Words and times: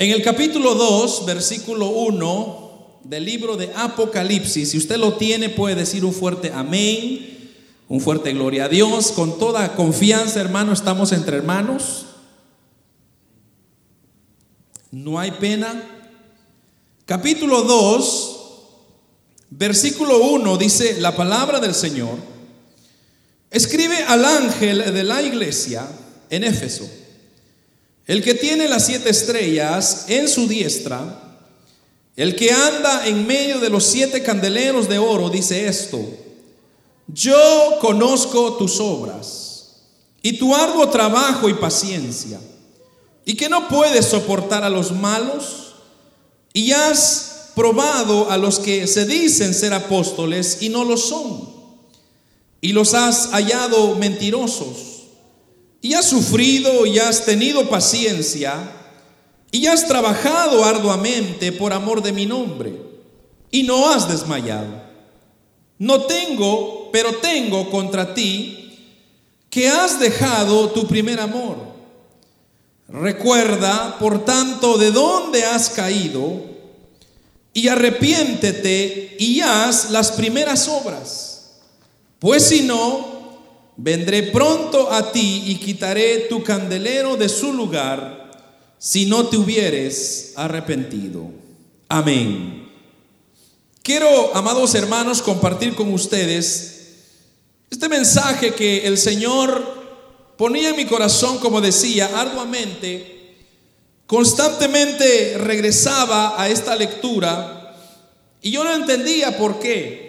En 0.00 0.12
el 0.12 0.22
capítulo 0.22 0.76
2, 0.76 1.26
versículo 1.26 1.88
1 1.88 3.00
del 3.02 3.24
libro 3.24 3.56
de 3.56 3.72
Apocalipsis, 3.74 4.70
si 4.70 4.78
usted 4.78 4.96
lo 4.96 5.14
tiene, 5.14 5.48
puede 5.48 5.74
decir 5.74 6.04
un 6.04 6.12
fuerte 6.12 6.52
amén, 6.54 7.50
un 7.88 8.00
fuerte 8.00 8.32
gloria 8.32 8.66
a 8.66 8.68
Dios. 8.68 9.10
Con 9.10 9.40
toda 9.40 9.74
confianza, 9.74 10.40
hermano, 10.40 10.72
estamos 10.72 11.10
entre 11.10 11.36
hermanos. 11.36 12.06
No 14.92 15.18
hay 15.18 15.32
pena. 15.32 15.82
Capítulo 17.04 17.62
2, 17.62 18.40
versículo 19.50 20.18
1 20.18 20.58
dice 20.58 21.00
la 21.00 21.16
palabra 21.16 21.58
del 21.58 21.74
Señor. 21.74 22.18
Escribe 23.50 23.96
al 24.04 24.24
ángel 24.24 24.94
de 24.94 25.02
la 25.02 25.22
iglesia 25.22 25.88
en 26.30 26.44
Éfeso 26.44 26.88
el 28.08 28.22
que 28.24 28.34
tiene 28.34 28.68
las 28.68 28.86
siete 28.86 29.10
estrellas 29.10 30.06
en 30.08 30.28
su 30.28 30.48
diestra, 30.48 31.40
el 32.16 32.34
que 32.34 32.50
anda 32.50 33.06
en 33.06 33.26
medio 33.26 33.60
de 33.60 33.68
los 33.68 33.84
siete 33.84 34.22
candeleros 34.22 34.88
de 34.88 34.98
oro, 34.98 35.28
dice 35.28 35.68
esto, 35.68 36.00
yo 37.06 37.78
conozco 37.82 38.54
tus 38.54 38.80
obras 38.80 39.82
y 40.22 40.38
tu 40.38 40.54
arduo 40.54 40.88
trabajo 40.88 41.50
y 41.50 41.54
paciencia, 41.54 42.40
y 43.26 43.34
que 43.34 43.50
no 43.50 43.68
puedes 43.68 44.06
soportar 44.06 44.64
a 44.64 44.70
los 44.70 44.90
malos, 44.90 45.74
y 46.54 46.72
has 46.72 47.50
probado 47.54 48.30
a 48.30 48.38
los 48.38 48.58
que 48.58 48.86
se 48.86 49.04
dicen 49.04 49.52
ser 49.52 49.74
apóstoles 49.74 50.62
y 50.62 50.70
no 50.70 50.82
lo 50.86 50.96
son, 50.96 51.46
y 52.62 52.72
los 52.72 52.94
has 52.94 53.28
hallado 53.32 53.96
mentirosos 53.96 54.87
y 55.80 55.94
has 55.94 56.06
sufrido 56.06 56.86
y 56.86 56.98
has 56.98 57.24
tenido 57.24 57.68
paciencia 57.68 58.72
y 59.50 59.66
has 59.66 59.86
trabajado 59.86 60.64
arduamente 60.64 61.52
por 61.52 61.72
amor 61.72 62.02
de 62.02 62.12
mi 62.12 62.26
nombre 62.26 62.74
y 63.50 63.62
no 63.62 63.90
has 63.90 64.08
desmayado. 64.08 64.82
No 65.78 66.02
tengo, 66.02 66.90
pero 66.92 67.16
tengo 67.16 67.70
contra 67.70 68.14
ti 68.14 68.58
que 69.48 69.68
has 69.68 69.98
dejado 70.00 70.70
tu 70.70 70.86
primer 70.86 71.20
amor. 71.20 71.56
Recuerda, 72.88 73.98
por 73.98 74.24
tanto, 74.24 74.78
de 74.78 74.90
dónde 74.90 75.44
has 75.44 75.70
caído 75.70 76.42
y 77.52 77.68
arrepiéntete 77.68 79.16
y 79.18 79.40
haz 79.40 79.90
las 79.90 80.12
primeras 80.12 80.68
obras. 80.68 81.60
Pues 82.18 82.48
si 82.48 82.62
no, 82.62 83.17
vendré 83.78 84.24
pronto 84.24 84.92
a 84.92 85.12
ti 85.12 85.44
y 85.46 85.54
quitaré 85.56 86.26
tu 86.28 86.42
candelero 86.42 87.16
de 87.16 87.28
su 87.28 87.52
lugar 87.52 88.28
si 88.76 89.06
no 89.06 89.28
te 89.28 89.36
hubieres 89.36 90.32
arrepentido. 90.34 91.30
Amén. 91.88 92.68
Quiero, 93.82 94.34
amados 94.34 94.74
hermanos, 94.74 95.22
compartir 95.22 95.74
con 95.74 95.92
ustedes 95.92 96.74
este 97.70 97.88
mensaje 97.88 98.52
que 98.52 98.86
el 98.86 98.98
Señor 98.98 99.78
ponía 100.36 100.70
en 100.70 100.76
mi 100.76 100.84
corazón, 100.84 101.38
como 101.38 101.60
decía, 101.60 102.10
arduamente. 102.14 103.36
Constantemente 104.06 105.36
regresaba 105.38 106.40
a 106.40 106.48
esta 106.48 106.74
lectura 106.74 107.76
y 108.42 108.50
yo 108.50 108.64
no 108.64 108.74
entendía 108.74 109.38
por 109.38 109.60
qué. 109.60 110.07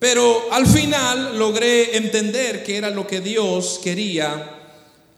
Pero 0.00 0.48
al 0.50 0.66
final 0.66 1.38
logré 1.38 1.98
entender 1.98 2.64
que 2.64 2.78
era 2.78 2.88
lo 2.88 3.06
que 3.06 3.20
Dios 3.20 3.78
quería 3.84 4.58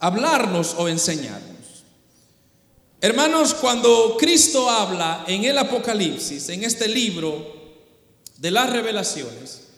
hablarnos 0.01 0.75
o 0.77 0.89
enseñarnos. 0.89 1.85
Hermanos, 3.01 3.55
cuando 3.55 4.17
Cristo 4.19 4.69
habla 4.69 5.25
en 5.29 5.45
el 5.45 5.57
Apocalipsis, 5.57 6.49
en 6.49 6.65
este 6.65 6.89
libro 6.89 7.47
de 8.39 8.51
las 8.51 8.71
revelaciones, 8.71 9.69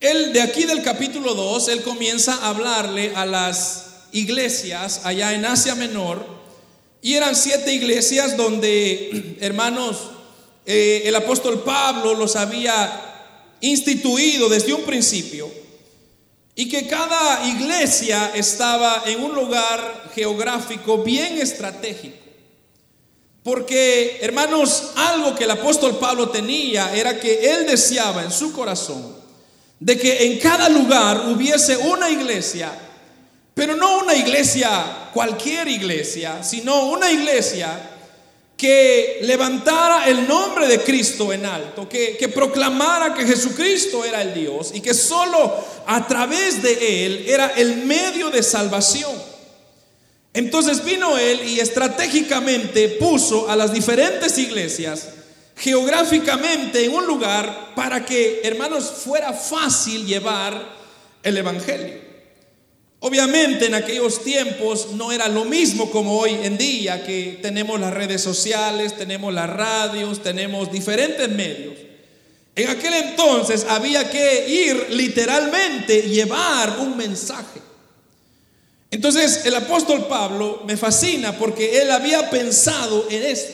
él 0.00 0.32
de 0.32 0.42
aquí 0.42 0.64
del 0.64 0.82
capítulo 0.82 1.34
2, 1.34 1.68
él 1.68 1.82
comienza 1.82 2.34
a 2.34 2.48
hablarle 2.48 3.12
a 3.14 3.26
las 3.26 3.86
iglesias 4.10 5.02
allá 5.04 5.34
en 5.34 5.44
Asia 5.44 5.76
Menor, 5.76 6.26
y 7.00 7.14
eran 7.14 7.36
siete 7.36 7.72
iglesias 7.72 8.36
donde, 8.36 9.36
hermanos, 9.40 9.98
eh, 10.66 11.02
el 11.04 11.14
apóstol 11.14 11.62
Pablo 11.62 12.14
los 12.14 12.34
había 12.34 13.15
instituido 13.60 14.48
desde 14.48 14.72
un 14.72 14.82
principio 14.82 15.50
y 16.54 16.68
que 16.68 16.86
cada 16.86 17.46
iglesia 17.48 18.32
estaba 18.34 19.02
en 19.06 19.22
un 19.22 19.34
lugar 19.34 20.10
geográfico 20.14 20.98
bien 21.02 21.38
estratégico. 21.38 22.16
Porque, 23.42 24.18
hermanos, 24.22 24.90
algo 24.96 25.34
que 25.36 25.44
el 25.44 25.50
apóstol 25.52 25.98
Pablo 25.98 26.30
tenía 26.30 26.94
era 26.96 27.20
que 27.20 27.52
él 27.52 27.66
deseaba 27.66 28.24
en 28.24 28.32
su 28.32 28.52
corazón 28.52 29.14
de 29.78 29.98
que 29.98 30.26
en 30.26 30.38
cada 30.38 30.68
lugar 30.68 31.28
hubiese 31.28 31.76
una 31.76 32.10
iglesia, 32.10 32.72
pero 33.54 33.76
no 33.76 33.98
una 33.98 34.14
iglesia, 34.14 35.10
cualquier 35.12 35.68
iglesia, 35.68 36.42
sino 36.42 36.86
una 36.86 37.12
iglesia 37.12 37.95
que 38.56 39.18
levantara 39.22 40.08
el 40.08 40.26
nombre 40.26 40.66
de 40.66 40.80
Cristo 40.80 41.32
en 41.32 41.44
alto, 41.44 41.88
que, 41.88 42.16
que, 42.16 42.28
proclamara 42.28 43.12
que 43.12 43.26
Jesucristo 43.26 44.04
era 44.04 44.22
el 44.22 44.32
Dios 44.32 44.70
y 44.72 44.80
que 44.80 44.94
solo 44.94 45.54
a 45.86 46.06
través 46.06 46.62
de 46.62 47.04
Él 47.04 47.24
era 47.28 47.48
el 47.48 47.84
medio 47.84 48.30
de 48.30 48.42
salvación. 48.42 49.12
Entonces 50.32 50.84
vino 50.84 51.18
Él 51.18 51.42
y 51.46 51.60
estratégicamente 51.60 52.88
puso 52.88 53.48
a 53.48 53.56
las 53.56 53.72
diferentes 53.72 54.38
iglesias 54.38 55.08
geográficamente 55.56 56.84
en 56.84 56.92
un 56.92 57.06
lugar 57.06 57.72
para 57.74 58.04
que, 58.04 58.40
hermanos, 58.44 58.90
fuera 59.04 59.32
fácil 59.32 60.06
llevar 60.06 60.76
el 61.22 61.36
Evangelio. 61.36 62.05
Obviamente 63.06 63.66
en 63.66 63.74
aquellos 63.76 64.24
tiempos 64.24 64.88
no 64.94 65.12
era 65.12 65.28
lo 65.28 65.44
mismo 65.44 65.92
como 65.92 66.18
hoy 66.18 66.40
en 66.42 66.58
día 66.58 67.06
que 67.06 67.38
tenemos 67.40 67.78
las 67.78 67.94
redes 67.94 68.20
sociales, 68.20 68.96
tenemos 68.96 69.32
las 69.32 69.48
radios, 69.48 70.24
tenemos 70.24 70.72
diferentes 70.72 71.28
medios. 71.28 71.74
En 72.56 72.68
aquel 72.68 72.94
entonces 72.94 73.64
había 73.68 74.10
que 74.10 74.48
ir 74.48 74.88
literalmente, 74.90 76.02
llevar 76.02 76.80
un 76.80 76.96
mensaje. 76.96 77.60
Entonces 78.90 79.46
el 79.46 79.54
apóstol 79.54 80.08
Pablo 80.08 80.64
me 80.66 80.76
fascina 80.76 81.38
porque 81.38 81.80
él 81.80 81.92
había 81.92 82.28
pensado 82.28 83.06
en 83.08 83.22
eso. 83.22 83.52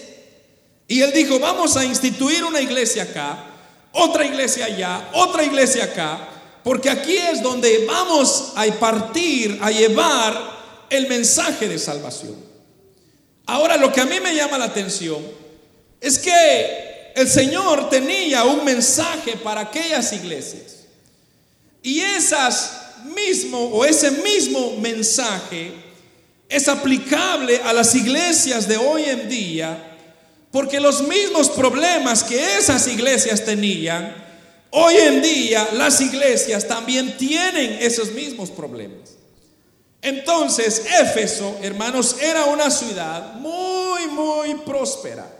Y 0.88 1.02
él 1.02 1.12
dijo, 1.12 1.38
vamos 1.38 1.76
a 1.76 1.84
instituir 1.84 2.42
una 2.42 2.62
iglesia 2.62 3.02
acá, 3.02 3.50
otra 3.92 4.24
iglesia 4.24 4.64
allá, 4.64 5.10
otra 5.12 5.44
iglesia 5.44 5.84
acá, 5.84 6.31
porque 6.64 6.90
aquí 6.90 7.16
es 7.16 7.42
donde 7.42 7.86
vamos 7.86 8.52
a 8.54 8.64
partir, 8.78 9.58
a 9.60 9.70
llevar 9.70 10.86
el 10.90 11.08
mensaje 11.08 11.68
de 11.68 11.78
salvación. 11.78 12.36
Ahora 13.46 13.76
lo 13.76 13.92
que 13.92 14.00
a 14.00 14.06
mí 14.06 14.20
me 14.20 14.34
llama 14.34 14.58
la 14.58 14.66
atención 14.66 15.22
es 16.00 16.18
que 16.18 17.12
el 17.14 17.28
Señor 17.28 17.90
tenía 17.90 18.44
un 18.44 18.64
mensaje 18.64 19.36
para 19.36 19.62
aquellas 19.62 20.12
iglesias. 20.12 20.84
Y 21.82 22.00
esas 22.00 22.82
mismo 23.04 23.58
o 23.58 23.84
ese 23.84 24.10
mismo 24.10 24.76
mensaje 24.80 25.72
es 26.48 26.68
aplicable 26.68 27.60
a 27.64 27.72
las 27.72 27.94
iglesias 27.94 28.68
de 28.68 28.76
hoy 28.76 29.04
en 29.04 29.28
día 29.28 29.88
porque 30.52 30.78
los 30.80 31.08
mismos 31.08 31.48
problemas 31.48 32.22
que 32.22 32.58
esas 32.58 32.86
iglesias 32.86 33.44
tenían 33.44 34.14
Hoy 34.74 34.96
en 34.96 35.20
día 35.20 35.68
las 35.74 36.00
iglesias 36.00 36.66
también 36.66 37.18
tienen 37.18 37.76
esos 37.80 38.10
mismos 38.12 38.50
problemas. 38.50 39.16
Entonces, 40.00 40.86
Éfeso, 40.98 41.58
hermanos, 41.60 42.16
era 42.20 42.46
una 42.46 42.70
ciudad 42.70 43.34
muy, 43.34 44.06
muy 44.06 44.54
próspera, 44.64 45.30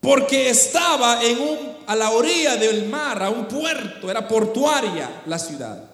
porque 0.00 0.50
estaba 0.50 1.22
en 1.22 1.38
un, 1.38 1.58
a 1.86 1.94
la 1.94 2.10
orilla 2.10 2.56
del 2.56 2.86
mar, 2.86 3.22
a 3.22 3.30
un 3.30 3.46
puerto, 3.46 4.10
era 4.10 4.26
portuaria 4.26 5.22
la 5.26 5.38
ciudad. 5.38 5.84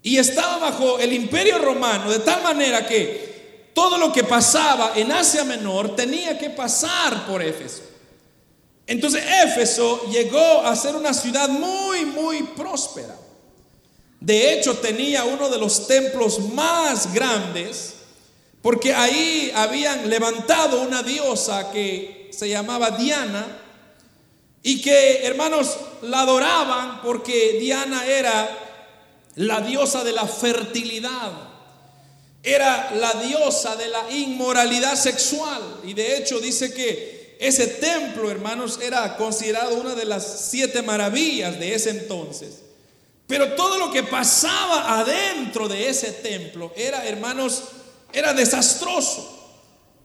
Y 0.00 0.18
estaba 0.18 0.58
bajo 0.58 1.00
el 1.00 1.12
imperio 1.12 1.58
romano, 1.58 2.08
de 2.08 2.20
tal 2.20 2.40
manera 2.44 2.86
que 2.86 3.70
todo 3.74 3.98
lo 3.98 4.12
que 4.12 4.22
pasaba 4.22 4.92
en 4.94 5.10
Asia 5.10 5.42
Menor 5.42 5.96
tenía 5.96 6.38
que 6.38 6.50
pasar 6.50 7.26
por 7.26 7.42
Éfeso. 7.42 7.91
Entonces 8.86 9.22
Éfeso 9.44 10.10
llegó 10.10 10.62
a 10.66 10.74
ser 10.76 10.96
una 10.96 11.14
ciudad 11.14 11.48
muy, 11.48 12.04
muy 12.04 12.42
próspera. 12.42 13.16
De 14.20 14.52
hecho, 14.52 14.76
tenía 14.78 15.24
uno 15.24 15.48
de 15.48 15.58
los 15.58 15.86
templos 15.86 16.38
más 16.52 17.12
grandes, 17.12 17.94
porque 18.60 18.94
ahí 18.94 19.50
habían 19.54 20.08
levantado 20.08 20.82
una 20.82 21.02
diosa 21.02 21.72
que 21.72 22.30
se 22.32 22.48
llamaba 22.48 22.92
Diana, 22.92 23.58
y 24.62 24.80
que, 24.80 25.26
hermanos, 25.26 25.76
la 26.02 26.20
adoraban 26.20 27.02
porque 27.02 27.58
Diana 27.58 28.06
era 28.06 28.58
la 29.34 29.60
diosa 29.60 30.04
de 30.04 30.12
la 30.12 30.26
fertilidad. 30.26 31.32
era 32.44 32.90
la 32.96 33.12
diosa 33.22 33.76
de 33.76 33.88
la 33.88 34.10
inmoralidad 34.10 34.96
sexual. 34.96 35.80
Y 35.84 35.94
de 35.94 36.16
hecho 36.16 36.40
dice 36.40 36.72
que 36.74 37.11
ese 37.42 37.66
templo, 37.66 38.30
hermanos, 38.30 38.78
era 38.80 39.16
considerado 39.16 39.74
una 39.74 39.96
de 39.96 40.04
las 40.04 40.46
siete 40.48 40.80
maravillas 40.80 41.58
de 41.58 41.74
ese 41.74 41.90
entonces. 41.90 42.60
Pero 43.26 43.54
todo 43.54 43.78
lo 43.78 43.90
que 43.90 44.04
pasaba 44.04 45.00
adentro 45.00 45.66
de 45.66 45.88
ese 45.88 46.12
templo 46.12 46.72
era, 46.76 47.04
hermanos, 47.04 47.64
era 48.12 48.32
desastroso. 48.32 49.40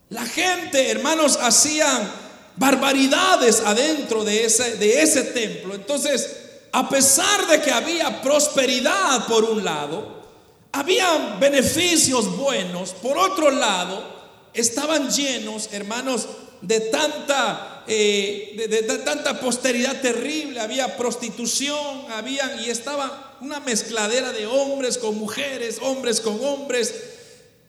La 0.09 0.25
gente, 0.25 0.89
hermanos, 0.89 1.37
hacían 1.39 2.11
barbaridades 2.55 3.61
adentro 3.63 4.23
de 4.23 4.45
ese, 4.45 4.77
de 4.77 5.03
ese 5.03 5.21
templo. 5.21 5.75
Entonces, 5.75 6.37
a 6.71 6.89
pesar 6.89 7.45
de 7.45 7.61
que 7.61 7.71
había 7.71 8.19
prosperidad 8.23 9.27
por 9.27 9.43
un 9.43 9.63
lado, 9.63 10.23
había 10.71 11.37
beneficios 11.39 12.35
buenos, 12.35 12.93
por 12.93 13.15
otro 13.15 13.51
lado, 13.51 14.17
estaban 14.55 15.11
llenos, 15.11 15.69
hermanos, 15.71 16.27
de 16.61 16.79
tanta, 16.79 17.83
eh, 17.87 18.67
de, 18.69 18.97
tanta 18.99 19.39
posteridad 19.39 20.01
terrible, 20.01 20.59
había 20.59 20.97
prostitución, 20.97 22.05
había, 22.11 22.61
y 22.61 22.69
estaba 22.69 23.37
una 23.41 23.59
mezcladera 23.59 24.31
de 24.31 24.45
hombres 24.45 24.97
con 24.97 25.17
mujeres, 25.17 25.79
hombres 25.81 26.19
con 26.21 26.43
hombres. 26.43 26.93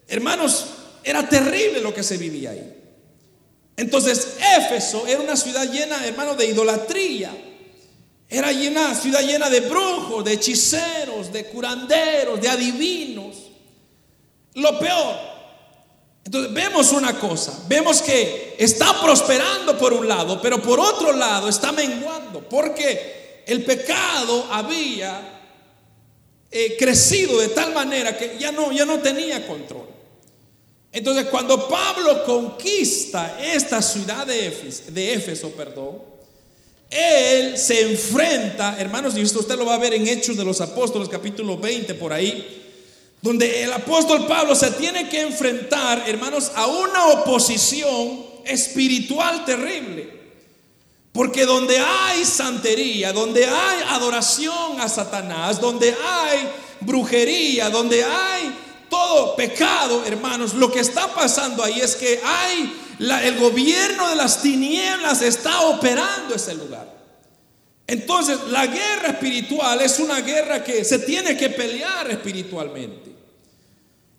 Hermanos, 0.08 0.66
era 1.04 1.28
terrible 1.28 1.80
lo 1.80 1.94
que 1.94 2.02
se 2.02 2.16
vivía 2.16 2.50
ahí. 2.50 2.74
Entonces, 3.76 4.36
Éfeso 4.56 5.06
era 5.06 5.20
una 5.20 5.36
ciudad 5.36 5.70
llena, 5.70 6.04
hermanos, 6.06 6.36
de 6.36 6.46
idolatría. 6.46 7.30
Era 8.28 8.52
llena, 8.52 8.94
ciudad 8.94 9.22
llena 9.22 9.48
de 9.48 9.60
brujos, 9.60 10.24
de 10.24 10.32
hechiceros, 10.34 11.32
de 11.32 11.44
curanderos, 11.44 12.40
de 12.40 12.48
adivinos. 12.48 13.36
Lo 14.54 14.78
peor. 14.78 15.37
Entonces 16.28 16.52
vemos 16.52 16.92
una 16.92 17.18
cosa, 17.18 17.58
vemos 17.68 18.02
que 18.02 18.54
está 18.58 19.00
prosperando 19.00 19.78
por 19.78 19.94
un 19.94 20.06
lado, 20.06 20.42
pero 20.42 20.60
por 20.60 20.78
otro 20.78 21.10
lado 21.14 21.48
está 21.48 21.72
menguando, 21.72 22.46
porque 22.46 23.44
el 23.46 23.64
pecado 23.64 24.46
había 24.50 25.40
eh, 26.50 26.76
crecido 26.78 27.38
de 27.40 27.48
tal 27.48 27.72
manera 27.72 28.18
que 28.18 28.36
ya 28.38 28.52
no, 28.52 28.70
ya 28.72 28.84
no 28.84 28.98
tenía 28.98 29.46
control. 29.46 29.86
Entonces 30.92 31.28
cuando 31.30 31.66
Pablo 31.66 32.22
conquista 32.26 33.38
esta 33.42 33.80
ciudad 33.80 34.26
de 34.26 34.48
Éfeso, 34.48 35.46
de 35.48 35.54
perdón, 35.56 36.02
él 36.90 37.56
se 37.56 37.90
enfrenta, 37.90 38.76
hermanos, 38.78 39.16
y 39.16 39.22
esto 39.22 39.38
usted 39.38 39.56
lo 39.56 39.64
va 39.64 39.76
a 39.76 39.78
ver 39.78 39.94
en 39.94 40.06
Hechos 40.06 40.36
de 40.36 40.44
los 40.44 40.60
Apóstoles, 40.60 41.08
capítulo 41.08 41.56
20, 41.56 41.94
por 41.94 42.12
ahí, 42.12 42.67
donde 43.20 43.64
el 43.64 43.72
apóstol 43.72 44.26
Pablo 44.26 44.54
se 44.54 44.70
tiene 44.72 45.08
que 45.08 45.20
enfrentar, 45.22 46.04
hermanos, 46.06 46.52
a 46.54 46.66
una 46.66 47.06
oposición 47.08 48.24
espiritual 48.44 49.44
terrible. 49.44 50.18
Porque 51.12 51.46
donde 51.46 51.78
hay 51.78 52.24
santería, 52.24 53.12
donde 53.12 53.44
hay 53.44 53.82
adoración 53.88 54.80
a 54.80 54.88
Satanás, 54.88 55.60
donde 55.60 55.90
hay 55.90 56.48
brujería, 56.80 57.70
donde 57.70 58.04
hay 58.04 58.54
todo 58.88 59.34
pecado, 59.34 60.04
hermanos, 60.06 60.54
lo 60.54 60.70
que 60.70 60.80
está 60.80 61.12
pasando 61.14 61.64
ahí 61.64 61.80
es 61.80 61.96
que 61.96 62.20
hay 62.24 62.72
el 62.98 63.38
gobierno 63.38 64.08
de 64.08 64.16
las 64.16 64.42
tinieblas 64.42 65.22
está 65.22 65.62
operando 65.62 66.34
ese 66.34 66.54
lugar. 66.54 66.98
Entonces, 67.86 68.38
la 68.50 68.66
guerra 68.66 69.08
espiritual 69.08 69.80
es 69.80 69.98
una 69.98 70.20
guerra 70.20 70.62
que 70.62 70.84
se 70.84 70.98
tiene 70.98 71.36
que 71.36 71.48
pelear 71.48 72.10
espiritualmente. 72.10 73.07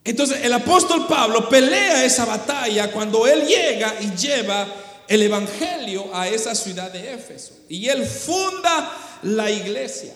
Entonces, 0.03 0.39
el 0.43 0.53
apóstol 0.53 1.05
Pablo 1.07 1.49
pelea 1.49 2.03
esa 2.03 2.25
batalla 2.25 2.91
cuando 2.91 3.27
él 3.27 3.45
llega 3.45 3.95
y 4.01 4.15
lleva 4.15 4.67
el 5.07 5.21
evangelio 5.23 6.09
a 6.13 6.27
esa 6.27 6.55
ciudad 6.55 6.91
de 6.91 7.13
Éfeso. 7.13 7.53
Y 7.67 7.87
él 7.89 8.05
funda 8.05 8.91
la 9.23 9.49
iglesia. 9.49 10.13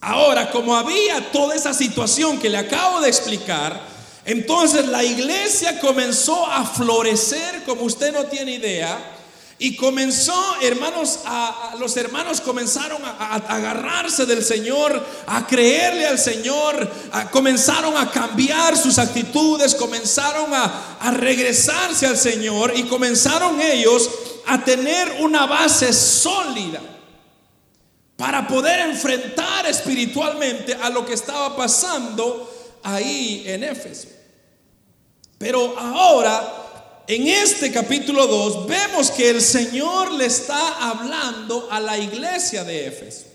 Ahora, 0.00 0.50
como 0.50 0.76
había 0.76 1.30
toda 1.32 1.54
esa 1.54 1.72
situación 1.72 2.38
que 2.38 2.50
le 2.50 2.58
acabo 2.58 3.00
de 3.00 3.08
explicar, 3.08 3.80
entonces 4.24 4.86
la 4.88 5.04
iglesia 5.04 5.78
comenzó 5.80 6.46
a 6.46 6.64
florecer 6.64 7.62
como 7.64 7.82
usted 7.82 8.12
no 8.12 8.24
tiene 8.24 8.52
idea. 8.52 9.15
Y 9.58 9.74
comenzó, 9.74 10.56
hermanos, 10.60 11.20
a, 11.24 11.74
los 11.78 11.96
hermanos 11.96 12.42
comenzaron 12.42 13.02
a, 13.04 13.36
agarrarse 13.36 14.26
del 14.26 14.44
Señor, 14.44 15.02
a 15.26 15.46
creerle 15.46 16.06
al 16.06 16.18
Señor, 16.18 16.90
comenzaron 17.30 17.96
a 17.96 18.10
cambiar 18.10 18.76
sus 18.76 18.98
actitudes, 18.98 19.74
comenzaron 19.74 20.52
a, 20.52 20.98
a 21.00 21.10
regresarse 21.10 22.06
al 22.06 22.18
Señor 22.18 22.74
y 22.76 22.82
comenzaron 22.82 23.58
ellos 23.60 24.10
a 24.46 24.62
tener 24.62 25.16
una 25.20 25.46
base 25.46 25.90
sólida 25.92 26.80
para 28.16 28.46
poder 28.46 28.80
enfrentar 28.80 29.66
espiritualmente 29.66 30.74
a 30.74 30.90
lo 30.90 31.06
que 31.06 31.14
estaba 31.14 31.56
pasando 31.56 32.78
ahí 32.82 33.42
en 33.46 33.64
Éfeso. 33.64 34.08
Pero 35.38 35.78
ahora, 35.78 36.65
en 37.08 37.28
este 37.28 37.70
capítulo 37.70 38.26
2, 38.26 38.66
vemos 38.66 39.10
que 39.10 39.30
el 39.30 39.40
Señor 39.40 40.12
le 40.12 40.26
está 40.26 40.90
hablando 40.90 41.68
a 41.70 41.78
la 41.80 41.98
iglesia 41.98 42.64
de 42.64 42.86
Éfeso. 42.86 43.26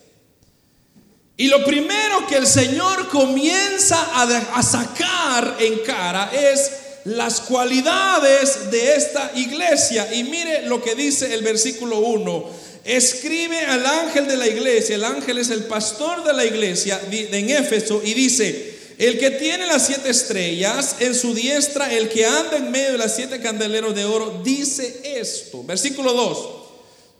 Y 1.38 1.48
lo 1.48 1.64
primero 1.64 2.28
que 2.28 2.36
el 2.36 2.46
Señor 2.46 3.08
comienza 3.08 3.98
a, 4.22 4.62
sacar 4.62 5.58
en 5.60 5.80
cara 5.80 6.32
es 6.32 6.72
las 7.06 7.42
cualidades 7.42 8.70
de 8.70 8.96
esta 8.96 9.32
iglesia. 9.36 10.14
Y 10.14 10.24
mire 10.26 10.64
lo 10.64 10.84
que 10.84 10.94
dice 10.94 11.34
el 11.34 11.42
versículo 11.42 12.00
1. 12.00 12.50
Escribe 12.84 13.60
al 13.66 13.86
ángel 13.86 14.28
de 14.28 14.38
la 14.38 14.48
iglesia, 14.48 14.96
el 14.96 15.04
ángel 15.04 15.38
es 15.38 15.50
el 15.50 15.64
pastor 15.64 16.24
de 16.24 16.34
la 16.34 16.46
iglesia 16.46 17.00
en 17.10 17.50
Éfeso, 17.50 18.02
y 18.04 18.14
dice, 18.14 18.71
el 19.02 19.18
que 19.18 19.32
tiene 19.32 19.66
las 19.66 19.88
siete 19.88 20.12
estrellas 20.12 20.98
en 21.00 21.16
su 21.16 21.34
diestra, 21.34 21.92
el 21.92 22.08
que 22.08 22.24
anda 22.24 22.58
en 22.58 22.70
medio 22.70 22.92
de 22.92 22.98
las 23.00 23.16
siete 23.16 23.42
candeleros 23.42 23.96
de 23.96 24.06
oro, 24.06 24.42
dice 24.44 25.02
esto. 25.04 25.64
Versículo 25.64 26.14
2. 26.14 26.50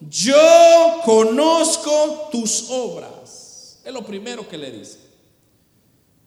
Yo 0.08 1.02
conozco 1.04 2.30
tus 2.32 2.66
obras. 2.70 3.80
Es 3.84 3.92
lo 3.92 4.06
primero 4.06 4.48
que 4.48 4.60
le 4.60 4.70
dice. 4.70 5.00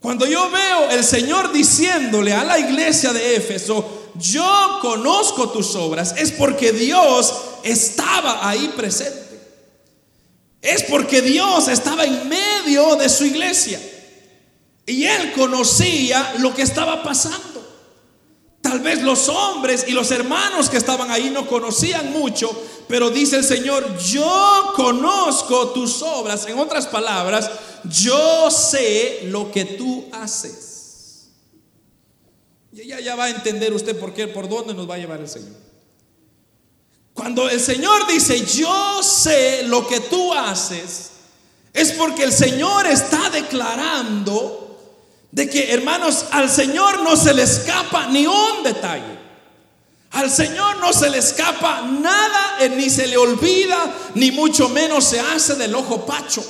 Cuando 0.00 0.26
yo 0.26 0.50
veo 0.50 0.90
el 0.90 1.04
Señor 1.04 1.52
diciéndole 1.52 2.32
a 2.32 2.42
la 2.42 2.58
iglesia 2.58 3.12
de 3.12 3.36
Éfeso, 3.36 4.10
yo 4.16 4.78
conozco 4.82 5.50
tus 5.50 5.76
obras, 5.76 6.16
es 6.18 6.32
porque 6.32 6.72
Dios 6.72 7.32
estaba 7.62 8.48
ahí 8.48 8.72
presente. 8.76 9.38
Es 10.60 10.82
porque 10.82 11.22
Dios 11.22 11.68
estaba 11.68 12.04
en 12.04 12.28
medio 12.28 12.96
de 12.96 13.08
su 13.08 13.24
iglesia. 13.24 13.80
Y 14.86 15.04
él 15.04 15.32
conocía 15.32 16.34
lo 16.38 16.54
que 16.54 16.62
estaba 16.62 17.02
pasando. 17.02 17.54
Tal 18.60 18.80
vez 18.80 19.02
los 19.02 19.28
hombres 19.28 19.84
y 19.88 19.92
los 19.92 20.10
hermanos 20.10 20.70
que 20.70 20.78
estaban 20.78 21.10
ahí 21.10 21.30
no 21.30 21.46
conocían 21.46 22.12
mucho, 22.12 22.50
pero 22.88 23.10
dice 23.10 23.36
el 23.36 23.44
Señor, 23.44 23.98
yo 23.98 24.72
conozco 24.74 25.68
tus 25.70 26.00
obras. 26.02 26.46
En 26.46 26.58
otras 26.58 26.86
palabras, 26.86 27.50
yo 27.84 28.50
sé 28.50 29.20
lo 29.24 29.50
que 29.52 29.64
tú 29.64 30.06
haces. 30.12 31.28
Y 32.72 32.80
ella 32.80 33.00
ya 33.00 33.14
va 33.14 33.24
a 33.24 33.30
entender 33.30 33.72
usted 33.72 33.98
por 33.98 34.14
qué, 34.14 34.28
por 34.28 34.48
dónde 34.48 34.74
nos 34.74 34.88
va 34.88 34.94
a 34.94 34.98
llevar 34.98 35.20
el 35.20 35.28
Señor. 35.28 35.54
Cuando 37.12 37.48
el 37.48 37.60
Señor 37.60 38.06
dice, 38.08 38.44
yo 38.44 39.02
sé 39.02 39.62
lo 39.64 39.86
que 39.86 40.00
tú 40.00 40.32
haces, 40.32 41.10
es 41.72 41.92
porque 41.92 42.24
el 42.24 42.32
Señor 42.32 42.86
está 42.86 43.30
declarando 43.30 44.63
de 45.34 45.50
que, 45.50 45.72
hermanos, 45.72 46.26
al 46.30 46.48
Señor 46.48 47.02
no 47.02 47.16
se 47.16 47.34
le 47.34 47.42
escapa 47.42 48.06
ni 48.06 48.24
un 48.24 48.62
detalle. 48.62 49.18
Al 50.12 50.30
Señor 50.30 50.76
no 50.76 50.92
se 50.92 51.10
le 51.10 51.18
escapa 51.18 51.82
nada, 51.82 52.58
eh, 52.60 52.68
ni 52.68 52.88
se 52.88 53.08
le 53.08 53.16
olvida, 53.16 53.92
ni 54.14 54.30
mucho 54.30 54.68
menos 54.68 55.02
se 55.02 55.18
hace 55.18 55.56
del 55.56 55.74
ojo 55.74 56.06
pacho. 56.06 56.44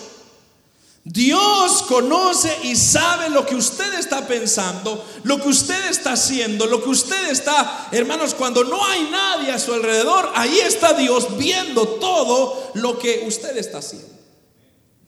Dios 1.02 1.82
conoce 1.88 2.54
y 2.64 2.76
sabe 2.76 3.30
lo 3.30 3.46
que 3.46 3.54
usted 3.54 3.94
está 3.94 4.26
pensando, 4.26 5.02
lo 5.22 5.40
que 5.40 5.48
usted 5.48 5.86
está 5.88 6.12
haciendo, 6.12 6.66
lo 6.66 6.82
que 6.82 6.90
usted 6.90 7.30
está, 7.30 7.88
hermanos, 7.90 8.34
cuando 8.34 8.64
no 8.64 8.84
hay 8.84 9.08
nadie 9.10 9.50
a 9.50 9.58
su 9.58 9.72
alrededor, 9.72 10.30
ahí 10.34 10.58
está 10.58 10.92
Dios 10.92 11.38
viendo 11.38 11.88
todo 11.88 12.70
lo 12.74 12.98
que 12.98 13.24
usted 13.26 13.56
está 13.56 13.78
haciendo. 13.78 14.08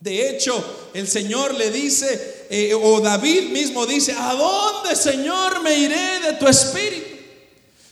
De 0.00 0.30
hecho, 0.30 0.64
el 0.95 1.09
Señor 1.09 1.54
le 1.54 1.71
dice, 1.71 2.36
eh, 2.50 2.75
o 2.75 3.00
David 3.00 3.50
mismo 3.50 3.87
dice, 3.87 4.12
¿a 4.12 4.35
dónde, 4.35 4.95
Señor, 4.95 5.62
me 5.62 5.75
iré 5.75 6.21
de 6.21 6.33
tu 6.35 6.47
espíritu? 6.47 7.17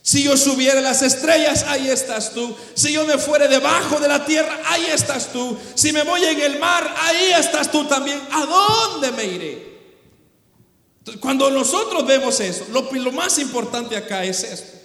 Si 0.07 0.23
yo 0.23 0.37
subiera 0.37 0.83
las 0.83 1.01
estrellas, 1.01 1.65
ahí 1.67 1.89
estás 1.89 2.35
tú. 2.35 2.55
Si 2.75 2.93
yo 2.93 3.07
me 3.07 3.17
fuere 3.17 3.49
debajo 3.49 3.99
de 3.99 4.07
la 4.07 4.27
tierra, 4.27 4.61
ahí 4.67 4.85
estás 4.93 5.33
tú. 5.33 5.57
Si 5.75 5.93
me 5.93 6.03
voy 6.03 6.23
en 6.25 6.41
el 6.43 6.59
mar, 6.59 6.95
ahí 7.01 7.33
estás 7.33 7.71
tú 7.71 7.87
también. 7.87 8.21
¿A 8.31 8.45
dónde 8.45 9.13
me 9.13 9.25
iré? 9.25 9.75
cuando 11.21 11.51
nosotros 11.51 12.07
vemos 12.07 12.41
eso, 12.41 12.65
lo, 12.71 12.91
lo 12.91 13.13
más 13.13 13.39
importante 13.39 13.97
acá 13.97 14.25
es 14.25 14.43
esto. 14.43 14.79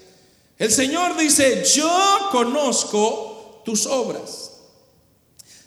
El 0.57 0.71
Señor 0.71 1.17
dice, 1.17 1.63
yo 1.75 2.29
conozco 2.31 3.61
tus 3.63 3.85
obras. 3.85 4.51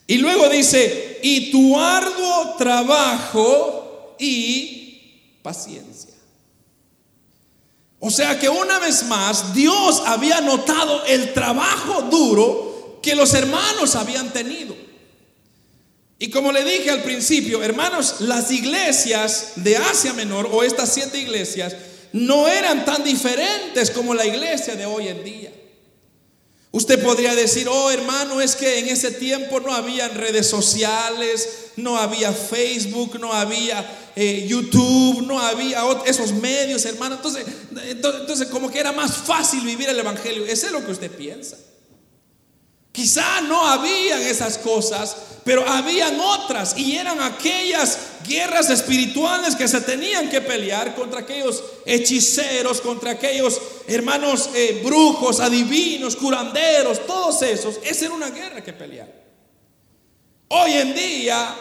Y 0.07 0.19
luego 0.19 0.49
dice, 0.49 1.21
y 1.23 1.51
tu 1.51 1.79
arduo 1.79 2.55
trabajo 2.59 3.82
y 4.23 5.39
paciencia. 5.43 6.15
O 7.99 8.11
sea 8.11 8.39
que 8.39 8.49
una 8.49 8.79
vez 8.79 9.05
más 9.05 9.55
Dios 9.55 10.03
había 10.07 10.41
notado 10.41 11.05
el 11.05 11.33
trabajo 11.33 12.03
duro 12.03 12.99
que 13.03 13.15
los 13.15 13.35
hermanos 13.35 13.95
habían 13.95 14.33
tenido. 14.33 14.75
Y 16.19 16.31
como 16.31 16.53
le 16.53 16.65
dije 16.65 16.91
al 16.91 17.03
principio, 17.03 17.63
hermanos, 17.63 18.17
las 18.21 18.51
iglesias 18.53 19.53
de 19.57 19.77
Asia 19.77 20.13
Menor 20.13 20.49
o 20.53 20.63
estas 20.63 20.93
siete 20.93 21.19
iglesias 21.19 21.75
no 22.13 22.47
eran 22.47 22.85
tan 22.85 23.03
diferentes 23.03 23.91
como 23.91 24.15
la 24.15 24.27
iglesia 24.27 24.77
de 24.77 24.87
hoy 24.87 25.09
en 25.09 25.25
día. 25.25 25.53
Usted 26.73 27.03
podría 27.05 27.35
decir, 27.35 27.69
oh 27.69 27.91
hermano, 27.91 28.41
es 28.41 28.57
que 28.57 28.79
en 28.79 28.89
ese 28.89 29.11
tiempo 29.11 29.61
no 29.61 29.75
había 29.75 30.09
redes 30.09 30.47
sociales, 30.47 31.47
no 31.77 31.99
había 31.99 32.33
Facebook, 32.33 33.21
no 33.21 33.31
había 33.31 34.11
eh, 34.17 34.47
YouTube, 34.49 35.27
no 35.27 35.39
había 35.39 35.83
esos 36.07 36.33
medios, 36.33 36.87
hermano. 36.87 37.17
Entonces, 37.17 37.45
entonces, 37.85 38.49
como 38.49 38.71
que 38.71 38.81
era 38.81 38.91
más 38.93 39.19
fácil 39.19 39.61
vivir 39.61 39.91
el 39.91 39.99
Evangelio. 39.99 40.47
Eso 40.47 40.67
es 40.67 40.73
lo 40.73 40.83
que 40.85 40.93
usted 40.93 41.11
piensa. 41.11 41.59
Quizá 42.93 43.41
no 43.41 43.67
habían 43.67 44.21
esas 44.21 44.59
cosas, 44.59 45.17
pero 45.45 45.67
habían 45.67 46.21
otras 46.21 46.77
y 46.77 46.97
eran 46.97 47.21
aquellas 47.21 47.99
guerras 48.27 48.69
espirituales 48.69 49.57
que 49.57 49.67
se 49.67 49.81
tenían 49.81 50.29
que 50.29 50.43
pelear 50.43 50.95
contra 50.95 51.21
aquellos 51.21 51.65
hechiceros, 51.87 52.83
contra 52.83 53.13
aquellos 53.13 53.61
hermanos 53.89 54.51
eh, 54.55 54.83
brujos, 54.85 55.41
adivinos, 55.41 56.17
curanderos, 56.17 57.07
todos 57.07 57.41
esos. 57.43 57.81
Esa 57.83 58.05
era 58.05 58.15
una 58.15 58.31
guerra 58.31 58.63
que 58.63 58.75
pelear. 58.75 59.11
Hoy 60.49 60.73
en 60.73 60.95
día 60.95 61.57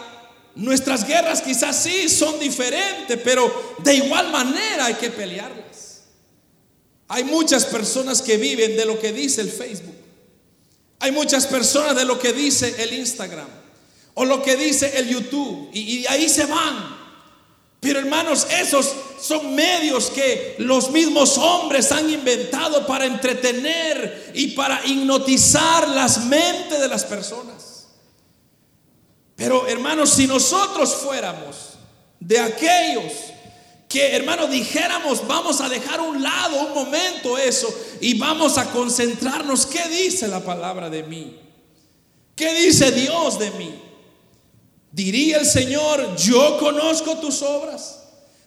nuestras 0.55 1.07
guerras 1.07 1.41
quizás 1.41 1.81
sí 1.81 2.09
son 2.09 2.39
diferentes, 2.39 3.17
pero 3.23 3.77
de 3.79 3.95
igual 3.95 4.31
manera 4.31 4.87
hay 4.87 4.95
que 4.95 5.09
pelearlas. 5.09 6.03
Hay 7.07 7.23
muchas 7.23 7.65
personas 7.65 8.21
que 8.21 8.37
viven 8.37 8.75
de 8.75 8.85
lo 8.85 8.99
que 8.99 9.13
dice 9.13 9.41
el 9.41 9.49
Facebook. 9.49 9.90
Hay 11.01 11.11
muchas 11.11 11.47
personas 11.47 11.95
de 11.95 12.05
lo 12.05 12.19
que 12.19 12.31
dice 12.31 12.75
el 12.77 12.93
Instagram 12.93 13.47
o 14.13 14.23
lo 14.23 14.41
que 14.41 14.55
dice 14.55 14.99
el 14.99 15.09
YouTube 15.09 15.69
y, 15.73 16.05
ahí 16.07 16.29
se 16.29 16.45
van. 16.45 17.01
Pero 17.79 17.97
hermanos, 17.97 18.45
esos 18.51 18.93
son 19.19 19.55
medios 19.55 20.11
que 20.11 20.55
los 20.59 20.91
mismos 20.91 21.39
hombres 21.39 21.91
han 21.91 22.07
inventado 22.07 22.85
para 22.85 23.05
entretener 23.05 24.31
y 24.35 24.49
para 24.49 24.85
hipnotizar 24.85 25.87
las 25.89 26.25
mentes 26.25 26.79
de 26.79 26.87
las 26.87 27.03
personas. 27.05 27.87
Pero 29.35 29.67
hermanos, 29.67 30.11
si 30.11 30.27
nosotros 30.27 30.93
fuéramos 30.97 31.71
de 32.19 32.39
aquellos 32.39 33.30
que, 33.91 34.15
hermano, 34.15 34.47
dijéramos, 34.47 35.27
vamos 35.27 35.59
a 35.59 35.67
dejar 35.67 35.99
un 35.99 36.23
lado 36.23 36.61
un 36.61 36.73
momento 36.73 37.37
eso 37.37 37.67
y 37.99 38.17
vamos 38.17 38.57
a 38.57 38.71
concentrarnos, 38.71 39.65
¿qué 39.65 39.85
dice 39.89 40.29
la 40.29 40.39
palabra 40.39 40.89
de 40.89 41.03
mí? 41.03 41.35
¿Qué 42.33 42.53
dice 42.55 42.91
Dios 42.93 43.37
de 43.37 43.51
mí? 43.51 43.75
Diría 44.93 45.39
el 45.39 45.45
Señor, 45.45 46.15
yo 46.15 46.57
conozco 46.57 47.17
tus 47.17 47.41
obras. 47.41 48.03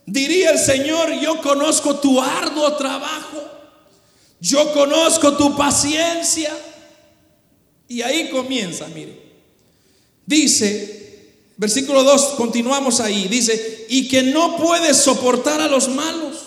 Diría 0.07 0.51
el 0.51 0.59
Señor, 0.59 1.13
yo 1.21 1.41
conozco 1.43 1.97
tu 1.97 2.21
arduo 2.21 2.75
trabajo. 2.77 3.43
Yo 4.41 4.73
conozco 4.73 5.37
tu 5.37 5.55
paciencia. 5.57 6.57
Y 7.87 8.01
ahí 8.01 8.31
comienza, 8.31 8.89
mire. 8.89 9.21
Dice, 10.25 11.04
Versículo 11.57 12.03
2, 12.03 12.35
continuamos 12.37 13.01
ahí. 13.01 13.29
Dice, 13.29 13.87
y 13.89 14.09
que 14.09 14.23
no 14.23 14.57
puedes 14.57 14.97
soportar 14.97 15.61
a 15.61 15.69
los 15.69 15.89
malos. 15.89 16.39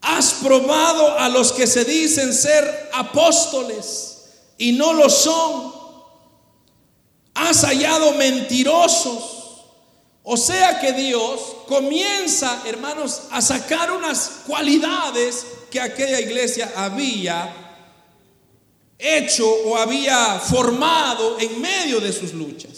Has 0.00 0.34
probado 0.34 1.18
a 1.18 1.28
los 1.30 1.52
que 1.52 1.66
se 1.66 1.84
dicen 1.84 2.34
ser 2.34 2.90
apóstoles 2.92 4.26
y 4.58 4.72
no 4.72 4.92
lo 4.92 5.08
son. 5.08 5.72
Has 7.34 7.64
hallado 7.64 8.12
mentirosos. 8.12 9.30
O 10.22 10.36
sea 10.36 10.80
que 10.80 10.92
Dios 10.92 11.40
comienza, 11.66 12.62
hermanos, 12.66 13.22
a 13.30 13.40
sacar 13.42 13.92
unas 13.92 14.42
cualidades 14.46 15.46
que 15.70 15.80
aquella 15.80 16.20
iglesia 16.20 16.72
había 16.76 17.64
hecho 18.98 19.46
o 19.66 19.76
había 19.76 20.38
formado 20.38 21.38
en 21.38 21.60
medio 21.60 22.00
de 22.00 22.12
sus 22.12 22.32
luchas. 22.32 22.73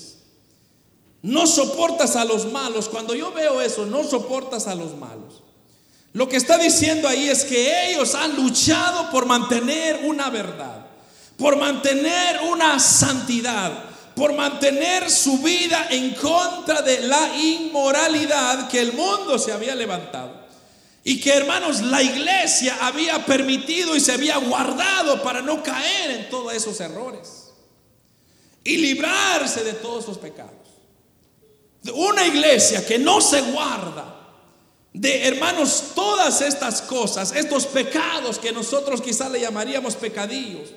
No 1.26 1.44
soportas 1.48 2.14
a 2.14 2.24
los 2.24 2.52
malos. 2.52 2.88
Cuando 2.88 3.12
yo 3.12 3.32
veo 3.32 3.60
eso, 3.60 3.84
no 3.84 4.04
soportas 4.04 4.68
a 4.68 4.76
los 4.76 4.96
malos. 4.96 5.42
Lo 6.12 6.28
que 6.28 6.36
está 6.36 6.56
diciendo 6.56 7.08
ahí 7.08 7.28
es 7.28 7.44
que 7.44 7.90
ellos 7.90 8.14
han 8.14 8.36
luchado 8.36 9.10
por 9.10 9.26
mantener 9.26 10.02
una 10.04 10.30
verdad, 10.30 10.86
por 11.36 11.56
mantener 11.56 12.42
una 12.48 12.78
santidad, 12.78 13.72
por 14.14 14.34
mantener 14.34 15.10
su 15.10 15.38
vida 15.38 15.88
en 15.90 16.14
contra 16.14 16.80
de 16.80 17.00
la 17.00 17.36
inmoralidad 17.36 18.68
que 18.68 18.78
el 18.78 18.92
mundo 18.92 19.36
se 19.36 19.50
había 19.50 19.74
levantado. 19.74 20.46
Y 21.02 21.20
que 21.20 21.32
hermanos, 21.34 21.82
la 21.82 22.04
iglesia 22.04 22.78
había 22.82 23.26
permitido 23.26 23.96
y 23.96 24.00
se 24.00 24.12
había 24.12 24.36
guardado 24.36 25.20
para 25.24 25.42
no 25.42 25.60
caer 25.60 26.12
en 26.12 26.30
todos 26.30 26.52
esos 26.52 26.78
errores 26.78 27.48
y 28.62 28.76
librarse 28.76 29.64
de 29.64 29.72
todos 29.72 30.04
esos 30.04 30.18
pecados. 30.18 30.55
Una 31.94 32.26
iglesia 32.26 32.84
que 32.84 32.98
no 32.98 33.20
se 33.20 33.40
guarda 33.42 34.16
de 34.92 35.28
hermanos 35.28 35.92
todas 35.94 36.40
estas 36.40 36.80
cosas, 36.82 37.32
estos 37.32 37.66
pecados 37.66 38.38
que 38.38 38.50
nosotros 38.50 39.02
quizá 39.02 39.28
le 39.28 39.40
llamaríamos 39.40 39.94
pecadillos. 39.94 40.70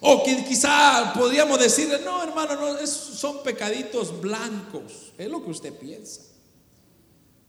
O 0.00 0.24
que 0.24 0.44
quizá 0.44 1.12
podríamos 1.16 1.58
decirle, 1.60 2.00
no 2.00 2.22
hermano, 2.22 2.56
no, 2.56 2.86
son 2.86 3.42
pecaditos 3.42 4.20
blancos. 4.20 5.12
Es 5.16 5.28
lo 5.30 5.42
que 5.44 5.50
usted 5.50 5.72
piensa. 5.72 6.22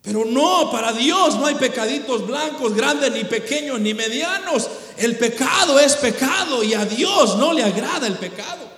Pero 0.03 0.23
no, 0.23 0.69
para 0.69 0.93
Dios 0.93 1.35
no 1.35 1.47
hay 1.47 1.55
pecaditos 1.55 2.27
blancos, 2.27 2.75
grandes, 2.75 3.11
ni 3.11 3.23
pequeños, 3.23 3.79
ni 3.79 3.93
medianos. 3.93 4.69
El 4.97 5.17
pecado 5.17 5.79
es 5.79 5.95
pecado 5.95 6.63
y 6.63 6.73
a 6.73 6.85
Dios 6.85 7.37
no 7.37 7.53
le 7.53 7.63
agrada 7.63 8.05
el 8.05 8.17
pecado. 8.17 8.72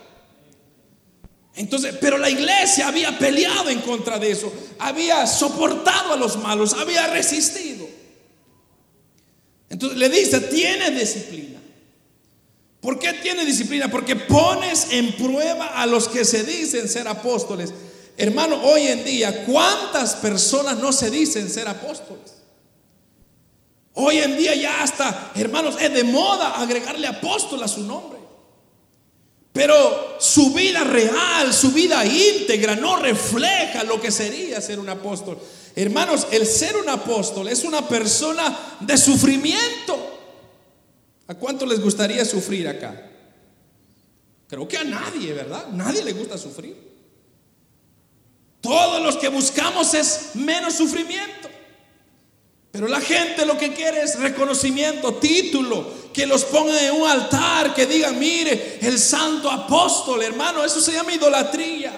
Entonces, 1.55 1.95
pero 2.01 2.17
la 2.17 2.29
iglesia 2.29 2.87
había 2.87 3.17
peleado 3.17 3.69
en 3.69 3.79
contra 3.81 4.19
de 4.19 4.31
eso, 4.31 4.51
había 4.77 5.25
soportado 5.25 6.13
a 6.13 6.17
los 6.17 6.37
malos, 6.37 6.73
había 6.73 7.07
resistido. 7.07 7.87
Entonces 9.69 9.97
le 9.97 10.09
dice, 10.09 10.41
tiene 10.41 10.91
disciplina. 10.91 11.59
¿Por 12.81 12.99
qué 12.99 13.13
tiene 13.13 13.45
disciplina? 13.45 13.89
Porque 13.89 14.15
pones 14.15 14.91
en 14.91 15.13
prueba 15.13 15.81
a 15.81 15.85
los 15.85 16.07
que 16.07 16.23
se 16.23 16.43
dicen 16.43 16.87
ser 16.87 17.07
apóstoles. 17.07 17.73
Hermano, 18.17 18.61
hoy 18.61 18.87
en 18.87 19.03
día, 19.03 19.45
¿cuántas 19.45 20.15
personas 20.15 20.77
no 20.77 20.91
se 20.91 21.09
dicen 21.09 21.49
ser 21.49 21.67
apóstoles? 21.67 22.35
Hoy 23.93 24.17
en 24.17 24.37
día 24.37 24.53
ya 24.55 24.83
hasta, 24.83 25.31
hermanos, 25.35 25.77
es 25.79 25.93
de 25.93 26.03
moda 26.03 26.61
agregarle 26.61 27.07
apóstol 27.07 27.63
a 27.63 27.67
su 27.67 27.81
nombre. 27.81 28.14
Pero 29.55 30.17
su 30.19 30.53
vida 30.53 30.83
real, 30.83 31.53
su 31.53 31.71
vida 31.71 32.05
íntegra 32.05 32.75
no 32.75 32.97
refleja 32.97 33.85
lo 33.85 34.01
que 34.01 34.11
sería 34.11 34.59
ser 34.59 34.81
un 34.81 34.89
apóstol. 34.89 35.39
Hermanos, 35.73 36.27
el 36.31 36.45
ser 36.45 36.75
un 36.75 36.89
apóstol 36.89 37.47
es 37.47 37.63
una 37.63 37.87
persona 37.87 38.77
de 38.81 38.97
sufrimiento. 38.97 39.97
¿A 41.27 41.35
cuánto 41.35 41.65
les 41.65 41.79
gustaría 41.79 42.25
sufrir 42.25 42.67
acá? 42.67 43.09
Creo 44.49 44.67
que 44.67 44.77
a 44.77 44.83
nadie, 44.83 45.31
¿verdad? 45.31 45.67
Nadie 45.71 46.03
le 46.03 46.11
gusta 46.11 46.37
sufrir. 46.37 46.75
Todos 48.59 49.01
los 49.01 49.15
que 49.15 49.29
buscamos 49.29 49.93
es 49.93 50.31
menos 50.33 50.73
sufrimiento. 50.73 51.47
Pero 52.75 52.89
la 52.89 52.99
gente 52.99 53.45
lo 53.45 53.57
que 53.57 53.71
quiere 53.71 54.01
es 54.01 54.19
reconocimiento, 54.19 55.13
título, 55.13 55.87
que 56.11 56.25
los 56.25 56.43
pongan 56.43 56.77
en 56.83 56.91
un 56.91 57.07
altar, 57.07 57.73
que 57.73 57.85
digan, 57.85 58.19
mire, 58.19 58.79
el 58.81 58.99
santo 58.99 59.49
apóstol, 59.49 60.21
hermano, 60.21 60.61
eso 60.61 60.81
se 60.81 60.91
llama 60.91 61.13
idolatría. 61.13 61.93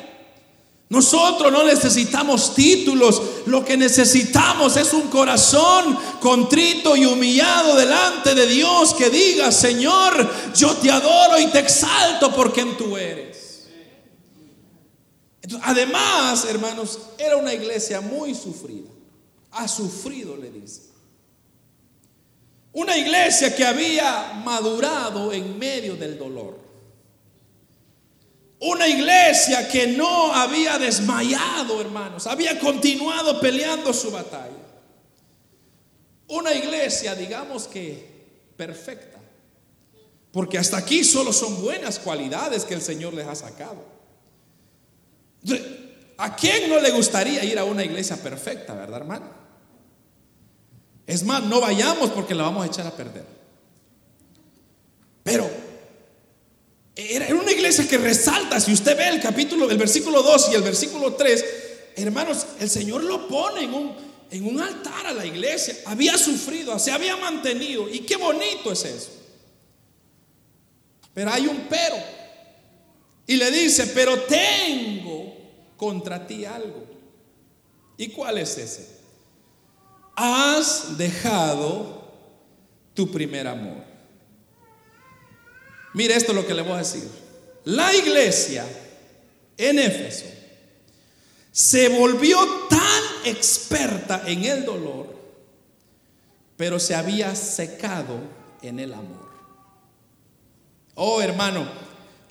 Nosotros 0.90 1.52
no 1.52 1.64
necesitamos 1.64 2.54
títulos, 2.54 3.20
lo 3.48 3.66
que 3.66 3.76
necesitamos 3.76 4.78
es 4.78 4.94
un 4.94 5.08
corazón 5.08 5.98
contrito 6.20 6.96
y 6.96 7.08
humillado 7.08 7.76
delante 7.76 8.36
de 8.36 8.46
Dios 8.46 8.94
que 8.94 9.10
diga, 9.10 9.52
Señor, 9.52 10.32
yo 10.56 10.76
te 10.76 10.92
adoro 10.92 11.40
y 11.40 11.48
te 11.48 11.58
exalto 11.58 12.32
por 12.36 12.54
quien 12.54 12.78
tú 12.78 12.96
eres. 12.96 13.66
además, 15.64 16.46
hermanos, 16.48 17.00
era 17.18 17.36
una 17.36 17.52
iglesia 17.52 18.00
muy 18.00 18.36
sufrida. 18.36 18.97
Ha 19.58 19.68
sufrido, 19.68 20.38
le 20.38 20.52
dice. 20.52 20.84
Una 22.74 22.96
iglesia 22.96 23.56
que 23.56 23.66
había 23.66 24.34
madurado 24.46 25.34
en 25.34 25.58
medio 25.58 25.96
del 25.96 26.18
dolor. 26.18 26.60
Una 28.60 28.88
iglesia 28.88 29.68
que 29.68 29.88
no 29.88 30.34
había 30.34 30.78
desmayado, 30.78 31.80
hermanos, 31.82 32.28
había 32.28 32.60
continuado 32.60 33.40
peleando 33.40 33.94
su 33.94 34.12
batalla. 34.12 34.52
Una 36.28 36.54
iglesia, 36.54 37.16
digamos 37.16 37.68
que 37.68 38.18
perfecta, 38.56 39.20
porque 40.32 40.58
hasta 40.58 40.78
aquí 40.78 41.04
solo 41.04 41.32
son 41.32 41.62
buenas 41.62 42.00
cualidades 42.00 42.66
que 42.66 42.74
el 42.74 42.82
Señor 42.82 43.14
les 43.14 43.28
ha 43.28 43.36
sacado. 43.36 43.86
¿A 46.18 46.36
quién 46.36 46.70
no 46.70 46.80
le 46.80 46.92
gustaría 46.92 47.44
ir 47.44 47.58
a 47.60 47.64
una 47.64 47.84
iglesia 47.84 48.18
perfecta, 48.18 48.74
verdad, 48.74 48.98
hermano? 48.98 49.37
Es 51.08 51.24
más, 51.24 51.42
no 51.44 51.62
vayamos 51.62 52.10
porque 52.10 52.36
la 52.36 52.44
vamos 52.44 52.66
a 52.66 52.68
echar 52.68 52.86
a 52.86 52.92
perder. 52.92 53.26
Pero 55.24 55.50
era 56.96 57.34
una 57.34 57.52
iglesia 57.52 57.88
que 57.88 57.98
resalta, 57.98 58.60
si 58.60 58.74
usted 58.74 58.98
ve 58.98 59.08
el 59.08 59.22
capítulo, 59.22 59.72
el 59.72 59.78
versículo 59.78 60.22
2 60.22 60.50
y 60.52 60.56
el 60.56 60.64
versículo 60.64 61.14
3, 61.14 61.46
hermanos, 61.96 62.46
el 62.60 62.70
Señor 62.70 63.04
lo 63.04 63.28
pone 63.28 63.64
en 63.64 63.74
un, 63.74 63.96
en 64.32 64.46
un 64.46 64.60
altar 64.60 65.08
a 65.08 65.14
la 65.14 65.26
iglesia. 65.26 65.78
Había 65.86 66.18
sufrido, 66.18 66.78
se 66.78 66.92
había 66.92 67.16
mantenido. 67.16 67.88
Y 67.88 68.00
qué 68.00 68.18
bonito 68.18 68.74
es 68.74 68.84
eso. 68.84 69.12
Pero 71.14 71.32
hay 71.32 71.48
un 71.48 71.68
pero. 71.70 71.96
Y 73.28 73.38
le 73.38 73.50
dice, 73.50 73.88
pero 73.88 74.24
tengo 74.24 75.36
contra 75.78 76.28
ti 76.28 76.44
algo. 76.44 76.86
¿Y 77.96 78.10
cuál 78.10 78.40
es 78.40 78.58
ese? 78.58 78.97
Dejado 80.98 82.12
tu 82.94 83.12
primer 83.12 83.48
amor. 83.48 83.84
Mire 85.94 86.16
esto 86.16 86.34
lo 86.34 86.46
que 86.46 86.54
le 86.54 86.62
voy 86.62 86.74
a 86.74 86.78
decir. 86.78 87.08
La 87.66 87.94
iglesia 87.96 88.66
en 89.58 89.80
Éfeso 89.80 90.26
se 91.52 91.90
volvió 91.90 92.38
tan 92.70 93.04
experta 93.26 94.24
en 94.26 94.46
el 94.46 94.64
dolor, 94.64 95.08
pero 96.56 96.80
se 96.80 96.96
había 96.96 97.36
secado 97.36 98.20
en 98.62 98.80
el 98.80 98.94
amor. 98.94 99.28
Oh 100.96 101.22
hermano, 101.22 101.68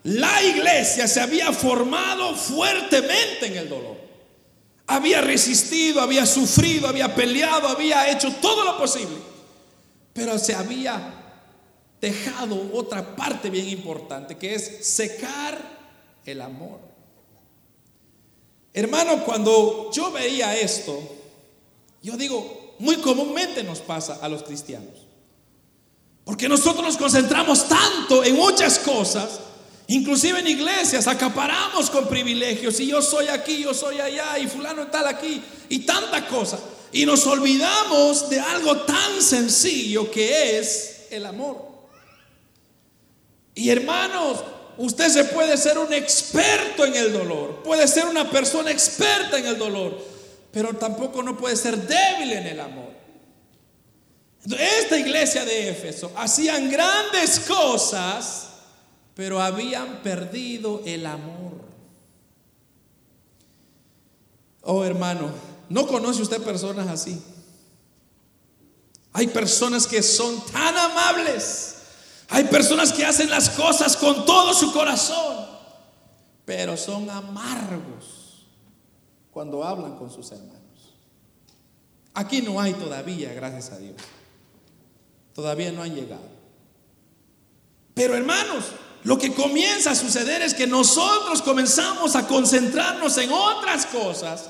la 0.04 0.42
iglesia 0.42 1.08
se 1.08 1.20
había 1.20 1.52
formado 1.52 2.36
fuertemente 2.36 3.46
en 3.46 3.56
el 3.56 3.68
dolor. 3.68 3.95
Había 4.86 5.20
resistido, 5.20 6.00
había 6.00 6.24
sufrido, 6.26 6.88
había 6.88 7.14
peleado, 7.14 7.68
había 7.68 8.10
hecho 8.10 8.32
todo 8.36 8.64
lo 8.64 8.78
posible. 8.78 9.16
Pero 10.12 10.38
se 10.38 10.54
había 10.54 11.12
dejado 12.00 12.70
otra 12.72 13.16
parte 13.16 13.50
bien 13.50 13.68
importante, 13.68 14.36
que 14.36 14.54
es 14.54 14.86
secar 14.86 15.58
el 16.24 16.40
amor. 16.40 16.80
Hermano, 18.72 19.24
cuando 19.24 19.90
yo 19.92 20.12
veía 20.12 20.56
esto, 20.56 21.00
yo 22.02 22.16
digo, 22.16 22.76
muy 22.78 22.96
comúnmente 22.96 23.64
nos 23.64 23.80
pasa 23.80 24.18
a 24.20 24.28
los 24.28 24.42
cristianos. 24.42 25.06
Porque 26.24 26.48
nosotros 26.48 26.84
nos 26.84 26.96
concentramos 26.96 27.68
tanto 27.68 28.22
en 28.24 28.36
muchas 28.36 28.78
cosas, 28.80 29.40
inclusive 29.88 30.40
en 30.40 30.46
iglesias, 30.46 31.06
acaparamos 31.06 31.90
con 31.90 32.08
privilegios, 32.08 32.80
y 32.80 32.88
yo 32.88 33.02
soy 33.02 33.28
aquí, 33.28 33.62
yo 33.62 33.74
soy 33.74 34.00
allá, 34.00 34.38
y 34.38 34.46
fulano 34.46 34.88
tal 34.88 35.06
aquí, 35.06 35.42
y 35.68 35.80
tanta 35.80 36.26
cosa. 36.26 36.58
Y 36.92 37.04
nos 37.04 37.26
olvidamos 37.26 38.30
de 38.30 38.40
algo 38.40 38.78
tan 38.82 39.20
sencillo 39.20 40.10
que 40.10 40.58
es 40.58 41.06
el 41.10 41.26
amor. 41.26 41.66
Y 43.54 43.70
hermanos, 43.70 44.44
usted 44.78 45.08
se 45.08 45.24
puede 45.24 45.56
ser 45.56 45.78
un 45.78 45.92
experto 45.92 46.84
en 46.84 46.94
el 46.94 47.12
dolor, 47.12 47.62
puede 47.62 47.88
ser 47.88 48.06
una 48.06 48.30
persona 48.30 48.70
experta 48.70 49.38
en 49.38 49.46
el 49.46 49.58
dolor, 49.58 49.98
pero 50.52 50.74
tampoco 50.74 51.22
no 51.22 51.36
puede 51.36 51.56
ser 51.56 51.76
débil 51.76 52.32
en 52.32 52.46
el 52.46 52.60
amor. 52.60 52.96
Esta 54.58 54.96
iglesia 54.96 55.44
de 55.44 55.70
Éfeso 55.70 56.12
hacían 56.16 56.70
grandes 56.70 57.40
cosas, 57.40 58.45
pero 59.16 59.42
habían 59.42 60.04
perdido 60.04 60.82
el 60.86 61.04
amor. 61.06 61.66
Oh 64.62 64.84
hermano, 64.84 65.32
¿no 65.68 65.88
conoce 65.88 66.22
usted 66.22 66.40
personas 66.40 66.86
así? 66.86 67.20
Hay 69.12 69.26
personas 69.26 69.88
que 69.88 70.00
son 70.04 70.40
tan 70.52 70.76
amables 70.76 71.76
hay 72.28 72.44
personas 72.44 72.92
que 72.92 73.04
hacen 73.04 73.30
las 73.30 73.50
cosas 73.50 73.96
con 73.96 74.24
todo 74.26 74.52
su 74.52 74.72
corazón, 74.72 75.46
pero 76.44 76.76
son 76.76 77.08
amargos 77.08 78.46
cuando 79.30 79.62
hablan 79.62 79.96
con 79.96 80.10
sus 80.10 80.32
hermanos. 80.32 80.56
Aquí 82.14 82.42
no 82.42 82.60
hay 82.60 82.72
todavía, 82.74 83.32
gracias 83.32 83.70
a 83.70 83.78
Dios. 83.78 83.96
Todavía 85.34 85.70
no 85.70 85.82
han 85.82 85.94
llegado. 85.94 86.36
Pero 87.94 88.14
hermanos, 88.14 88.72
lo 89.06 89.16
que 89.16 89.32
comienza 89.32 89.92
a 89.92 89.94
suceder 89.94 90.42
es 90.42 90.52
que 90.52 90.66
nosotros 90.66 91.40
comenzamos 91.40 92.16
a 92.16 92.26
concentrarnos 92.26 93.16
en 93.18 93.30
otras 93.30 93.86
cosas 93.86 94.46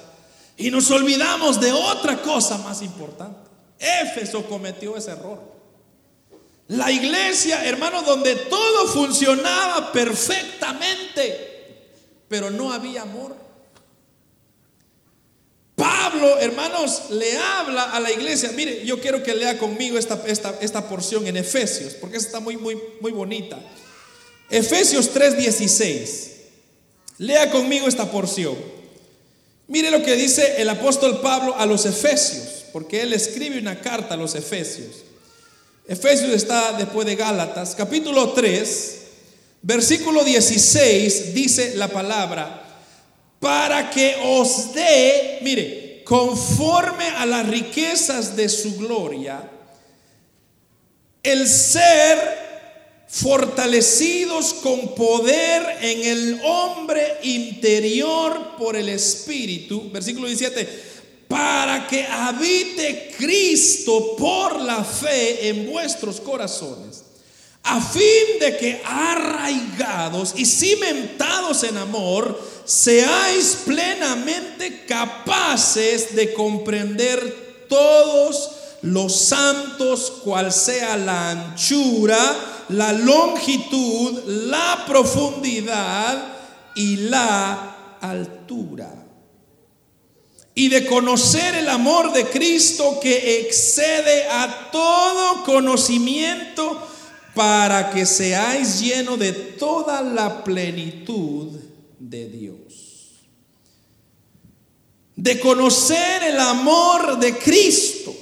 y 0.56 0.70
nos 0.70 0.90
olvidamos 0.90 1.60
de 1.60 1.74
otra 1.74 2.22
cosa 2.22 2.56
más 2.56 2.80
importante. 2.80 3.50
Éfeso 3.78 4.46
cometió 4.46 4.96
ese 4.96 5.10
error. 5.10 5.42
La 6.68 6.90
iglesia, 6.90 7.66
hermano, 7.66 8.00
donde 8.00 8.34
todo 8.34 8.88
funcionaba 8.88 9.92
perfectamente, 9.92 11.90
pero 12.26 12.48
no 12.50 12.72
había 12.72 13.02
amor. 13.02 13.36
Pablo, 15.74 16.38
hermanos, 16.38 17.10
le 17.10 17.36
habla 17.36 17.90
a 17.92 18.00
la 18.00 18.10
iglesia. 18.10 18.52
Mire, 18.54 18.86
yo 18.86 19.02
quiero 19.02 19.22
que 19.22 19.34
lea 19.34 19.58
conmigo 19.58 19.98
esta, 19.98 20.18
esta, 20.26 20.56
esta 20.62 20.88
porción 20.88 21.26
en 21.26 21.36
Efesios, 21.36 21.92
porque 21.92 22.16
está 22.16 22.40
muy, 22.40 22.56
muy, 22.56 22.80
muy 23.02 23.12
bonita. 23.12 23.60
Efesios 24.50 25.11
3:16. 25.12 26.30
Lea 27.18 27.50
conmigo 27.50 27.88
esta 27.88 28.11
porción. 28.11 28.56
Mire 29.68 29.90
lo 29.90 30.02
que 30.02 30.14
dice 30.14 30.61
el 30.61 30.68
apóstol 30.68 31.20
Pablo 31.20 31.56
a 31.56 31.66
los 31.66 31.87
Efesios, 31.87 32.66
porque 32.72 33.02
él 33.02 33.12
escribe 33.12 33.59
una 33.59 33.80
carta 33.80 34.14
a 34.14 34.16
los 34.16 34.35
Efesios. 34.35 35.04
Efesios 35.88 36.30
está 36.30 36.72
después 36.72 37.06
de 37.06 37.16
Gálatas, 37.16 37.74
capítulo 37.74 38.32
3, 38.32 38.98
versículo 39.62 40.22
16, 40.22 41.35
dice 41.35 41.74
la 41.76 41.88
palabra, 41.88 42.62
para 43.40 43.90
que 43.90 44.16
os 44.22 44.72
dé, 44.72 45.38
mire, 45.42 46.02
conforme 46.04 47.09
a 47.09 47.26
las 47.26 47.48
riquezas 47.48 48.37
de 48.37 48.48
su 48.48 48.76
gloria, 48.76 49.50
el 51.22 51.48
ser 51.48 52.45
fortalecidos 53.08 54.54
con 54.54 54.94
poder 54.94 55.78
en 55.80 56.02
el 56.04 56.40
hombre 56.44 57.18
interior 57.22 58.56
por 58.58 58.76
el 58.76 58.88
Espíritu. 58.88 59.90
Versículo 59.90 60.26
17 60.26 60.96
para 61.28 61.86
que 61.86 62.04
habite 62.04 63.12
Cristo 63.16 64.14
por 64.16 64.60
la 64.60 64.84
fe 64.84 65.48
en 65.48 65.70
vuestros 65.70 66.20
corazones, 66.20 67.02
a 67.64 67.80
fin 67.80 68.38
de 68.40 68.56
que 68.56 68.80
arraigados 68.84 70.34
y 70.36 70.46
cimentados 70.46 71.64
en 71.64 71.78
amor, 71.78 72.40
seáis 72.64 73.58
plenamente 73.64 74.84
capaces 74.86 76.14
de 76.14 76.32
comprender 76.32 77.66
todos 77.68 78.52
los 78.87 79.14
santos, 79.14 80.20
cual 80.25 80.53
sea 80.53 80.96
la 80.96 81.31
anchura, 81.31 82.64
la 82.70 82.92
longitud, 82.92 84.22
la 84.27 84.85
profundidad 84.87 86.37
y 86.75 86.96
la 86.96 87.99
altura 88.01 89.07
y 90.59 90.70
de 90.70 90.87
conocer 90.87 91.55
el 91.55 91.68
amor 91.68 92.14
de 92.14 92.25
Cristo 92.25 92.99
que 92.99 93.40
excede 93.40 94.27
a 94.27 94.70
todo 94.72 95.44
conocimiento 95.44 96.81
para 97.35 97.90
que 97.90 98.07
seáis 98.07 98.81
llenos 98.81 99.18
de 99.18 99.33
toda 99.33 100.01
la 100.01 100.42
plenitud 100.42 101.61
de 101.99 102.29
Dios. 102.31 103.27
De 105.14 105.38
conocer 105.40 106.22
el 106.22 106.40
amor 106.40 107.18
de 107.18 107.37
Cristo 107.37 108.16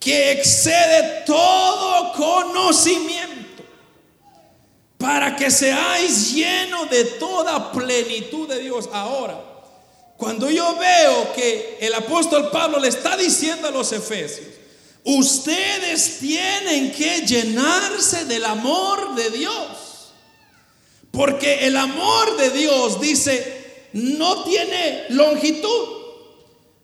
que 0.00 0.32
excede 0.32 1.24
todo 1.26 2.12
conocimiento 2.14 3.62
para 4.98 5.36
que 5.36 5.50
seáis 5.50 6.32
llenos 6.32 6.90
de 6.90 7.04
toda 7.04 7.70
plenitud 7.70 8.48
de 8.48 8.58
Dios. 8.58 8.88
Ahora, 8.92 9.50
Cuando 10.20 10.50
yo 10.50 10.76
veo 10.76 11.32
que 11.32 11.78
el 11.80 11.94
apóstol 11.94 12.50
Pablo 12.50 12.78
le 12.78 12.88
está 12.88 13.16
diciendo 13.16 13.68
a 13.68 13.70
los 13.70 13.90
efesios, 13.90 14.48
ustedes 15.02 16.18
tienen 16.18 16.92
que 16.92 17.22
llenarse 17.22 18.26
del 18.26 18.44
amor 18.44 19.14
de 19.14 19.30
Dios. 19.30 20.12
Porque 21.10 21.66
el 21.66 21.74
amor 21.74 22.36
de 22.36 22.50
Dios 22.50 23.00
dice, 23.00 23.88
no 23.94 24.44
tiene 24.44 25.06
longitud, 25.08 25.99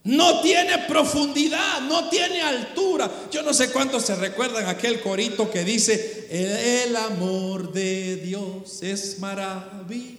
no 0.07 0.39
tiene 0.39 0.77
profundidad, 0.87 1.81
no 1.81 2.09
tiene 2.09 2.41
altura. 2.41 3.11
Yo 3.29 3.43
no 3.43 3.53
sé 3.53 3.71
cuántos 3.71 4.03
se 4.03 4.15
recuerdan 4.15 4.65
aquel 4.67 5.01
corito 5.01 5.51
que 5.51 5.65
dice, 5.65 6.27
el, 6.29 6.95
amor 6.95 7.73
de 7.73 8.15
Dios 8.15 8.81
es 8.83 9.19
maravilloso. 9.19 10.15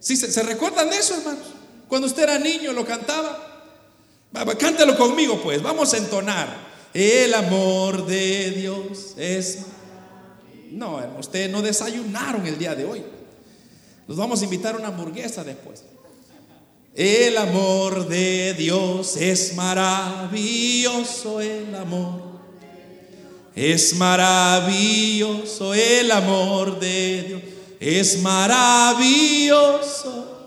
¿Sí, 0.00 0.16
se, 0.16 0.32
¿Se 0.32 0.42
recuerdan 0.42 0.90
de 0.90 0.96
eso, 0.96 1.14
hermanos? 1.14 1.44
Cuando 1.86 2.08
usted 2.08 2.24
era 2.24 2.38
niño 2.40 2.72
lo 2.72 2.84
cantaba. 2.84 3.70
Cántelo 4.58 4.96
conmigo, 4.96 5.40
pues. 5.40 5.62
Vamos 5.62 5.94
a 5.94 5.98
entonar. 5.98 6.72
El 6.92 7.34
amor 7.34 8.04
de 8.06 8.50
Dios 8.50 9.14
es. 9.16 9.58
No, 10.72 11.00
usted 11.20 11.48
no 11.50 11.62
desayunaron 11.62 12.46
el 12.48 12.58
día 12.58 12.74
de 12.74 12.84
hoy. 12.84 13.04
Los 14.08 14.16
vamos 14.16 14.40
a 14.40 14.44
invitar 14.44 14.74
a 14.74 14.78
una 14.78 14.88
hamburguesa 14.88 15.44
después. 15.44 15.84
El 16.94 17.38
amor 17.38 18.06
de 18.08 18.54
Dios 18.54 19.16
es 19.16 19.54
maravilloso, 19.54 21.40
el 21.40 21.74
amor. 21.74 22.32
Es 23.54 23.94
maravilloso 23.94 25.72
el 25.72 26.10
amor 26.10 26.78
de 26.78 27.24
Dios. 27.28 27.42
Es 27.80 28.20
maravilloso. 28.20 29.70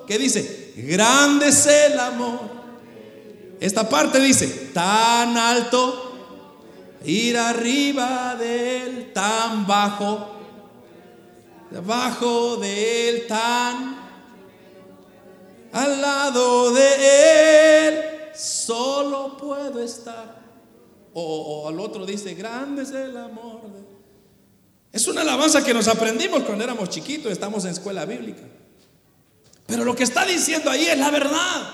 ¿Qué 0.08 0.20
dice? 0.20 0.66
grande 0.76 1.48
es 1.48 1.66
el 1.66 2.00
amor. 2.00 2.40
Esta 3.60 3.88
parte 3.88 4.20
dice, 4.20 4.48
tan 4.74 5.38
alto, 5.38 6.14
ir 7.06 7.38
arriba 7.38 8.36
de 8.36 8.84
él, 8.84 9.12
tan 9.14 9.66
bajo, 9.66 10.32
debajo 11.72 12.58
de 12.58 13.10
él, 13.10 13.28
tan 13.28 14.05
al 15.76 16.02
lado 16.02 16.72
de 16.72 17.88
él, 17.88 18.04
solo 18.34 19.36
puedo 19.36 19.84
estar. 19.84 20.44
O, 21.14 21.68
al 21.68 21.78
otro 21.82 22.06
dice, 22.06 22.34
grande 22.34 22.84
es 22.84 22.92
el 22.92 23.18
amor. 23.18 23.60
Es 24.94 25.06
una 25.08 25.22
alabanza 25.22 25.66
que 25.66 25.74
nos 25.74 25.90
aprendimos 25.90 26.44
cuando 26.44 26.64
éramos 26.64 26.90
chiquitos, 26.90 27.30
estamos 27.30 27.66
en 27.66 27.72
escuela 27.72 28.06
bíblica. 28.06 28.44
Pero 29.66 29.84
lo 29.84 29.94
que 29.94 30.04
está 30.04 30.26
diciendo 30.26 30.72
ahí 30.72 30.86
es 30.86 30.98
la 30.98 31.12
verdad. 31.12 31.70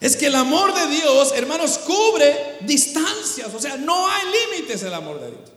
Es 0.00 0.16
que 0.16 0.26
el 0.26 0.34
amor 0.34 0.74
de 0.74 0.88
Dios, 0.88 1.32
hermanos, 1.36 1.78
cubre 1.78 2.58
distancias. 2.62 3.54
O 3.54 3.60
sea, 3.60 3.76
no 3.76 4.08
hay 4.08 4.22
límites 4.50 4.82
el 4.82 4.92
amor 4.92 5.20
de 5.20 5.30
Dios. 5.30 5.52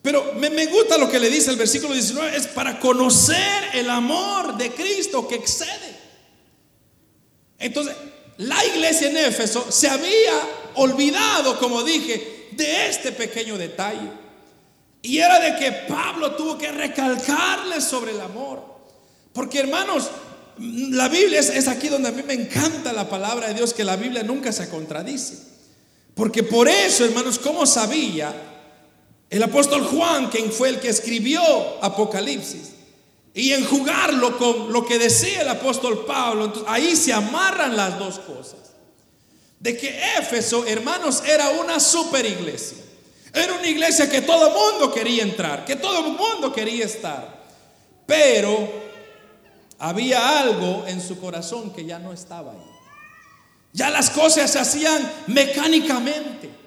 Pero 0.00 0.32
me, 0.34 0.66
gusta 0.66 0.96
lo 0.96 1.10
que 1.10 1.18
le 1.18 1.28
dice 1.28 1.50
el 1.50 1.56
versículo 1.56 1.92
19, 1.92 2.36
es 2.36 2.46
para 2.46 2.78
conocer 2.78 3.64
el 3.74 3.90
amor 3.90 4.56
de 4.56 4.70
Cristo 4.70 5.26
que 5.26 5.34
excede. 5.34 5.99
Entonces, 7.60 7.94
la 8.38 8.64
iglesia 8.64 9.10
en 9.10 9.18
Éfeso 9.18 9.66
se 9.70 9.88
había 9.88 10.32
olvidado, 10.74 11.58
como 11.58 11.84
dije, 11.84 12.48
de 12.52 12.88
este 12.88 13.12
pequeño 13.12 13.58
detalle. 13.58 14.10
Y 15.02 15.18
era 15.18 15.38
de 15.38 15.56
que 15.56 15.70
Pablo 15.88 16.34
tuvo 16.34 16.58
que 16.58 16.72
recalcarle 16.72 17.80
sobre 17.80 18.12
el 18.12 18.20
amor. 18.20 18.64
Porque 19.32 19.60
hermanos, 19.60 20.10
la 20.58 21.08
Biblia 21.08 21.40
es, 21.40 21.68
aquí 21.68 21.88
donde 21.88 22.08
a 22.08 22.12
mí 22.12 22.22
me 22.22 22.34
encanta 22.34 22.92
la 22.92 23.08
palabra 23.08 23.48
de 23.48 23.54
Dios, 23.54 23.72
que 23.72 23.84
la 23.84 23.96
Biblia 23.96 24.22
nunca 24.22 24.52
se 24.52 24.68
contradice. 24.68 25.38
Porque 26.14 26.42
por 26.42 26.68
eso, 26.68 27.04
hermanos, 27.04 27.38
como 27.38 27.66
sabía 27.66 28.34
el 29.30 29.42
apóstol 29.42 29.84
Juan, 29.84 30.28
quien 30.28 30.50
fue 30.50 30.70
el 30.70 30.80
que 30.80 30.88
escribió 30.88 31.42
Apocalipsis, 31.82 32.72
y 33.34 33.52
enjugarlo 33.52 34.36
con 34.36 34.72
lo 34.72 34.84
que 34.84 34.98
decía 34.98 35.42
el 35.42 35.48
apóstol 35.48 36.04
Pablo, 36.04 36.52
ahí 36.66 36.96
se 36.96 37.12
amarran 37.12 37.76
las 37.76 37.98
dos 37.98 38.18
cosas. 38.18 38.58
De 39.58 39.76
que 39.76 40.00
Éfeso, 40.18 40.64
hermanos, 40.66 41.22
era 41.26 41.50
una 41.50 41.78
super 41.78 42.24
iglesia. 42.24 42.78
Era 43.32 43.54
una 43.54 43.66
iglesia 43.66 44.10
que 44.10 44.22
todo 44.22 44.48
el 44.48 44.54
mundo 44.54 44.92
quería 44.92 45.22
entrar, 45.22 45.64
que 45.64 45.76
todo 45.76 46.06
el 46.06 46.12
mundo 46.12 46.52
quería 46.52 46.84
estar. 46.84 47.40
Pero 48.06 48.68
había 49.78 50.40
algo 50.40 50.84
en 50.86 51.00
su 51.00 51.20
corazón 51.20 51.72
que 51.72 51.84
ya 51.84 51.98
no 51.98 52.12
estaba 52.12 52.52
ahí. 52.52 52.70
Ya 53.72 53.90
las 53.90 54.10
cosas 54.10 54.50
se 54.50 54.58
hacían 54.58 55.10
mecánicamente. 55.28 56.59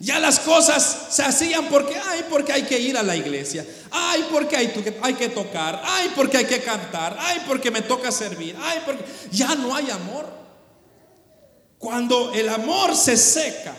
Ya 0.00 0.18
las 0.18 0.40
cosas 0.40 1.08
se 1.10 1.22
hacían 1.22 1.68
porque, 1.68 1.94
ay, 1.94 2.24
porque 2.30 2.54
hay 2.54 2.62
que 2.62 2.80
ir 2.80 2.96
a 2.96 3.02
la 3.02 3.14
iglesia. 3.14 3.66
Ay, 3.90 4.24
porque 4.32 4.56
hay, 4.56 4.96
hay 5.02 5.12
que 5.12 5.28
tocar. 5.28 5.82
Ay, 5.84 6.10
porque 6.16 6.38
hay 6.38 6.46
que 6.46 6.62
cantar. 6.62 7.18
Ay, 7.20 7.42
porque 7.46 7.70
me 7.70 7.82
toca 7.82 8.10
servir. 8.10 8.56
Ay, 8.62 8.78
porque 8.86 9.04
ya 9.30 9.54
no 9.54 9.76
hay 9.76 9.90
amor. 9.90 10.26
Cuando 11.78 12.32
el 12.32 12.48
amor 12.48 12.96
se 12.96 13.18
seca 13.18 13.74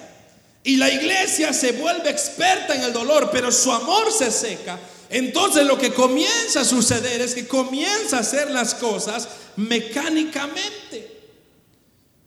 y 0.63 0.77
la 0.77 0.91
iglesia 0.91 1.53
se 1.53 1.71
vuelve 1.71 2.12
experta 2.12 2.75
en 2.75 2.84
el 2.84 2.93
dolor, 2.93 3.29
pero 3.31 3.51
su 3.51 3.71
amor 3.71 4.12
se 4.12 4.29
seca, 4.29 4.79
entonces 5.10 5.65
lo 5.65 5.77
que 5.79 5.91
comienza 5.91 6.62
a 6.62 6.65
suceder 6.65 7.21
es 7.21 7.34
que 7.34 7.47
comienza 7.47 8.17
a 8.17 8.21
hacer 8.21 8.51
las 8.51 8.75
cosas 8.75 9.27
mecánicamente. 9.55 11.19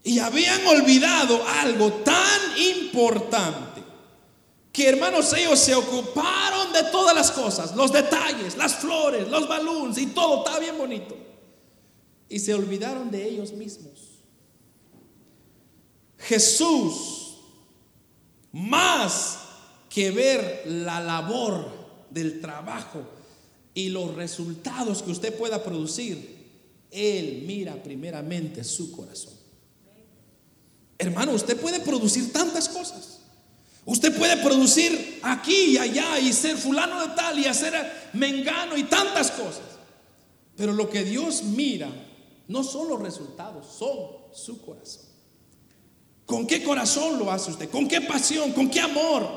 Y 0.03 0.19
habían 0.19 0.67
olvidado 0.67 1.45
algo 1.63 1.93
tan 2.05 2.59
importante 2.59 3.74
que 4.75 4.89
hermanos 4.89 5.33
ellos 5.35 5.61
se 5.61 5.73
ocuparon 5.73 6.73
de 6.73 6.83
todas 6.91 7.15
las 7.15 7.31
cosas, 7.31 7.77
los 7.77 7.93
detalles, 7.93 8.57
las 8.57 8.75
flores, 8.75 9.29
los 9.29 9.47
balones 9.47 9.97
y 9.99 10.07
todo, 10.07 10.45
está 10.45 10.59
bien 10.59 10.77
bonito. 10.77 11.17
Y 12.29 12.41
se 12.41 12.53
olvidaron 12.55 13.09
de 13.09 13.25
ellos 13.25 13.53
mismos. 13.53 13.93
Jesús, 16.19 17.37
más 18.51 19.39
que 19.89 20.11
ver 20.11 20.65
la 20.67 21.01
labor 21.01 21.71
del 22.11 22.41
trabajo 22.41 23.05
y 23.75 23.91
los 23.91 24.13
resultados 24.17 25.05
que 25.05 25.13
usted 25.13 25.39
pueda 25.39 25.63
producir, 25.63 26.49
Él 26.91 27.45
mira 27.47 27.81
primeramente 27.81 28.65
su 28.65 28.91
corazón. 28.91 29.35
Hermano, 30.99 31.31
usted 31.31 31.61
puede 31.61 31.79
producir 31.79 32.33
tantas 32.33 32.69
cosas. 32.69 33.14
Usted 33.87 34.17
puede 34.17 34.39
producir 34.39 35.21
aquí 35.23 35.73
y 35.73 35.79
allá 35.79 36.19
y 36.19 36.33
ser 36.33 36.57
fulano 36.57 37.01
de 37.07 37.15
tal 37.15 37.39
y 37.39 37.47
hacer 37.47 37.75
mengano 38.15 38.77
y 38.77 38.85
tantas 38.85 39.31
cosas. 39.31 39.63
Pero 40.57 40.73
lo 40.73 40.89
que 40.89 41.05
Dios 41.05 41.43
mira 41.43 41.89
no 42.49 42.65
son 42.65 42.89
los 42.89 43.01
resultados, 43.01 43.67
son 43.79 43.99
su 44.33 44.65
corazón. 44.65 45.05
¿Con 46.25 46.47
qué 46.47 46.63
corazón 46.63 47.19
lo 47.19 47.31
hace 47.31 47.51
usted? 47.51 47.69
¿Con 47.69 47.87
qué 47.87 48.01
pasión? 48.01 48.53
¿Con 48.53 48.71
qué 48.71 48.81
amor? 48.81 49.29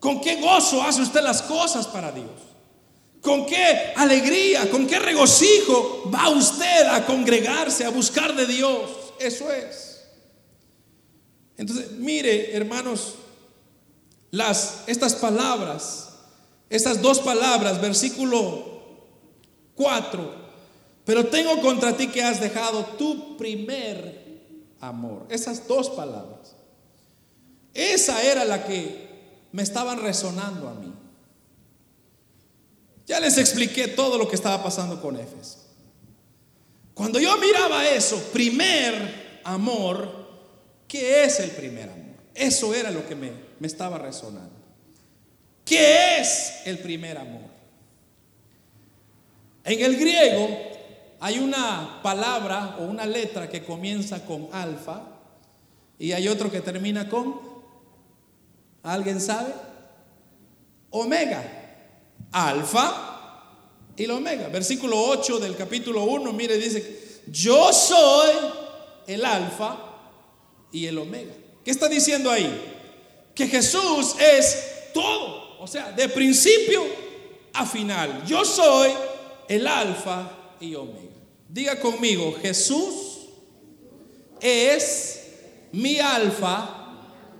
¿Con 0.00 0.20
qué 0.20 0.40
gozo 0.40 0.82
hace 0.82 1.02
usted 1.02 1.22
las 1.22 1.42
cosas 1.42 1.86
para 1.86 2.10
Dios? 2.10 2.30
¿Con 3.20 3.46
qué 3.46 3.92
alegría, 3.94 4.68
con 4.68 4.88
qué 4.88 4.98
regocijo 4.98 6.10
va 6.12 6.28
usted 6.30 6.88
a 6.88 7.06
congregarse, 7.06 7.84
a 7.84 7.90
buscar 7.90 8.34
de 8.34 8.46
Dios? 8.46 8.90
Eso 9.20 9.52
es. 9.52 10.00
Entonces, 11.56 11.92
mire, 11.92 12.56
hermanos, 12.56 13.14
las 14.32 14.82
estas 14.86 15.14
palabras, 15.14 16.08
estas 16.68 17.00
dos 17.00 17.20
palabras, 17.20 17.80
versículo 17.80 18.64
4, 19.76 20.34
pero 21.04 21.26
tengo 21.26 21.60
contra 21.60 21.96
ti 21.96 22.08
que 22.08 22.24
has 22.24 22.40
dejado 22.40 22.84
tu 22.98 23.36
primer 23.36 24.22
amor. 24.80 25.26
Esas 25.28 25.68
dos 25.68 25.90
palabras. 25.90 26.56
Esa 27.74 28.22
era 28.22 28.44
la 28.44 28.64
que 28.66 29.46
me 29.52 29.62
estaban 29.62 30.00
resonando 30.00 30.68
a 30.68 30.74
mí. 30.74 30.92
Ya 33.06 33.20
les 33.20 33.36
expliqué 33.36 33.88
todo 33.88 34.16
lo 34.16 34.28
que 34.28 34.36
estaba 34.36 34.62
pasando 34.62 35.00
con 35.02 35.18
Éfeso. 35.18 35.58
Cuando 36.94 37.18
yo 37.18 37.36
miraba 37.36 37.86
eso, 37.88 38.16
primer 38.32 39.40
amor, 39.44 40.10
¿qué 40.88 41.24
es 41.24 41.40
el 41.40 41.50
primer 41.50 41.90
amor? 41.90 42.16
Eso 42.34 42.74
era 42.74 42.90
lo 42.90 43.06
que 43.06 43.14
me, 43.14 43.51
me 43.62 43.68
estaba 43.68 43.96
resonando. 43.96 44.56
¿Qué 45.64 46.18
es 46.18 46.62
el 46.64 46.80
primer 46.80 47.16
amor? 47.16 47.48
En 49.62 49.80
el 49.80 49.96
griego 49.96 50.48
hay 51.20 51.38
una 51.38 52.00
palabra 52.02 52.78
o 52.80 52.86
una 52.86 53.06
letra 53.06 53.48
que 53.48 53.62
comienza 53.62 54.26
con 54.26 54.48
alfa 54.50 55.02
y 55.96 56.10
hay 56.10 56.26
otro 56.26 56.50
que 56.50 56.60
termina 56.60 57.08
con 57.08 57.52
¿Alguien 58.82 59.20
sabe? 59.20 59.54
Omega, 60.90 61.44
alfa 62.32 63.46
y 63.96 64.08
la 64.08 64.16
omega. 64.16 64.48
Versículo 64.48 65.00
8 65.00 65.38
del 65.38 65.54
capítulo 65.54 66.02
1, 66.02 66.32
mire, 66.32 66.58
dice, 66.58 67.20
yo 67.28 67.72
soy 67.72 68.32
el 69.06 69.24
alfa 69.24 69.78
y 70.72 70.86
el 70.86 70.98
omega. 70.98 71.32
¿Qué 71.64 71.70
está 71.70 71.86
diciendo 71.86 72.28
ahí? 72.28 72.71
Que 73.34 73.46
Jesús 73.46 74.14
es 74.18 74.92
todo, 74.92 75.58
o 75.58 75.66
sea, 75.66 75.92
de 75.92 76.08
principio 76.08 76.84
a 77.52 77.66
final. 77.66 78.24
Yo 78.26 78.44
soy 78.44 78.90
el 79.48 79.66
alfa 79.66 80.30
y 80.60 80.74
omega. 80.74 81.16
Diga 81.48 81.78
conmigo, 81.80 82.34
Jesús 82.40 83.28
es 84.40 85.20
mi 85.72 85.98
alfa 85.98 86.82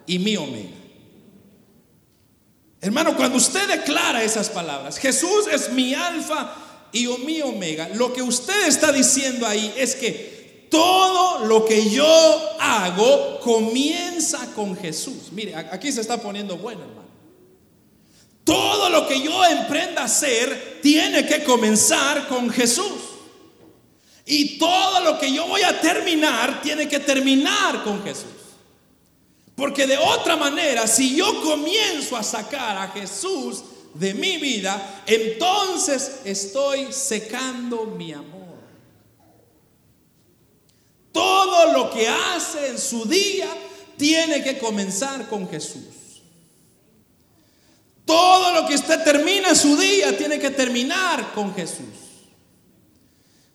y 0.06 0.18
mi 0.18 0.36
omega. 0.36 0.76
Hermano, 2.80 3.16
cuando 3.16 3.36
usted 3.36 3.68
declara 3.68 4.24
esas 4.24 4.50
palabras, 4.50 4.98
Jesús 4.98 5.46
es 5.50 5.70
mi 5.70 5.94
alfa 5.94 6.52
y 6.92 7.06
mi 7.24 7.40
omega, 7.40 7.88
lo 7.94 8.12
que 8.12 8.22
usted 8.22 8.66
está 8.66 8.92
diciendo 8.92 9.46
ahí 9.46 9.72
es 9.76 9.94
que 9.94 10.41
todo 10.72 11.44
lo 11.44 11.66
que 11.66 11.90
yo 11.90 12.06
hago 12.58 13.38
comienza 13.40 14.54
con 14.54 14.74
Jesús. 14.74 15.30
Mire, 15.30 15.54
aquí 15.54 15.92
se 15.92 16.00
está 16.00 16.16
poniendo 16.16 16.56
bueno, 16.56 16.80
hermano. 16.80 17.08
Todo 18.42 18.88
lo 18.88 19.06
que 19.06 19.20
yo 19.20 19.44
emprenda 19.44 20.00
a 20.00 20.06
hacer 20.06 20.80
tiene 20.82 21.26
que 21.26 21.44
comenzar 21.44 22.26
con 22.26 22.48
Jesús. 22.48 22.90
Y 24.24 24.56
todo 24.56 25.00
lo 25.00 25.18
que 25.18 25.30
yo 25.30 25.46
voy 25.46 25.60
a 25.60 25.78
terminar 25.78 26.62
tiene 26.62 26.88
que 26.88 27.00
terminar 27.00 27.84
con 27.84 28.02
Jesús. 28.02 28.24
Porque 29.54 29.86
de 29.86 29.98
otra 29.98 30.36
manera, 30.36 30.86
si 30.86 31.14
yo 31.14 31.42
comienzo 31.42 32.16
a 32.16 32.22
sacar 32.22 32.78
a 32.78 32.88
Jesús 32.88 33.62
de 33.92 34.14
mi 34.14 34.38
vida, 34.38 35.02
entonces 35.04 36.20
estoy 36.24 36.90
secando 36.94 37.84
mi 37.84 38.14
amor. 38.14 38.41
Todo 41.12 41.72
lo 41.72 41.90
que 41.90 42.08
hace 42.08 42.68
en 42.68 42.78
su 42.78 43.04
día 43.04 43.48
tiene 43.96 44.42
que 44.42 44.58
comenzar 44.58 45.28
con 45.28 45.48
Jesús. 45.48 46.22
Todo 48.04 48.52
lo 48.54 48.66
que 48.66 48.74
usted 48.74 49.04
termina 49.04 49.54
su 49.54 49.76
día 49.76 50.16
tiene 50.16 50.38
que 50.38 50.50
terminar 50.50 51.32
con 51.34 51.54
Jesús. 51.54 51.86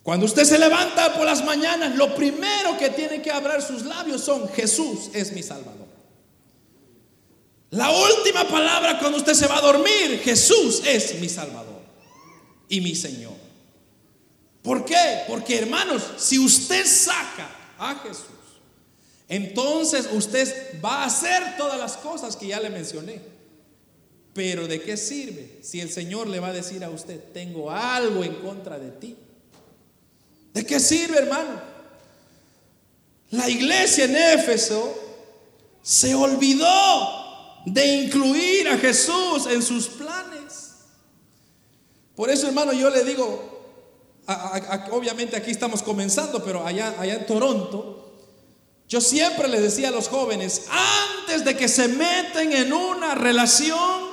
Cuando 0.04 0.26
usted 0.26 0.46
se 0.46 0.58
levanta 0.58 1.14
por 1.14 1.26
las 1.26 1.44
mañanas, 1.44 1.96
lo 1.96 2.16
primero 2.16 2.78
que 2.78 2.90
tiene 2.92 3.22
que 3.22 3.30
abrir 3.30 3.62
sus 3.62 3.84
labios 3.84 4.22
son 4.22 4.48
Jesús 4.50 5.10
es 5.14 5.34
mi 5.34 5.44
Salvador. 5.44 5.88
La 7.72 7.90
última 7.90 8.48
palabra 8.48 9.00
cuando 9.00 9.18
usted 9.18 9.34
se 9.34 9.48
va 9.48 9.58
a 9.58 9.62
dormir, 9.62 10.22
Jesús 10.24 10.82
es 10.86 11.20
mi 11.20 11.28
Salvador 11.28 11.82
y 12.70 12.80
mi 12.80 12.96
Señor. 12.96 13.37
¿Por 14.68 14.84
qué? 14.84 15.24
Porque 15.30 15.60
hermanos, 15.60 16.04
si 16.18 16.38
usted 16.38 16.86
saca 16.86 17.50
a 17.80 17.96
Jesús, 18.04 18.26
entonces 19.30 20.10
usted 20.12 20.82
va 20.84 21.04
a 21.04 21.06
hacer 21.06 21.56
todas 21.56 21.80
las 21.80 21.96
cosas 21.96 22.36
que 22.36 22.48
ya 22.48 22.60
le 22.60 22.70
mencioné. 22.70 23.22
Pero 24.34 24.68
¿de 24.68 24.82
qué 24.82 24.98
sirve 24.98 25.60
si 25.62 25.80
el 25.80 25.90
Señor 25.90 26.28
le 26.28 26.42
va 26.42 26.50
a 26.50 26.54
decir 26.54 26.84
a 26.84 26.90
usted, 26.90 27.18
tengo 27.32 27.72
algo 27.72 28.26
en 28.26 28.36
contra 28.42 28.78
de 28.78 28.92
ti? 28.92 29.16
¿De 30.54 30.66
qué 30.66 30.82
sirve, 30.82 31.20
hermano? 31.20 31.62
La 33.32 33.50
iglesia 33.50 34.04
en 34.04 34.18
Éfeso 34.18 35.00
se 35.82 36.14
olvidó 36.14 37.64
de 37.68 37.86
incluir 38.04 38.68
a 38.68 38.78
Jesús 38.78 39.48
en 39.50 39.64
sus 39.64 39.88
planes. 39.88 40.74
Por 42.18 42.30
eso, 42.30 42.48
hermano, 42.48 42.74
yo 42.74 42.90
le 42.90 43.06
digo, 43.06 43.47
obviamente 44.92 45.38
aquí 45.38 45.52
estamos 45.52 45.82
comenzando, 45.82 46.44
pero 46.44 46.66
allá, 46.66 46.96
allá 47.00 47.16
en 47.16 47.26
Toronto, 47.26 48.16
yo 48.88 49.02
siempre 49.02 49.48
les 49.48 49.62
decía 49.62 49.90
a 49.90 49.92
los 49.92 50.08
jóvenes, 50.08 50.68
antes 50.70 51.44
de 51.44 51.56
que 51.56 51.68
se 51.68 51.88
meten 51.88 52.54
en 52.54 52.72
una 52.74 53.16
relación, 53.16 54.08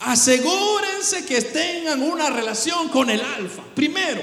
asegúrense 0.00 1.24
que 1.26 1.42
tengan 1.42 2.02
una 2.02 2.30
relación 2.30 2.88
con 2.88 3.10
el 3.10 3.20
alfa. 3.20 3.62
Primero, 3.74 4.22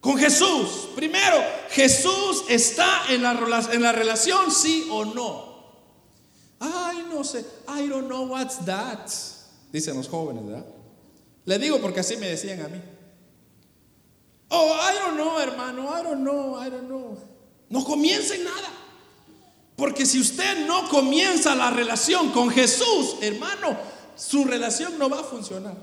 con 0.00 0.16
Jesús. 0.16 0.88
Primero, 0.94 1.36
Jesús 1.70 2.44
está 2.48 3.04
en 3.10 3.22
la, 3.22 3.32
en 3.72 3.82
la 3.82 3.92
relación, 3.92 4.50
sí 4.50 4.86
o 4.90 5.04
no. 5.04 5.48
Ay, 6.60 7.04
no 7.10 7.24
sé, 7.24 7.44
I 7.68 7.86
don't 7.86 8.06
know 8.06 8.26
what's 8.26 8.64
that, 8.64 9.08
dicen 9.70 9.96
los 9.96 10.08
jóvenes, 10.08 10.44
¿verdad? 10.44 10.66
Le 11.44 11.58
digo 11.58 11.80
porque 11.80 12.00
así 12.00 12.16
me 12.16 12.28
decían 12.28 12.60
a 12.62 12.68
mí. 12.68 12.80
Oh, 14.50 14.72
I 14.72 14.94
don't 14.94 15.16
know, 15.16 15.38
hermano, 15.38 15.88
I 15.88 16.02
don't 16.02 16.24
know, 16.24 16.56
I 16.56 16.70
don't 16.70 16.88
know. 16.88 17.18
No 17.68 17.84
comiencen 17.84 18.44
nada. 18.44 18.68
Porque 19.76 20.06
si 20.06 20.20
usted 20.20 20.66
no 20.66 20.88
comienza 20.88 21.54
la 21.54 21.70
relación 21.70 22.32
con 22.32 22.50
Jesús, 22.50 23.16
hermano, 23.20 23.76
su 24.16 24.44
relación 24.44 24.98
no 24.98 25.08
va 25.08 25.20
a 25.20 25.24
funcionar. 25.24 25.76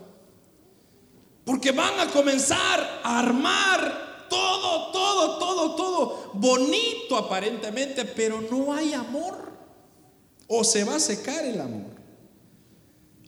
Porque 1.45 1.71
van 1.71 1.99
a 1.99 2.08
comenzar 2.08 3.01
a 3.04 3.19
armar 3.19 4.28
todo, 4.30 4.91
todo, 4.91 5.38
todo, 5.38 5.75
todo 5.75 6.32
bonito 6.34 7.15
aparentemente, 7.15 8.04
pero 8.04 8.41
no 8.41 8.73
hay 8.73 8.93
amor 8.93 9.54
o 10.47 10.63
se 10.63 10.84
va 10.84 10.95
a 10.95 10.99
secar 10.99 11.45
el 11.45 11.62
amor. 11.62 11.94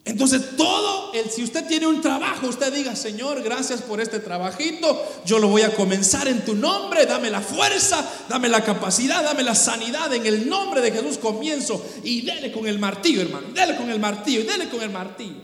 Entonces 0.08 0.56
todo, 0.56 1.12
el, 1.12 1.30
si 1.30 1.44
usted 1.44 1.68
tiene 1.68 1.86
un 1.86 2.02
trabajo, 2.02 2.48
usted 2.48 2.74
diga, 2.74 2.96
Señor, 2.96 3.44
gracias 3.44 3.82
por 3.82 4.00
este 4.00 4.20
trabajito, 4.20 5.06
yo 5.26 5.38
lo 5.38 5.50
voy 5.50 5.64
a 5.64 5.76
comenzar 5.76 6.30
en 6.30 6.46
tu 6.46 6.56
nombre, 6.56 7.06
dame 7.06 7.30
la 7.30 7.42
fuerza, 7.42 8.10
dame 8.30 8.48
la 8.48 8.64
capacidad, 8.64 9.22
dame 9.22 9.44
la 9.44 9.54
sanidad, 9.54 10.14
en 10.14 10.26
el 10.26 10.48
nombre 10.48 10.80
de 10.80 10.94
Jesús 10.94 11.18
comienzo 11.18 11.86
y 12.06 12.22
dele 12.22 12.54
con 12.54 12.68
el 12.68 12.80
martillo, 12.80 13.22
hermano, 13.22 13.48
dele 13.54 13.76
con 13.76 13.90
el 13.90 14.00
martillo, 14.00 14.46
dele 14.50 14.70
con 14.70 14.82
el 14.82 14.92
martillo. 14.92 15.42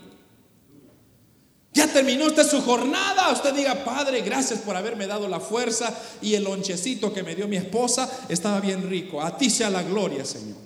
Ya 1.74 1.92
terminó 1.92 2.28
usted 2.28 2.48
su 2.48 2.62
jornada, 2.62 3.34
usted 3.34 3.54
diga, 3.54 3.84
Padre, 3.84 4.22
gracias 4.22 4.60
por 4.60 4.78
haberme 4.78 5.08
dado 5.08 5.28
la 5.28 5.42
fuerza 5.42 5.94
y 6.22 6.36
el 6.36 6.46
lonchecito 6.46 7.12
que 7.12 7.24
me 7.24 7.36
dio 7.36 7.50
mi 7.50 7.58
esposa 7.58 8.10
estaba 8.30 8.62
bien 8.62 8.90
rico, 8.90 9.22
a 9.22 9.38
ti 9.38 9.50
sea 9.50 9.70
la 9.70 9.84
gloria, 9.84 10.24
Señor. 10.24 10.60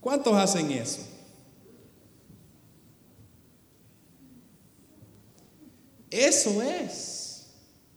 ¿Cuántos 0.00 0.34
hacen 0.34 0.70
eso? 0.70 1.15
Eso 6.10 6.62
es 6.62 7.46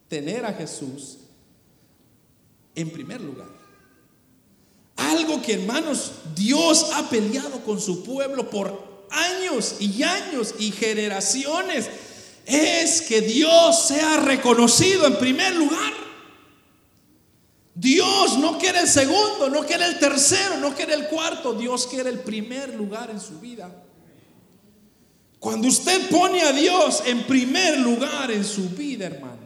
tener 0.08 0.44
a 0.44 0.52
Jesús 0.52 1.18
en 2.74 2.90
primer 2.90 3.20
lugar. 3.20 3.48
Algo 4.96 5.40
que 5.40 5.54
hermanos, 5.54 6.12
Dios 6.34 6.90
ha 6.94 7.08
peleado 7.08 7.64
con 7.64 7.80
su 7.80 8.02
pueblo 8.02 8.50
por 8.50 9.06
años 9.10 9.76
y 9.80 10.02
años 10.02 10.54
y 10.58 10.72
generaciones. 10.72 11.88
Es 12.44 13.02
que 13.02 13.20
Dios 13.20 13.86
sea 13.86 14.18
reconocido 14.18 15.06
en 15.06 15.16
primer 15.16 15.54
lugar. 15.54 15.92
Dios 17.74 18.36
no 18.38 18.58
quiere 18.58 18.80
el 18.80 18.88
segundo, 18.88 19.48
no 19.48 19.64
quiere 19.64 19.86
el 19.86 19.98
tercero, 19.98 20.58
no 20.58 20.74
quiere 20.74 20.94
el 20.94 21.06
cuarto. 21.08 21.54
Dios 21.54 21.86
quiere 21.86 22.10
el 22.10 22.18
primer 22.20 22.74
lugar 22.74 23.10
en 23.10 23.20
su 23.20 23.40
vida. 23.40 23.70
Cuando 25.40 25.68
usted 25.68 26.10
pone 26.10 26.42
a 26.42 26.52
Dios 26.52 27.02
en 27.06 27.22
primer 27.24 27.78
lugar 27.78 28.30
en 28.30 28.44
su 28.44 28.68
vida, 28.68 29.06
hermano, 29.06 29.40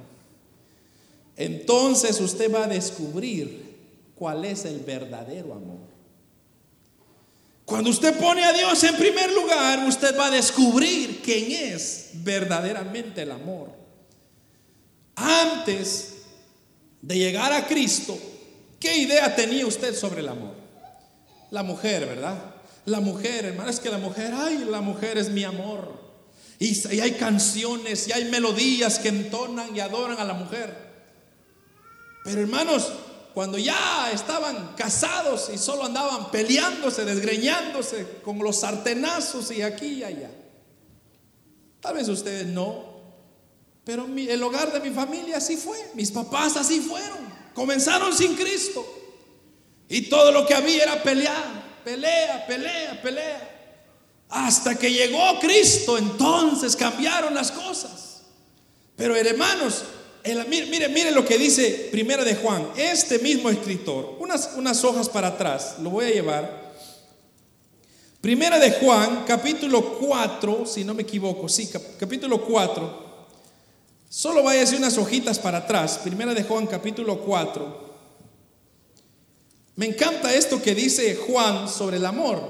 entonces 1.36 2.20
usted 2.20 2.52
va 2.52 2.64
a 2.64 2.68
descubrir 2.68 3.76
cuál 4.16 4.44
es 4.44 4.64
el 4.64 4.80
verdadero 4.80 5.54
amor. 5.54 5.94
Cuando 7.64 7.90
usted 7.90 8.18
pone 8.18 8.44
a 8.44 8.52
Dios 8.52 8.82
en 8.82 8.96
primer 8.96 9.32
lugar, 9.32 9.86
usted 9.86 10.18
va 10.18 10.26
a 10.26 10.30
descubrir 10.30 11.22
quién 11.22 11.72
es 11.72 12.10
verdaderamente 12.14 13.22
el 13.22 13.30
amor. 13.30 13.70
Antes 15.14 16.14
de 17.00 17.18
llegar 17.18 17.52
a 17.52 17.68
Cristo, 17.68 18.18
¿qué 18.80 18.96
idea 18.98 19.34
tenía 19.34 19.64
usted 19.64 19.94
sobre 19.94 20.20
el 20.20 20.28
amor? 20.28 20.54
La 21.52 21.62
mujer, 21.62 22.04
¿verdad? 22.04 22.53
La 22.86 23.00
mujer, 23.00 23.46
hermano, 23.46 23.70
es 23.70 23.80
que 23.80 23.90
la 23.90 23.98
mujer, 23.98 24.32
ay, 24.34 24.66
la 24.68 24.80
mujer 24.80 25.18
es 25.18 25.30
mi 25.30 25.44
amor. 25.44 26.02
Y, 26.58 27.00
hay 27.00 27.12
canciones 27.12 28.08
y 28.08 28.12
hay 28.12 28.26
melodías 28.26 28.98
que 28.98 29.08
entonan 29.08 29.74
y 29.74 29.80
adoran 29.80 30.18
a 30.18 30.24
la 30.24 30.34
mujer. 30.34 30.74
Pero 32.24 32.40
hermanos, 32.40 32.92
cuando 33.34 33.58
ya 33.58 34.10
estaban 34.12 34.74
casados 34.76 35.50
y 35.52 35.58
solo 35.58 35.84
andaban 35.84 36.30
peleándose, 36.30 37.04
desgreñándose 37.04 38.06
con 38.22 38.38
los 38.38 38.60
sartenazos 38.60 39.50
y 39.50 39.62
aquí 39.62 39.86
y 39.86 40.04
allá. 40.04 40.30
Tal 41.80 41.94
vez 41.94 42.08
ustedes 42.08 42.46
no, 42.46 42.94
pero 43.84 44.06
el 44.06 44.42
hogar 44.42 44.72
de 44.72 44.80
mi 44.80 44.94
familia 44.94 45.38
así 45.38 45.56
fue. 45.56 45.76
Mis 45.94 46.10
papás 46.10 46.56
así 46.56 46.80
fueron. 46.80 47.18
Comenzaron 47.52 48.14
sin 48.14 48.34
Cristo. 48.34 48.86
Y 49.88 50.02
todo 50.02 50.32
lo 50.32 50.46
que 50.46 50.54
había 50.54 50.84
era 50.84 51.02
pelear, 51.02 51.73
pelea, 51.84 52.46
pelea, 52.46 53.00
pelea. 53.02 53.50
Hasta 54.28 54.74
que 54.74 54.90
llegó 54.90 55.38
Cristo, 55.40 55.98
entonces 55.98 56.74
cambiaron 56.74 57.34
las 57.34 57.52
cosas. 57.52 58.22
Pero 58.96 59.14
hermanos, 59.14 59.84
mire, 60.48 60.88
mire 60.88 61.10
lo 61.10 61.24
que 61.24 61.38
dice 61.38 61.88
Primera 61.92 62.24
de 62.24 62.34
Juan, 62.36 62.68
este 62.76 63.18
mismo 63.18 63.50
escritor, 63.50 64.16
unas, 64.18 64.50
unas 64.56 64.82
hojas 64.84 65.08
para 65.08 65.28
atrás, 65.28 65.76
lo 65.80 65.90
voy 65.90 66.06
a 66.06 66.10
llevar. 66.10 66.64
Primera 68.20 68.58
de 68.58 68.72
Juan, 68.72 69.24
capítulo 69.26 69.98
4, 69.98 70.64
si 70.66 70.82
no 70.82 70.94
me 70.94 71.02
equivoco, 71.02 71.48
sí, 71.48 71.70
capítulo 71.98 72.40
4. 72.40 73.04
Solo 74.08 74.48
decir 74.60 74.78
unas 74.78 74.96
hojitas 74.96 75.40
para 75.40 75.58
atrás. 75.58 75.98
Primera 76.02 76.32
de 76.32 76.44
Juan, 76.44 76.68
capítulo 76.68 77.18
4. 77.18 77.93
Me 79.76 79.86
encanta 79.86 80.32
esto 80.34 80.62
que 80.62 80.74
dice 80.74 81.16
Juan 81.16 81.68
sobre 81.68 81.96
el 81.96 82.06
amor. 82.06 82.40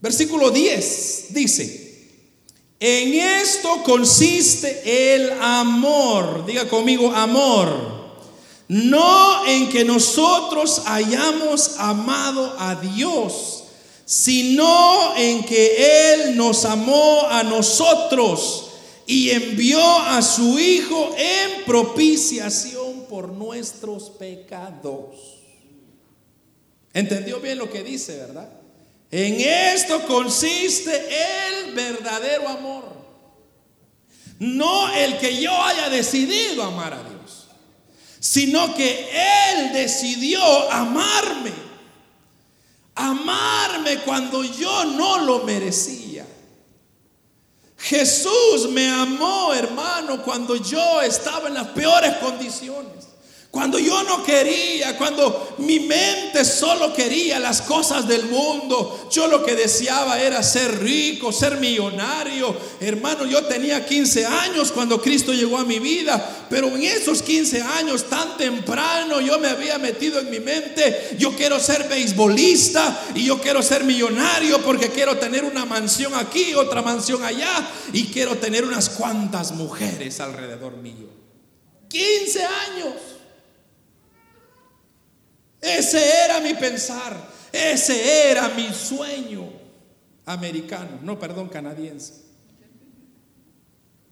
Versículo 0.00 0.50
10 0.50 1.26
dice, 1.30 1.84
en 2.78 3.14
esto 3.14 3.82
consiste 3.82 5.14
el 5.14 5.32
amor. 5.40 6.44
Diga 6.44 6.68
conmigo, 6.68 7.10
amor. 7.10 7.94
No 8.68 9.46
en 9.46 9.68
que 9.70 9.84
nosotros 9.84 10.82
hayamos 10.86 11.76
amado 11.78 12.54
a 12.58 12.74
Dios, 12.76 13.64
sino 14.04 15.16
en 15.16 15.44
que 15.44 16.12
Él 16.12 16.36
nos 16.36 16.64
amó 16.64 17.26
a 17.28 17.42
nosotros 17.42 18.70
y 19.06 19.30
envió 19.30 19.80
a 19.80 20.22
su 20.22 20.58
Hijo 20.58 21.14
en 21.16 21.64
propiciación 21.64 22.73
por 23.14 23.28
nuestros 23.28 24.10
pecados. 24.10 25.38
¿Entendió 26.92 27.38
bien 27.38 27.58
lo 27.58 27.70
que 27.70 27.84
dice, 27.84 28.16
verdad? 28.16 28.50
En 29.08 29.40
esto 29.40 30.04
consiste 30.04 30.90
el 30.90 31.74
verdadero 31.74 32.48
amor. 32.48 32.86
No 34.40 34.92
el 34.92 35.16
que 35.18 35.40
yo 35.40 35.52
haya 35.52 35.90
decidido 35.90 36.64
amar 36.64 36.92
a 36.92 37.08
Dios, 37.08 37.46
sino 38.18 38.74
que 38.74 39.08
Él 39.12 39.72
decidió 39.72 40.42
amarme. 40.72 41.52
Amarme 42.96 43.98
cuando 43.98 44.42
yo 44.42 44.86
no 44.86 45.18
lo 45.18 45.44
merecía. 45.44 46.13
Jesús 47.84 48.70
me 48.70 48.88
amó, 48.88 49.52
hermano, 49.52 50.22
cuando 50.22 50.56
yo 50.56 51.02
estaba 51.02 51.48
en 51.48 51.54
las 51.54 51.66
peores 51.68 52.14
condiciones. 52.16 53.08
Cuando 53.54 53.78
yo 53.78 54.02
no 54.02 54.24
quería, 54.24 54.98
cuando 54.98 55.54
mi 55.58 55.78
mente 55.78 56.44
solo 56.44 56.92
quería 56.92 57.38
las 57.38 57.62
cosas 57.62 58.08
del 58.08 58.24
mundo, 58.24 59.08
yo 59.12 59.28
lo 59.28 59.44
que 59.44 59.54
deseaba 59.54 60.20
era 60.20 60.42
ser 60.42 60.82
rico, 60.82 61.30
ser 61.30 61.58
millonario. 61.58 62.52
Hermano, 62.80 63.24
yo 63.26 63.44
tenía 63.44 63.86
15 63.86 64.26
años 64.26 64.72
cuando 64.72 65.00
Cristo 65.00 65.32
llegó 65.32 65.56
a 65.56 65.64
mi 65.64 65.78
vida, 65.78 66.46
pero 66.50 66.66
en 66.66 66.82
esos 66.82 67.22
15 67.22 67.62
años 67.62 68.10
tan 68.10 68.36
temprano 68.36 69.20
yo 69.20 69.38
me 69.38 69.46
había 69.46 69.78
metido 69.78 70.18
en 70.18 70.30
mi 70.30 70.40
mente, 70.40 71.14
yo 71.16 71.36
quiero 71.36 71.60
ser 71.60 71.88
beisbolista 71.88 73.04
y 73.14 73.22
yo 73.22 73.40
quiero 73.40 73.62
ser 73.62 73.84
millonario 73.84 74.62
porque 74.62 74.88
quiero 74.88 75.16
tener 75.18 75.44
una 75.44 75.64
mansión 75.64 76.12
aquí, 76.14 76.54
otra 76.54 76.82
mansión 76.82 77.22
allá 77.22 77.70
y 77.92 78.06
quiero 78.06 78.36
tener 78.36 78.64
unas 78.64 78.90
cuantas 78.90 79.52
mujeres 79.52 80.18
alrededor 80.18 80.76
mío. 80.78 81.06
15 81.88 82.44
años. 82.44 83.13
Ese 85.64 85.98
era 86.24 86.40
mi 86.40 86.52
pensar, 86.52 87.16
ese 87.50 88.28
era 88.30 88.50
mi 88.50 88.68
sueño 88.72 89.50
americano, 90.26 90.98
no, 91.02 91.18
perdón, 91.18 91.48
canadiense. 91.48 92.24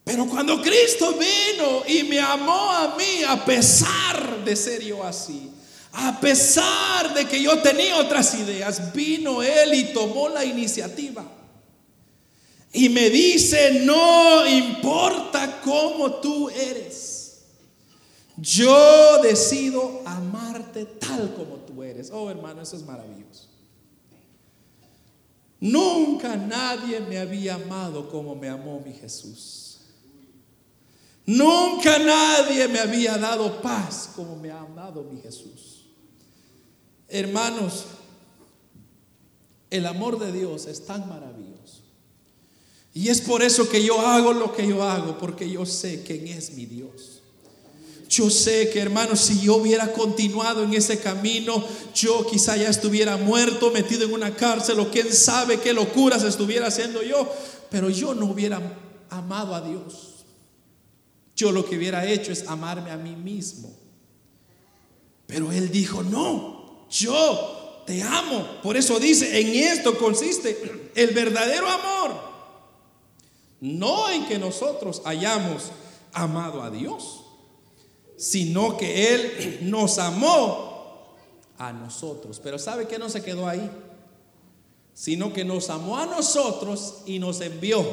Pero 0.03 0.27
cuando 0.27 0.63
Cristo 0.63 1.13
vino 1.13 1.83
y 1.87 2.05
me 2.05 2.19
amó 2.21 2.73
a 2.73 2.97
mí, 2.97 3.23
a 3.29 3.45
pesar 3.45 4.43
de 4.43 4.57
ser 4.57 4.83
yo 4.83 5.05
así, 5.05 5.53
a 5.93 6.19
pesar 6.19 7.13
de 7.13 7.27
que 7.27 7.43
yo 7.43 7.59
tenía 7.61 7.99
otras 7.99 8.35
ideas, 8.35 8.93
vino 8.95 9.43
Él 9.43 9.75
y 9.75 9.93
tomó 9.93 10.31
la 10.31 10.45
iniciativa. 10.45 11.23
Y 12.73 12.89
me 12.89 13.11
dice, 13.11 13.83
no 13.85 14.47
importa 14.47 15.61
cómo 15.63 16.15
tú 16.15 16.49
eres. 16.49 17.43
Yo 18.39 19.21
decido 19.23 20.03
tal 20.73 21.35
como 21.35 21.57
tú 21.57 21.83
eres. 21.83 22.11
Oh 22.11 22.31
hermano, 22.31 22.63
eso 22.63 22.77
es 22.77 22.85
maravilloso. 22.85 23.49
Nunca 25.61 26.37
nadie 26.37 26.99
me 27.01 27.19
había 27.19 27.55
amado 27.55 28.09
como 28.09 28.35
me 28.35 28.49
amó 28.49 28.83
mi 28.85 28.93
Jesús. 28.93 29.79
Nunca 31.25 31.99
nadie 31.99 32.67
me 32.67 32.81
había 32.81 33.17
dado 33.17 33.63
paz 33.63 34.11
como 34.17 34.35
me 34.37 34.51
ha 34.51 34.65
dado 34.75 35.05
mi 35.05 35.21
Jesús. 35.21 35.87
Hermanos, 37.07 37.85
el 39.71 39.87
amor 39.87 40.19
de 40.19 40.33
Dios 40.33 40.67
es 40.67 40.85
tan 40.85 41.09
maravilloso. 41.09 41.83
Y 42.95 43.09
es 43.09 43.21
por 43.21 43.43
eso 43.43 43.69
que 43.69 43.85
yo 43.85 44.01
hago 44.01 44.33
lo 44.33 44.53
que 44.53 44.67
yo 44.67 44.83
hago, 44.83 45.17
porque 45.19 45.49
yo 45.49 45.65
sé 45.65 46.03
quién 46.03 46.27
es 46.27 46.55
mi 46.55 46.67
Dios. 46.67 47.12
Yo 48.13 48.29
sé 48.29 48.69
que 48.69 48.79
hermanos, 48.79 49.21
si 49.21 49.41
yo 49.41 49.57
hubiera 49.57 49.91
continuado 49.91 50.65
en 50.65 50.75
ese 50.75 51.01
camino, 51.01 51.65
yo 51.95 52.27
quizá 52.27 52.59
ya 52.59 52.69
estuviera 52.69 53.17
muerto, 53.17 53.71
metido 53.71 54.05
en 54.05 54.13
una 54.13 54.37
cárcel 54.37 54.81
o 54.81 54.91
quién 54.91 55.11
sabe 55.11 55.61
qué 55.61 55.73
locuras 55.73 56.23
estuviera 56.23 56.67
haciendo 56.67 57.03
yo, 57.03 57.27
pero 57.71 57.89
yo 57.89 58.13
no 58.13 58.27
hubiera 58.27 58.61
amado 59.09 59.55
a 59.55 59.63
Dios. 59.63 60.27
Yo 61.35 61.53
lo 61.53 61.65
que 61.65 61.79
hubiera 61.79 62.05
hecho 62.05 62.33
es 62.33 62.47
amarme 62.49 62.91
a 62.91 62.99
mí 62.99 63.17
mismo. 63.17 63.75
Pero 65.27 65.51
Él 65.51 65.71
dijo, 65.71 66.03
no, 66.03 66.87
yo 66.91 67.83
te 67.87 68.03
amo. 68.03 68.61
Por 68.63 68.77
eso 68.77 69.01
dice, 69.01 69.41
en 69.41 69.55
esto 69.73 69.97
consiste 69.97 70.91
el 70.95 71.15
verdadero 71.15 71.67
amor. 71.67 72.21
No 73.63 74.11
en 74.11 74.27
que 74.27 74.39
nosotros 74.39 75.01
hayamos 75.07 75.71
amado 76.13 76.63
a 76.63 76.69
Dios 76.69 77.22
sino 78.17 78.77
que 78.77 79.15
Él 79.15 79.59
nos 79.63 79.99
amó 79.99 81.17
a 81.59 81.73
nosotros. 81.73 82.41
Pero 82.43 82.59
¿sabe 82.59 82.87
que 82.87 82.99
no 82.99 83.09
se 83.09 83.23
quedó 83.23 83.49
ahí? 83.49 83.71
Sino 84.95 85.33
que 85.33 85.45
nos 85.45 85.71
amó 85.71 85.99
a 85.99 86.07
nosotros 86.07 87.03
y 87.07 87.19
nos 87.19 87.41
envió 87.41 87.85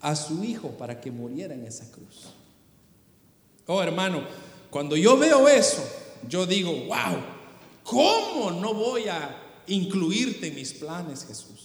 a 0.00 0.14
su 0.16 0.42
Hijo 0.44 0.70
para 0.70 1.00
que 1.00 1.10
muriera 1.10 1.54
en 1.54 1.66
esa 1.66 1.90
cruz. 1.90 2.26
Oh 3.66 3.82
hermano, 3.82 4.22
cuando 4.70 4.96
yo 4.96 5.16
veo 5.16 5.48
eso, 5.48 5.82
yo 6.28 6.46
digo, 6.46 6.70
wow, 6.70 7.18
¿cómo 7.82 8.50
no 8.50 8.74
voy 8.74 9.08
a 9.08 9.62
incluirte 9.66 10.48
en 10.48 10.54
mis 10.54 10.72
planes, 10.72 11.24
Jesús? 11.26 11.55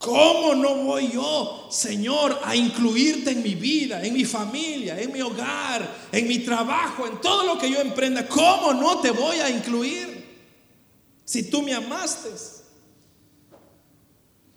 ¿Cómo 0.00 0.54
no 0.54 0.76
voy 0.76 1.10
yo, 1.12 1.68
Señor, 1.70 2.40
a 2.42 2.56
incluirte 2.56 3.32
en 3.32 3.42
mi 3.42 3.54
vida, 3.54 4.02
en 4.02 4.14
mi 4.14 4.24
familia, 4.24 4.98
en 4.98 5.12
mi 5.12 5.20
hogar, 5.20 5.86
en 6.10 6.26
mi 6.26 6.38
trabajo, 6.38 7.06
en 7.06 7.20
todo 7.20 7.44
lo 7.44 7.58
que 7.58 7.70
yo 7.70 7.82
emprenda? 7.82 8.26
¿Cómo 8.26 8.72
no 8.72 9.02
te 9.02 9.10
voy 9.10 9.40
a 9.40 9.50
incluir 9.50 10.24
si 11.22 11.50
tú 11.50 11.60
me 11.60 11.74
amaste? 11.74 12.30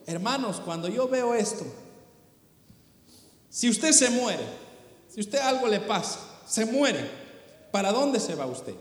Hermanos, 0.06 0.62
cuando 0.64 0.88
yo 0.88 1.10
veo 1.10 1.36
esto, 1.36 1.66
si 3.50 3.70
usted 3.70 3.92
se 3.92 4.12
muere, 4.12 4.46
si 5.14 5.20
usted 5.20 5.40
algo 5.40 5.68
le 5.68 5.82
pasa, 5.82 6.22
se 6.48 6.66
muere, 6.66 7.12
¿para 7.70 7.92
dónde 7.92 8.22
se 8.22 8.34
va 8.34 8.46
usted? 8.46 8.76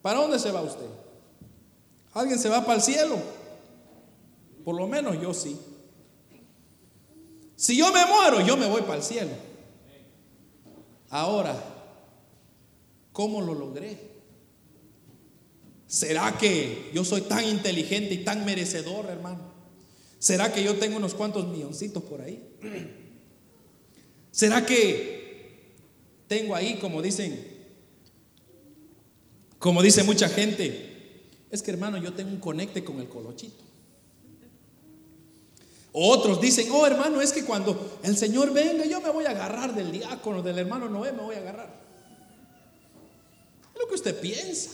¿Para 0.00 0.20
dónde 0.20 0.38
se 0.38 0.52
va 0.52 0.62
usted? 0.62 0.86
¿Alguien 2.14 2.38
se 2.38 2.48
va 2.48 2.60
para 2.60 2.76
el 2.76 2.82
cielo? 2.82 3.18
Por 4.66 4.74
lo 4.74 4.88
menos 4.88 5.22
yo 5.22 5.32
sí. 5.32 5.56
Si 7.54 7.76
yo 7.76 7.92
me 7.92 8.04
muero, 8.04 8.44
yo 8.44 8.56
me 8.56 8.66
voy 8.66 8.82
para 8.82 8.96
el 8.96 9.02
cielo. 9.04 9.30
Ahora, 11.08 11.56
¿cómo 13.12 13.42
lo 13.42 13.54
logré? 13.54 13.96
¿Será 15.86 16.36
que 16.36 16.90
yo 16.92 17.04
soy 17.04 17.20
tan 17.20 17.44
inteligente 17.44 18.14
y 18.14 18.24
tan 18.24 18.44
merecedor, 18.44 19.06
hermano? 19.06 19.52
¿Será 20.18 20.52
que 20.52 20.64
yo 20.64 20.74
tengo 20.74 20.96
unos 20.96 21.14
cuantos 21.14 21.46
milloncitos 21.46 22.02
por 22.02 22.22
ahí? 22.22 22.42
¿Será 24.32 24.66
que 24.66 25.76
tengo 26.26 26.56
ahí, 26.56 26.80
como 26.80 27.02
dicen, 27.02 27.40
como 29.60 29.80
dice 29.80 30.02
mucha 30.02 30.28
gente, 30.28 31.22
es 31.52 31.62
que 31.62 31.70
hermano, 31.70 31.98
yo 31.98 32.14
tengo 32.14 32.30
un 32.30 32.40
conecte 32.40 32.82
con 32.82 32.98
el 32.98 33.08
colochito? 33.08 33.65
Otros 35.98 36.42
dicen, 36.42 36.68
oh 36.72 36.86
hermano, 36.86 37.22
es 37.22 37.32
que 37.32 37.42
cuando 37.42 37.98
el 38.02 38.18
Señor 38.18 38.52
venga, 38.52 38.84
yo 38.84 39.00
me 39.00 39.08
voy 39.08 39.24
a 39.24 39.30
agarrar 39.30 39.74
del 39.74 39.90
diácono, 39.90 40.42
del 40.42 40.58
hermano 40.58 40.90
Noé, 40.90 41.10
me 41.10 41.22
voy 41.22 41.36
a 41.36 41.38
agarrar. 41.38 41.74
Es 43.74 43.80
lo 43.80 43.88
que 43.88 43.94
usted 43.94 44.20
piensa. 44.20 44.72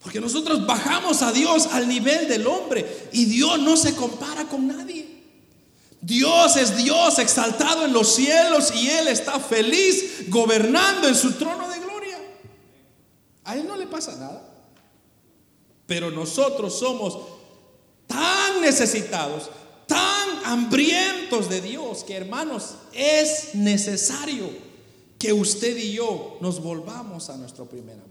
Porque 0.00 0.20
nosotros 0.20 0.64
bajamos 0.64 1.22
a 1.22 1.32
Dios 1.32 1.66
al 1.72 1.88
nivel 1.88 2.28
del 2.28 2.46
hombre 2.46 3.08
y 3.10 3.24
Dios 3.24 3.58
no 3.58 3.76
se 3.76 3.96
compara 3.96 4.44
con 4.44 4.68
nadie. 4.68 5.24
Dios 6.00 6.56
es 6.56 6.76
Dios 6.76 7.18
exaltado 7.18 7.84
en 7.84 7.92
los 7.92 8.14
cielos 8.14 8.72
y 8.72 8.90
Él 8.90 9.08
está 9.08 9.40
feliz 9.40 10.30
gobernando 10.30 11.08
en 11.08 11.16
su 11.16 11.32
trono 11.32 11.68
de 11.68 11.80
gloria. 11.80 12.18
A 13.42 13.56
Él 13.56 13.66
no 13.66 13.76
le 13.76 13.88
pasa 13.88 14.14
nada. 14.14 14.48
Pero 15.88 16.12
nosotros 16.12 16.78
somos 16.78 17.41
tan 18.12 18.60
necesitados, 18.60 19.50
tan 19.86 20.44
hambrientos 20.44 21.48
de 21.48 21.62
Dios, 21.62 22.04
que 22.04 22.14
hermanos, 22.14 22.74
es 22.92 23.54
necesario 23.54 24.50
que 25.18 25.32
usted 25.32 25.76
y 25.78 25.92
yo 25.94 26.36
nos 26.40 26.62
volvamos 26.62 27.30
a 27.30 27.38
nuestro 27.38 27.64
primer 27.64 27.94
amor. 27.94 28.08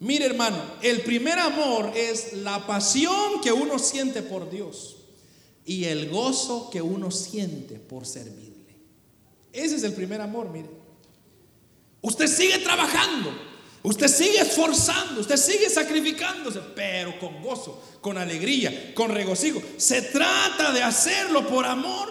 Mire 0.00 0.26
hermano, 0.26 0.58
el 0.82 1.00
primer 1.00 1.38
amor 1.38 1.92
es 1.96 2.34
la 2.34 2.66
pasión 2.66 3.40
que 3.42 3.52
uno 3.52 3.78
siente 3.78 4.22
por 4.22 4.50
Dios 4.50 4.96
y 5.64 5.84
el 5.84 6.10
gozo 6.10 6.68
que 6.70 6.82
uno 6.82 7.10
siente 7.10 7.76
por 7.76 8.06
servirle. 8.06 8.76
Ese 9.52 9.76
es 9.76 9.82
el 9.82 9.94
primer 9.94 10.20
amor, 10.20 10.50
mire. 10.50 10.68
Usted 12.00 12.28
sigue 12.28 12.58
trabajando, 12.58 13.30
usted 13.82 14.08
sigue 14.08 14.40
esforzando, 14.40 15.20
usted 15.20 15.36
sigue 15.36 15.70
sacrificándose, 15.70 16.60
pero 16.74 17.18
con 17.18 17.42
gozo, 17.42 17.82
con 18.00 18.18
alegría, 18.18 18.94
con 18.94 19.10
regocijo. 19.10 19.62
Se 19.76 20.02
trata 20.02 20.72
de 20.72 20.82
hacerlo 20.82 21.46
por 21.46 21.66
amor. 21.66 22.08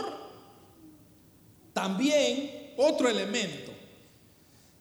También 1.73 2.73
otro 2.77 3.09
elemento 3.09 3.67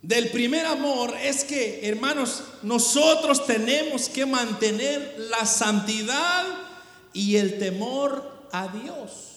del 0.07 0.31
primer 0.31 0.67
amor 0.67 1.17
es 1.21 1.43
que, 1.43 1.81
hermanos, 1.89 2.45
nosotros 2.63 3.45
tenemos 3.45 4.09
que 4.09 4.25
mantener 4.25 5.17
la 5.31 5.45
santidad 5.45 6.45
y 7.13 7.37
el 7.37 7.59
temor 7.59 8.49
a 8.53 8.69
Dios. 8.69 9.33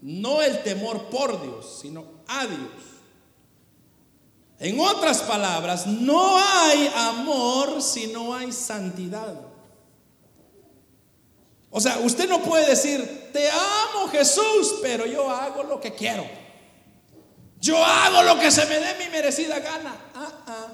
No 0.00 0.42
el 0.42 0.64
temor 0.64 1.04
por 1.08 1.40
Dios, 1.40 1.78
sino 1.80 2.04
a 2.26 2.46
Dios. 2.46 2.91
En 4.62 4.78
otras 4.78 5.22
palabras, 5.22 5.88
no 5.88 6.38
hay 6.38 6.88
amor 6.94 7.82
si 7.82 8.06
no 8.06 8.32
hay 8.32 8.52
santidad. 8.52 9.34
O 11.68 11.80
sea, 11.80 11.98
usted 11.98 12.28
no 12.28 12.40
puede 12.42 12.68
decir, 12.68 13.30
te 13.32 13.50
amo 13.50 14.06
Jesús, 14.12 14.76
pero 14.80 15.04
yo 15.04 15.28
hago 15.28 15.64
lo 15.64 15.80
que 15.80 15.92
quiero. 15.92 16.24
Yo 17.58 17.76
hago 17.84 18.22
lo 18.22 18.38
que 18.38 18.52
se 18.52 18.64
me 18.66 18.78
dé 18.78 18.94
mi 19.00 19.10
merecida 19.10 19.58
gana. 19.58 19.96
Ah, 20.14 20.32
ah. 20.46 20.68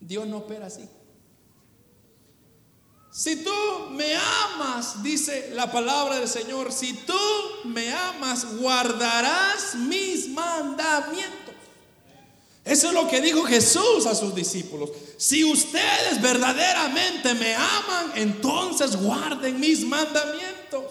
Dios 0.00 0.26
no 0.26 0.38
opera 0.38 0.68
así. 0.68 0.88
Si 3.10 3.44
tú 3.44 3.52
me 3.90 4.16
amas, 4.16 5.02
dice 5.02 5.50
la 5.52 5.70
palabra 5.70 6.18
del 6.18 6.28
Señor, 6.28 6.72
si 6.72 6.94
tú 6.94 7.18
me 7.64 7.92
amas, 7.92 8.56
guardarás 8.56 9.74
mis 9.74 10.30
mandamientos. 10.30 11.41
Eso 12.64 12.88
es 12.88 12.94
lo 12.94 13.08
que 13.08 13.20
dijo 13.20 13.42
Jesús 13.42 14.06
a 14.06 14.14
sus 14.14 14.34
discípulos. 14.34 14.90
Si 15.16 15.44
ustedes 15.44 16.22
verdaderamente 16.22 17.34
me 17.34 17.54
aman, 17.54 18.12
entonces 18.14 18.96
guarden 18.96 19.58
mis 19.58 19.84
mandamientos. 19.84 20.84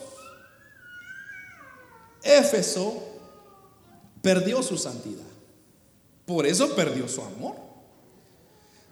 Éfeso 2.22 3.02
perdió 4.22 4.62
su 4.62 4.78
santidad. 4.78 5.24
Por 6.26 6.46
eso 6.46 6.76
perdió 6.76 7.08
su 7.08 7.22
amor. 7.22 7.56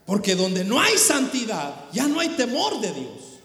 Porque 0.06 0.36
donde 0.36 0.64
no 0.64 0.80
hay 0.80 0.98
santidad, 0.98 1.86
ya 1.92 2.08
no 2.08 2.20
hay 2.20 2.30
temor 2.30 2.80
de 2.80 2.94
Dios. 2.94 3.40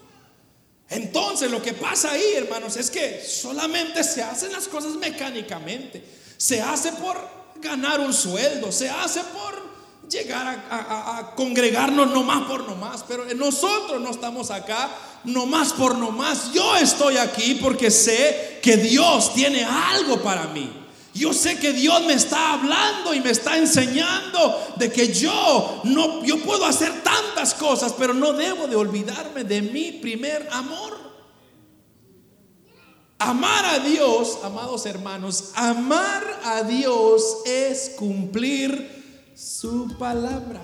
Entonces 0.89 1.51
lo 1.51 1.61
que 1.61 1.75
pasa 1.75 2.13
ahí, 2.13 2.35
hermanos, 2.37 2.77
es 2.77 2.91
que 2.91 3.21
solamente 3.23 4.05
se 4.05 4.23
hacen 4.23 4.53
las 4.53 4.69
cosas 4.69 4.95
mecánicamente. 4.95 6.05
Se 6.37 6.63
hace 6.63 6.93
por 6.93 7.44
ganar 7.65 7.99
un 7.99 8.13
sueldo, 8.13 8.71
se 8.71 8.89
hace 8.89 9.21
por 9.21 9.65
llegar 10.09 10.65
a, 10.71 11.33
congregarnos 11.35 12.11
no 12.11 12.23
más 12.23 12.45
por 12.45 12.69
no 12.69 12.77
más. 12.77 13.05
Pero 13.09 13.25
nosotros 13.35 14.01
no 14.01 14.11
estamos 14.11 14.51
acá 14.51 14.91
no 15.25 15.47
más 15.47 15.73
por 15.73 15.97
no 15.97 16.11
más. 16.11 16.53
Yo 16.53 16.77
estoy 16.77 17.17
aquí 17.17 17.59
porque 17.61 17.91
sé 17.91 18.61
que 18.63 18.77
Dios 18.77 19.35
tiene 19.35 19.65
algo 19.65 20.23
para 20.23 20.45
mí. 20.49 20.83
Yo 21.15 21.33
sé 21.33 21.59
que 21.59 21.73
Dios 21.73 22.05
me 22.07 22.15
está 22.15 22.55
hablando 22.55 23.15
y 23.15 23.21
me 23.21 23.31
está 23.31 23.57
enseñando 23.57 24.75
de 24.77 24.93
que 24.93 25.13
yo 25.15 25.81
no 25.85 26.25
yo 26.25 26.39
puedo 26.41 26.65
hacer 26.67 27.03
tantas 27.05 27.55
cosas, 27.55 27.95
pero 27.97 28.13
no 28.13 28.33
debo 28.33 28.67
de 28.67 28.75
olvidarme 28.75 29.45
de 29.45 29.63
mi 29.63 29.93
primer 29.93 30.49
amor. 30.51 31.14
Amar 33.19 33.65
a 33.65 33.79
Dios, 33.79 34.39
amados 34.43 34.85
hermanos, 34.87 35.53
amar 35.55 36.41
a 36.45 36.63
Dios 36.63 37.43
es 37.47 37.95
cumplir 37.97 39.33
su 39.35 39.97
palabra. 39.97 40.63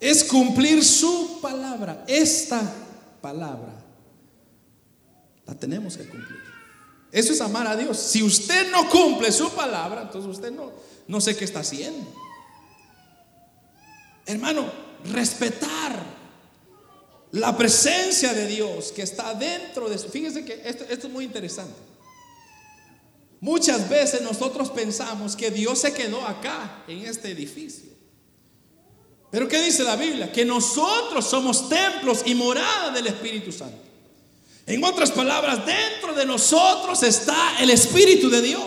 Es 0.00 0.24
cumplir 0.24 0.84
su 0.84 1.38
palabra, 1.40 2.04
esta 2.06 2.60
palabra 3.22 3.84
la 5.46 5.54
tenemos 5.54 5.96
que 5.96 6.08
cumplir. 6.08 6.40
Eso 7.12 7.32
es 7.32 7.40
amar 7.40 7.66
a 7.66 7.76
Dios. 7.76 7.96
Si 7.98 8.22
usted 8.22 8.70
no 8.70 8.88
cumple 8.88 9.30
su 9.30 9.50
palabra, 9.50 10.02
entonces 10.02 10.30
usted 10.30 10.50
no, 10.50 10.72
no 11.06 11.20
sé 11.20 11.36
qué 11.36 11.44
está 11.44 11.60
haciendo. 11.60 12.12
Hermano, 14.26 14.64
respetar 15.12 16.13
la 17.34 17.56
presencia 17.56 18.32
de 18.32 18.46
Dios 18.46 18.92
que 18.92 19.02
está 19.02 19.34
dentro 19.34 19.88
de 19.88 19.98
su... 19.98 20.08
Fíjese 20.08 20.44
que 20.44 20.62
esto, 20.64 20.84
esto 20.88 21.08
es 21.08 21.12
muy 21.12 21.24
interesante. 21.24 21.74
Muchas 23.40 23.88
veces 23.88 24.22
nosotros 24.22 24.70
pensamos 24.70 25.34
que 25.34 25.50
Dios 25.50 25.80
se 25.80 25.92
quedó 25.92 26.24
acá, 26.24 26.84
en 26.86 27.00
este 27.04 27.32
edificio. 27.32 27.90
Pero 29.32 29.48
¿qué 29.48 29.60
dice 29.62 29.82
la 29.82 29.96
Biblia? 29.96 30.30
Que 30.30 30.44
nosotros 30.44 31.26
somos 31.26 31.68
templos 31.68 32.22
y 32.24 32.36
morada 32.36 32.92
del 32.92 33.08
Espíritu 33.08 33.50
Santo. 33.50 33.82
En 34.64 34.84
otras 34.84 35.10
palabras, 35.10 35.66
dentro 35.66 36.14
de 36.14 36.24
nosotros 36.24 37.02
está 37.02 37.56
el 37.60 37.70
Espíritu 37.70 38.30
de 38.30 38.42
Dios. 38.42 38.62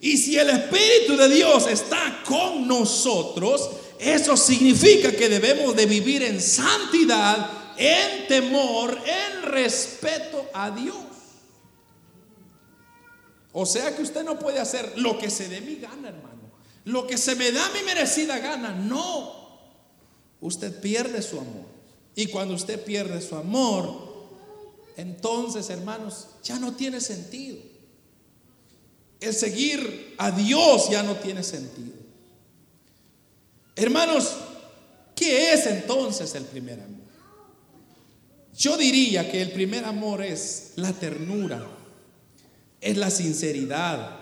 Y 0.00 0.16
si 0.16 0.38
el 0.38 0.48
Espíritu 0.48 1.14
de 1.14 1.28
Dios 1.28 1.66
está 1.66 2.22
con 2.24 2.66
nosotros, 2.66 3.68
eso 4.00 4.34
significa 4.34 5.12
que 5.12 5.28
debemos 5.28 5.76
de 5.76 5.84
vivir 5.84 6.22
en 6.22 6.40
santidad, 6.40 7.50
en 7.76 8.26
temor, 8.26 8.98
en 9.04 9.42
respeto 9.42 10.48
a 10.54 10.70
Dios. 10.70 10.96
O 13.52 13.66
sea 13.66 13.94
que 13.94 14.02
usted 14.02 14.24
no 14.24 14.38
puede 14.38 14.58
hacer 14.58 14.94
lo 14.96 15.18
que 15.18 15.28
se 15.28 15.50
dé 15.50 15.60
mi 15.60 15.76
gana, 15.76 16.08
hermano. 16.08 16.40
Lo 16.86 17.06
que 17.06 17.18
se 17.18 17.34
me 17.34 17.52
da 17.52 17.68
mi 17.74 17.82
merecida 17.82 18.38
gana. 18.38 18.74
No. 18.74 19.34
Usted 20.40 20.80
pierde 20.80 21.20
su 21.20 21.38
amor. 21.38 21.66
Y 22.14 22.28
cuando 22.28 22.54
usted 22.54 22.82
pierde 22.82 23.20
su 23.20 23.36
amor, 23.36 24.10
entonces, 24.96 25.68
hermanos, 25.68 26.28
ya 26.42 26.58
no 26.58 26.74
tiene 26.74 27.02
sentido. 27.02 27.58
El 29.20 29.34
seguir 29.34 30.14
a 30.16 30.30
Dios 30.30 30.88
ya 30.88 31.02
no 31.02 31.16
tiene 31.16 31.42
sentido. 31.42 31.99
Hermanos, 33.80 34.36
¿qué 35.14 35.52
es 35.52 35.66
entonces 35.66 36.34
el 36.34 36.44
primer 36.44 36.80
amor? 36.80 37.00
Yo 38.56 38.76
diría 38.76 39.30
que 39.30 39.40
el 39.40 39.52
primer 39.52 39.84
amor 39.84 40.22
es 40.22 40.72
la 40.76 40.92
ternura, 40.92 41.66
es 42.80 42.96
la 42.96 43.10
sinceridad, 43.10 44.18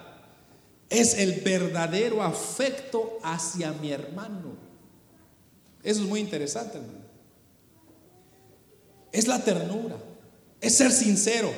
es 0.88 1.14
el 1.14 1.40
verdadero 1.40 2.22
afecto 2.22 3.18
hacia 3.22 3.72
mi 3.72 3.90
hermano. 3.90 4.56
Eso 5.82 6.02
es 6.02 6.08
muy 6.08 6.20
interesante, 6.20 6.78
hermano. 6.78 7.06
Es 9.12 9.26
la 9.26 9.42
ternura 9.42 9.96
es 10.60 10.76
ser 10.76 10.92
sincero, 10.92 11.52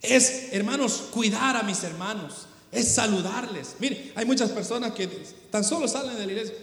es, 0.00 0.52
hermanos, 0.52 1.04
cuidar 1.10 1.56
a 1.56 1.62
mis 1.62 1.82
hermanos, 1.84 2.46
es 2.70 2.88
saludarles. 2.88 3.76
Mire, 3.78 4.12
hay 4.14 4.24
muchas 4.24 4.50
personas 4.50 4.92
que 4.92 5.06
tan 5.50 5.64
solo 5.64 5.88
salen 5.88 6.16
de 6.16 6.26
la 6.26 6.32
iglesia. 6.32 6.54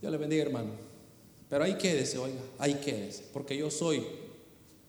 Dios 0.00 0.12
le 0.12 0.18
bendiga, 0.18 0.42
hermano. 0.42 0.70
Pero 1.48 1.64
ahí 1.64 1.78
quédese, 1.78 2.18
oiga, 2.18 2.40
ahí 2.58 2.74
quédese, 2.74 3.24
porque 3.32 3.56
yo 3.56 3.70
soy 3.70 4.04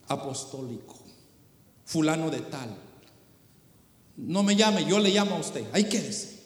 apostólico, 0.07 0.95
fulano 1.85 2.29
de 2.29 2.41
tal. 2.41 2.75
No 4.17 4.43
me 4.43 4.55
llame, 4.55 4.85
yo 4.85 4.99
le 4.99 5.09
llamo 5.09 5.35
a 5.35 5.39
usted, 5.39 5.65
ahí 5.71 5.85
quédese. 5.85 6.39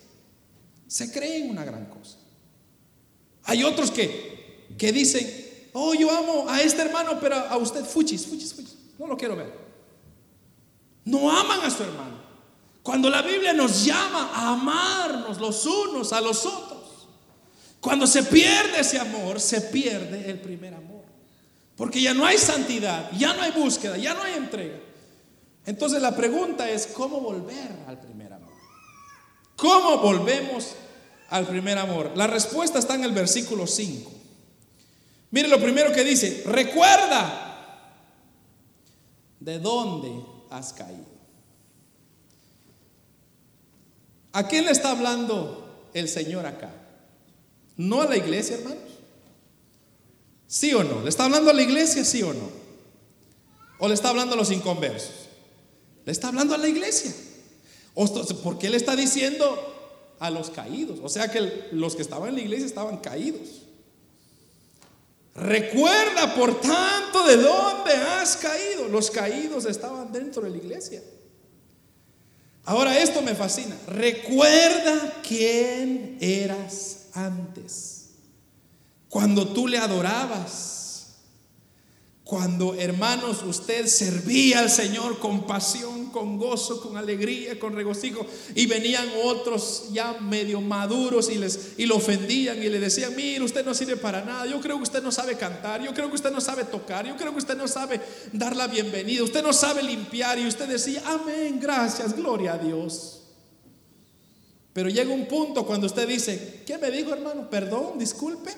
Se 0.88 1.12
creen 1.12 1.50
una 1.50 1.66
gran 1.66 1.86
cosa. 1.88 2.18
Hay 3.46 3.64
otros 3.64 3.90
que, 3.90 4.68
que 4.78 4.92
dicen, 4.92 5.28
oh, 5.74 5.96
yo 5.96 6.12
amo 6.12 6.46
a 6.48 6.62
este 6.62 6.84
hermano, 6.84 7.20
pero 7.20 7.36
a 7.36 7.58
usted, 7.58 7.84
fuchis, 7.84 8.28
fuchis, 8.28 8.54
fuchis. 8.54 8.78
No 9.00 9.08
lo 9.08 9.18
quiero 9.18 9.36
ver. 9.36 9.52
No 11.06 11.32
aman 11.32 11.62
a 11.62 11.72
su 11.72 11.84
hermano. 11.84 12.22
Cuando 12.84 13.10
la 13.10 13.22
Biblia 13.22 13.54
nos 13.54 13.84
llama 13.86 14.32
a 14.34 14.54
amarnos 14.54 15.40
los 15.40 15.66
unos 15.66 16.14
a 16.14 16.22
los 16.22 16.46
otros, 16.46 16.73
cuando 17.84 18.08
se 18.08 18.24
pierde 18.24 18.80
ese 18.80 18.98
amor, 18.98 19.42
se 19.42 19.60
pierde 19.60 20.32
el 20.32 20.40
primer 20.40 20.74
amor. 20.74 21.04
Porque 21.76 22.02
ya 22.02 22.14
no 22.14 22.26
hay 22.26 22.38
santidad, 22.38 23.12
ya 23.12 23.34
no 23.34 23.42
hay 23.42 23.52
búsqueda, 23.52 23.98
ya 23.98 24.14
no 24.14 24.24
hay 24.24 24.36
entrega. 24.36 24.80
Entonces 25.66 26.02
la 26.02 26.16
pregunta 26.16 26.70
es, 26.70 26.88
¿cómo 26.88 27.20
volver 27.20 27.70
al 27.86 28.00
primer 28.00 28.32
amor? 28.32 28.54
¿Cómo 29.58 29.98
volvemos 29.98 30.76
al 31.30 31.46
primer 31.46 31.78
amor? 31.78 32.14
La 32.16 32.26
respuesta 32.26 32.80
está 32.80 32.96
en 32.96 33.04
el 33.04 33.12
versículo 33.12 33.68
5. 33.68 34.10
Mire 35.32 35.50
lo 35.50 35.60
primero 35.60 35.92
que 35.92 36.06
dice, 36.06 36.42
recuerda 36.46 38.00
de 39.42 39.60
dónde 39.60 40.10
has 40.52 40.72
caído. 40.72 41.12
¿A 44.32 44.48
quién 44.48 44.64
le 44.64 44.72
está 44.72 44.92
hablando 44.92 45.90
el 45.94 46.08
Señor 46.08 46.46
acá? 46.46 46.83
¿No 47.78 48.02
a 48.02 48.06
la 48.06 48.18
iglesia, 48.18 48.58
hermanos? 48.58 48.84
¿Sí 50.48 50.74
o 50.74 50.84
no? 50.84 51.02
¿Le 51.02 51.10
está 51.10 51.26
hablando 51.26 51.50
a 51.50 51.54
la 51.54 51.64
iglesia, 51.64 52.06
sí 52.06 52.22
o 52.22 52.34
no? 52.34 52.50
¿O 53.80 53.88
le 53.88 53.94
está 53.94 54.10
hablando 54.10 54.36
a 54.36 54.38
los 54.38 54.52
inconversos? 54.52 55.30
Le 56.06 56.12
está 56.12 56.28
hablando 56.28 56.54
a 56.54 56.58
la 56.58 56.68
iglesia. 56.68 57.12
¿Por 57.96 58.60
qué 58.60 58.70
le 58.70 58.78
está 58.78 58.96
diciendo 58.96 60.16
a 60.20 60.30
los 60.30 60.50
caídos? 60.50 61.00
O 61.02 61.10
sea 61.10 61.32
que 61.32 61.70
los 61.72 61.96
que 61.96 62.02
estaban 62.02 62.30
en 62.30 62.36
la 62.36 62.42
iglesia 62.42 62.66
estaban 62.66 62.98
caídos. 62.98 63.64
Recuerda, 65.36 66.36
por 66.36 66.62
tanto, 66.62 67.26
de 67.26 67.38
dónde 67.38 67.92
has 67.94 68.38
caído. 68.38 68.88
Los 68.88 69.10
caídos 69.10 69.66
estaban 69.66 70.12
dentro 70.12 70.44
de 70.44 70.52
la 70.52 70.58
iglesia. 70.58 71.02
Ahora 72.66 73.00
esto 73.00 73.22
me 73.22 73.34
fascina. 73.34 73.76
Recuerda 73.88 75.22
quién 75.28 76.18
eras 76.22 77.03
antes. 77.14 78.10
Cuando 79.10 79.48
tú 79.48 79.68
le 79.68 79.78
adorabas. 79.78 80.84
Cuando, 82.24 82.74
hermanos, 82.76 83.44
usted 83.44 83.86
servía 83.86 84.60
al 84.60 84.70
Señor 84.70 85.20
con 85.20 85.46
pasión, 85.46 86.06
con 86.10 86.38
gozo, 86.38 86.82
con 86.82 86.96
alegría, 86.96 87.60
con 87.60 87.76
regocijo, 87.76 88.26
y 88.56 88.66
venían 88.66 89.06
otros 89.26 89.90
ya 89.92 90.14
medio 90.22 90.62
maduros 90.62 91.30
y, 91.30 91.36
les, 91.36 91.74
y 91.78 91.86
lo 91.86 91.98
ofendían 91.98 92.64
y 92.64 92.70
le 92.70 92.80
decían, 92.80 93.14
mire, 93.14 93.44
usted 93.44 93.66
no 93.66 93.74
sirve 93.74 93.98
para 93.98 94.24
nada, 94.24 94.46
yo 94.46 94.62
creo 94.62 94.78
que 94.78 94.84
usted 94.84 95.04
no 95.04 95.12
sabe 95.12 95.38
cantar, 95.38 95.84
yo 95.84 95.94
creo 95.94 96.08
que 96.08 96.16
usted 96.16 96.32
no 96.32 96.40
sabe 96.40 96.64
tocar, 96.64 97.06
yo 97.06 97.18
creo 97.18 97.34
que 97.34 97.40
usted 97.40 97.58
no 97.58 97.68
sabe 97.68 98.00
dar 98.32 98.56
la 98.56 98.68
bienvenida, 98.68 99.22
usted 99.22 99.44
no 99.44 99.52
sabe 99.52 99.84
limpiar, 99.84 100.40
y 100.40 100.48
usted 100.48 100.68
decía, 100.70 101.04
amén, 101.06 101.60
gracias, 101.60 102.16
gloria 102.16 102.54
a 102.54 102.58
Dios. 102.58 103.23
Pero 104.74 104.90
llega 104.90 105.14
un 105.14 105.28
punto 105.28 105.66
cuando 105.66 105.88
usted 105.88 106.08
dice, 106.08 106.64
¿qué 106.66 106.78
me 106.78 106.90
dijo 106.90 107.14
hermano? 107.14 107.50
Perdón, 107.50 107.98
disculpe, 107.98 108.52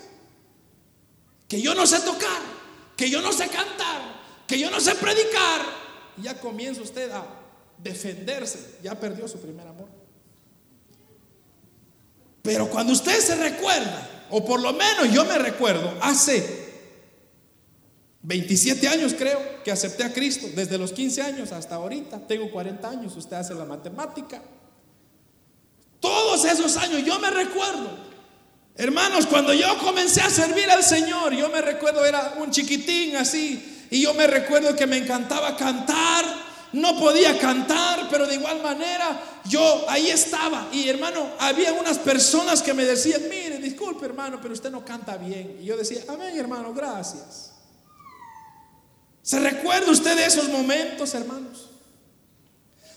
que 1.48 1.62
yo 1.62 1.76
no 1.76 1.86
sé 1.86 2.00
tocar 2.00 2.56
que 2.96 3.10
yo 3.10 3.22
no 3.22 3.32
sé 3.32 3.48
cantar, 3.48 4.02
que 4.48 4.58
yo 4.60 4.70
no 4.72 4.80
sé 4.80 4.96
predicar, 4.96 5.62
ya 6.18 6.40
comienza 6.40 6.82
usted 6.82 7.12
a 7.12 7.26
defenderse, 7.78 8.78
ya 8.82 8.98
perdió 9.00 9.28
su 9.28 9.40
primer 9.40 9.68
amor. 9.68 9.88
Pero 12.42 12.70
cuando 12.70 12.94
usted 12.94 13.20
se 13.20 13.36
recuerda, 13.36 14.28
o 14.30 14.46
por 14.46 14.62
lo 14.62 14.72
menos 14.72 15.12
yo 15.12 15.26
me 15.26 15.38
recuerdo, 15.38 15.94
hace 16.02 16.66
27 18.22 18.88
años 18.88 19.14
creo 19.18 19.64
que 19.64 19.72
acepté 19.72 20.04
a 20.04 20.14
Cristo, 20.14 20.48
desde 20.56 20.78
los 20.78 20.94
15 20.94 21.22
años 21.22 21.52
hasta 21.52 21.76
ahorita, 21.76 22.26
tengo 22.28 22.50
40 22.50 22.88
años, 22.88 23.18
usted 23.18 23.36
hace 23.36 23.54
la 23.56 23.66
matemática. 23.66 24.42
Todos 26.00 26.46
esos 26.46 26.78
años 26.78 27.04
yo 27.04 27.20
me 27.20 27.30
recuerdo 27.30 28.06
Hermanos, 28.78 29.26
cuando 29.26 29.54
yo 29.54 29.78
comencé 29.78 30.20
a 30.22 30.30
servir 30.30 30.70
al 30.70 30.84
Señor, 30.84 31.34
yo 31.34 31.50
me 31.50 31.62
recuerdo, 31.62 32.04
era 32.04 32.36
un 32.38 32.52
chiquitín 32.52 33.16
así, 33.16 33.88
y 33.90 34.02
yo 34.02 34.14
me 34.14 34.28
recuerdo 34.28 34.76
que 34.76 34.86
me 34.86 34.98
encantaba 34.98 35.56
cantar, 35.56 36.26
no 36.74 37.00
podía 37.00 37.38
cantar, 37.40 38.10
pero 38.12 38.28
de 38.28 38.36
igual 38.36 38.62
manera 38.62 39.42
yo 39.46 39.86
ahí 39.88 40.10
estaba. 40.10 40.68
Y 40.74 40.90
hermano, 40.90 41.32
había 41.40 41.72
unas 41.72 42.00
personas 42.00 42.62
que 42.62 42.74
me 42.74 42.84
decían, 42.84 43.22
mire, 43.30 43.60
disculpe 43.60 44.06
hermano, 44.06 44.40
pero 44.42 44.54
usted 44.54 44.72
no 44.72 44.84
canta 44.84 45.16
bien. 45.16 45.60
Y 45.62 45.66
yo 45.66 45.78
decía, 45.78 46.02
amén 46.10 46.38
hermano, 46.38 46.74
gracias. 46.74 47.54
¿Se 49.22 49.40
recuerda 49.40 49.90
usted 49.90 50.18
de 50.18 50.26
esos 50.26 50.50
momentos, 50.50 51.14
hermanos? 51.14 51.70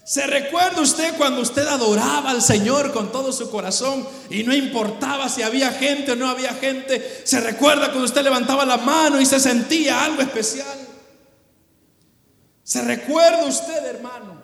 ¿Se 0.08 0.26
recuerda 0.26 0.80
usted 0.80 1.18
cuando 1.18 1.42
usted 1.42 1.66
adoraba 1.66 2.30
al 2.30 2.40
Señor 2.40 2.94
con 2.94 3.12
todo 3.12 3.30
su 3.30 3.50
corazón 3.50 4.08
y 4.30 4.42
no 4.42 4.54
importaba 4.54 5.28
si 5.28 5.42
había 5.42 5.70
gente 5.70 6.12
o 6.12 6.16
no 6.16 6.30
había 6.30 6.54
gente? 6.54 7.20
¿Se 7.24 7.38
recuerda 7.42 7.88
cuando 7.88 8.06
usted 8.06 8.22
levantaba 8.22 8.64
la 8.64 8.78
mano 8.78 9.20
y 9.20 9.26
se 9.26 9.38
sentía 9.38 10.02
algo 10.02 10.22
especial? 10.22 10.78
¿Se 12.62 12.80
recuerda 12.80 13.44
usted, 13.44 13.84
hermano? 13.84 14.40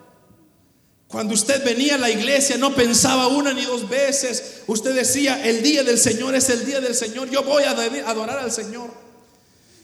Cuando 1.07 1.33
usted 1.33 1.65
venía 1.65 1.95
a 1.95 1.97
la 1.97 2.11
iglesia 2.11 2.57
no 2.57 2.75
pensaba 2.75 3.25
una 3.25 3.51
ni 3.51 3.65
dos 3.65 3.89
veces. 3.89 4.61
Usted 4.67 4.93
decía, 4.93 5.43
el 5.43 5.63
día 5.63 5.83
del 5.83 5.97
Señor 5.97 6.35
es 6.35 6.47
el 6.51 6.63
día 6.63 6.79
del 6.79 6.93
Señor. 6.93 7.31
Yo 7.31 7.41
voy 7.41 7.63
a 7.63 7.71
adorar 7.71 8.37
al 8.37 8.51
Señor. 8.51 9.04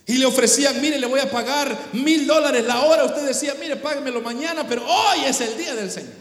Y 0.06 0.18
le 0.18 0.26
ofrecían, 0.26 0.82
mire, 0.82 1.00
le 1.00 1.08
voy 1.08 1.20
a 1.20 1.30
pagar 1.30 1.90
mil 1.94 2.26
dólares 2.26 2.66
la 2.66 2.82
hora. 2.82 3.06
Usted 3.06 3.26
decía, 3.26 3.56
mire, 3.60 3.76
páguemelo 3.76 4.22
mañana, 4.22 4.68
pero 4.68 4.84
hoy 4.86 5.26
es 5.26 5.40
el 5.42 5.58
día 5.58 5.76
del 5.76 5.92
Señor. 5.92 6.14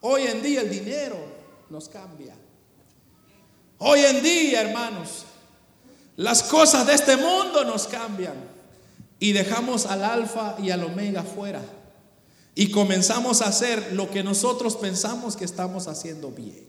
Hoy 0.00 0.22
en 0.22 0.42
día 0.42 0.60
el 0.60 0.70
dinero 0.70 1.16
nos 1.70 1.88
cambia. 1.88 2.34
Hoy 3.78 4.00
en 4.00 4.22
día, 4.22 4.62
hermanos, 4.62 5.24
las 6.16 6.42
cosas 6.42 6.86
de 6.86 6.94
este 6.94 7.16
mundo 7.16 7.64
nos 7.64 7.86
cambian. 7.86 8.34
Y 9.18 9.32
dejamos 9.32 9.86
al 9.86 10.04
alfa 10.04 10.56
y 10.62 10.70
al 10.70 10.84
omega 10.84 11.22
fuera. 11.22 11.62
Y 12.54 12.70
comenzamos 12.70 13.42
a 13.42 13.48
hacer 13.48 13.92
lo 13.92 14.10
que 14.10 14.22
nosotros 14.22 14.76
pensamos 14.76 15.36
que 15.36 15.44
estamos 15.44 15.88
haciendo 15.88 16.30
bien. 16.30 16.66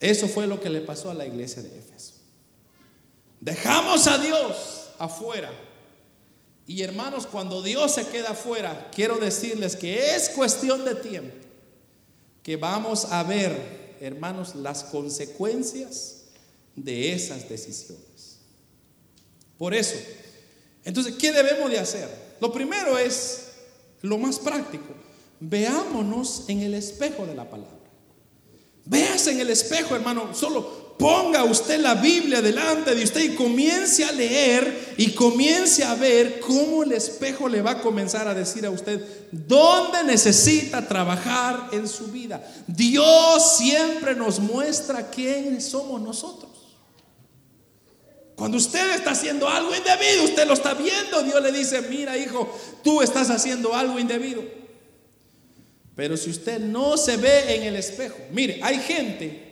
Eso 0.00 0.28
fue 0.28 0.46
lo 0.46 0.60
que 0.60 0.70
le 0.70 0.80
pasó 0.80 1.10
a 1.10 1.14
la 1.14 1.26
iglesia 1.26 1.62
de 1.62 1.76
Éfeso. 1.76 2.17
Dejamos 3.40 4.06
a 4.06 4.18
Dios 4.18 4.90
afuera. 4.98 5.50
Y 6.66 6.82
hermanos, 6.82 7.26
cuando 7.26 7.62
Dios 7.62 7.94
se 7.94 8.06
queda 8.08 8.30
afuera, 8.30 8.90
quiero 8.94 9.18
decirles 9.18 9.74
que 9.74 10.14
es 10.14 10.28
cuestión 10.30 10.84
de 10.84 10.94
tiempo 10.94 11.34
que 12.42 12.56
vamos 12.56 13.06
a 13.06 13.22
ver, 13.22 13.96
hermanos, 14.00 14.54
las 14.54 14.84
consecuencias 14.84 16.24
de 16.74 17.12
esas 17.12 17.48
decisiones. 17.48 18.38
Por 19.58 19.74
eso, 19.74 19.96
entonces, 20.84 21.14
¿qué 21.16 21.32
debemos 21.32 21.70
de 21.70 21.78
hacer? 21.78 22.08
Lo 22.40 22.52
primero 22.52 22.96
es 22.96 23.48
lo 24.02 24.16
más 24.18 24.38
práctico. 24.38 24.94
Veámonos 25.40 26.44
en 26.48 26.60
el 26.60 26.74
espejo 26.74 27.26
de 27.26 27.34
la 27.34 27.48
palabra. 27.48 27.76
Véase 28.84 29.32
en 29.32 29.40
el 29.40 29.50
espejo, 29.50 29.94
hermano. 29.94 30.34
Solo 30.34 30.77
ponga 30.98 31.44
usted 31.44 31.80
la 31.80 31.94
Biblia 31.94 32.42
delante 32.42 32.94
de 32.94 33.04
usted 33.04 33.22
y 33.22 33.34
comience 33.36 34.04
a 34.04 34.10
leer 34.10 34.94
y 34.96 35.12
comience 35.12 35.84
a 35.84 35.94
ver 35.94 36.40
cómo 36.40 36.82
el 36.82 36.92
espejo 36.92 37.48
le 37.48 37.62
va 37.62 37.72
a 37.72 37.80
comenzar 37.80 38.26
a 38.26 38.34
decir 38.34 38.66
a 38.66 38.70
usted 38.70 39.00
dónde 39.30 40.02
necesita 40.02 40.86
trabajar 40.86 41.68
en 41.72 41.86
su 41.86 42.08
vida. 42.08 42.44
Dios 42.66 43.56
siempre 43.58 44.16
nos 44.16 44.40
muestra 44.40 45.08
quiénes 45.08 45.66
somos 45.66 46.00
nosotros. 46.02 46.50
Cuando 48.34 48.56
usted 48.56 48.94
está 48.94 49.12
haciendo 49.12 49.48
algo 49.48 49.74
indebido, 49.74 50.24
usted 50.24 50.46
lo 50.46 50.54
está 50.54 50.74
viendo, 50.74 51.22
Dios 51.22 51.40
le 51.42 51.52
dice, 51.52 51.80
mira 51.82 52.16
hijo, 52.16 52.52
tú 52.82 53.02
estás 53.02 53.30
haciendo 53.30 53.74
algo 53.74 53.98
indebido. 54.00 54.42
Pero 55.94 56.16
si 56.16 56.30
usted 56.30 56.60
no 56.60 56.96
se 56.96 57.16
ve 57.16 57.56
en 57.56 57.64
el 57.64 57.76
espejo, 57.76 58.16
mire, 58.32 58.60
hay 58.62 58.78
gente 58.78 59.47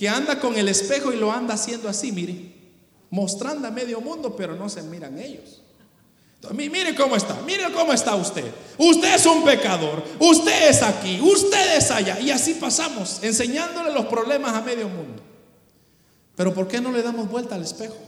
que 0.00 0.08
anda 0.08 0.40
con 0.40 0.56
el 0.56 0.66
espejo 0.66 1.12
y 1.12 1.16
lo 1.16 1.30
anda 1.30 1.52
haciendo 1.52 1.86
así, 1.86 2.10
mire, 2.10 2.54
mostrando 3.10 3.68
a 3.68 3.70
medio 3.70 4.00
mundo, 4.00 4.34
pero 4.34 4.56
no 4.56 4.66
se 4.70 4.80
miran 4.80 5.18
ellos. 5.18 5.60
mire 6.54 6.94
cómo 6.94 7.16
está, 7.16 7.38
mire 7.44 7.70
cómo 7.70 7.92
está 7.92 8.14
usted. 8.14 8.50
Usted 8.78 9.14
es 9.14 9.26
un 9.26 9.44
pecador, 9.44 10.02
usted 10.18 10.70
es 10.70 10.82
aquí, 10.82 11.20
usted 11.20 11.76
es 11.76 11.90
allá. 11.90 12.18
Y 12.18 12.30
así 12.30 12.54
pasamos, 12.54 13.18
enseñándole 13.22 13.92
los 13.92 14.06
problemas 14.06 14.54
a 14.54 14.62
medio 14.62 14.88
mundo. 14.88 15.22
Pero 16.34 16.54
¿por 16.54 16.66
qué 16.66 16.80
no 16.80 16.92
le 16.92 17.02
damos 17.02 17.28
vuelta 17.28 17.56
al 17.56 17.62
espejo? 17.62 17.98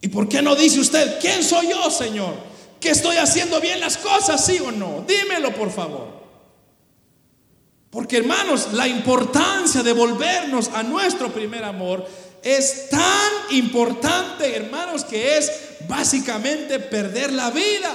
¿Y 0.00 0.08
por 0.08 0.30
qué 0.30 0.40
no 0.40 0.56
dice 0.56 0.80
usted, 0.80 1.20
¿quién 1.20 1.44
soy 1.44 1.68
yo, 1.68 1.90
Señor? 1.90 2.32
¿Que 2.80 2.88
estoy 2.88 3.18
haciendo 3.18 3.60
bien 3.60 3.80
las 3.80 3.98
cosas, 3.98 4.46
sí 4.46 4.58
o 4.60 4.72
no? 4.72 5.04
Dímelo, 5.06 5.54
por 5.54 5.70
favor. 5.70 6.17
Porque 7.90 8.18
hermanos, 8.18 8.72
la 8.72 8.86
importancia 8.86 9.82
de 9.82 9.92
volvernos 9.92 10.68
a 10.68 10.82
nuestro 10.82 11.32
primer 11.32 11.64
amor 11.64 12.06
es 12.42 12.88
tan 12.90 13.32
importante, 13.50 14.54
hermanos, 14.54 15.04
que 15.04 15.38
es 15.38 15.50
básicamente 15.88 16.78
perder 16.78 17.32
la 17.32 17.50
vida, 17.50 17.90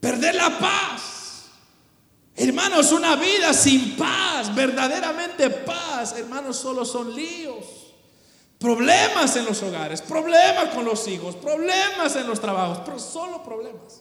perder 0.00 0.36
la 0.36 0.58
paz. 0.58 1.48
Hermanos, 2.34 2.92
una 2.92 3.16
vida 3.16 3.52
sin 3.52 3.96
paz, 3.96 4.54
verdaderamente 4.54 5.50
paz, 5.50 6.14
hermanos, 6.16 6.56
solo 6.56 6.84
son 6.84 7.14
líos. 7.14 7.64
Problemas 8.58 9.34
en 9.36 9.44
los 9.44 9.60
hogares, 9.62 10.00
problemas 10.00 10.68
con 10.68 10.84
los 10.84 11.08
hijos, 11.08 11.34
problemas 11.34 12.14
en 12.14 12.28
los 12.28 12.40
trabajos, 12.40 12.78
pero 12.84 12.98
solo 12.98 13.42
problemas. 13.42 14.00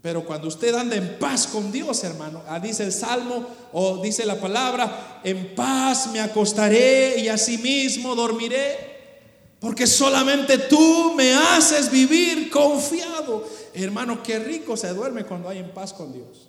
Pero 0.00 0.24
cuando 0.24 0.46
usted 0.46 0.74
anda 0.74 0.94
en 0.94 1.18
paz 1.18 1.46
con 1.48 1.72
Dios, 1.72 2.04
hermano, 2.04 2.42
ah, 2.46 2.60
dice 2.60 2.84
el 2.84 2.92
Salmo 2.92 3.46
o 3.72 4.00
dice 4.00 4.24
la 4.24 4.40
palabra, 4.40 5.20
en 5.24 5.54
paz 5.56 6.10
me 6.12 6.20
acostaré 6.20 7.18
y 7.18 7.28
asimismo 7.28 8.14
dormiré, 8.14 9.56
porque 9.58 9.88
solamente 9.88 10.56
tú 10.58 11.14
me 11.16 11.34
haces 11.34 11.90
vivir 11.90 12.48
confiado. 12.48 13.44
Hermano, 13.74 14.22
qué 14.22 14.38
rico 14.38 14.76
se 14.76 14.88
duerme 14.94 15.24
cuando 15.24 15.48
hay 15.48 15.58
en 15.58 15.70
paz 15.72 15.92
con 15.92 16.12
Dios. 16.12 16.48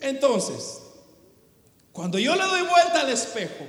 Entonces, 0.00 0.82
cuando 1.92 2.18
yo 2.18 2.34
le 2.34 2.42
doy 2.42 2.62
vuelta 2.62 3.02
al 3.02 3.10
espejo, 3.10 3.64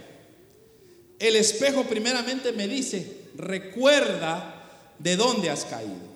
el 1.19 1.35
espejo 1.35 1.83
primeramente 1.83 2.51
me 2.51 2.67
dice, 2.67 3.29
recuerda 3.35 4.69
de 4.97 5.15
dónde 5.15 5.51
has 5.51 5.65
caído. 5.65 6.06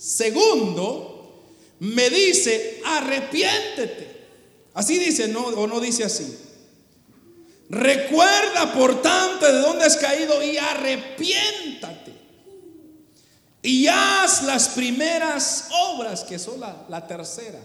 Segundo, 0.00 1.44
me 1.80 2.08
dice, 2.08 2.80
arrepiéntete. 2.86 4.28
Así 4.72 4.98
dice, 4.98 5.28
¿no? 5.28 5.44
O 5.44 5.66
no 5.66 5.78
dice 5.78 6.04
así. 6.04 6.38
Recuerda, 7.68 8.72
por 8.72 9.02
tanto, 9.02 9.44
de 9.44 9.60
dónde 9.60 9.84
has 9.84 9.98
caído 9.98 10.42
y 10.42 10.56
arrepiéntate. 10.56 12.14
Y 13.62 13.88
haz 13.88 14.42
las 14.44 14.70
primeras 14.70 15.68
obras, 15.70 16.24
que 16.24 16.38
son 16.38 16.60
la, 16.60 16.86
la 16.88 17.06
tercera. 17.06 17.60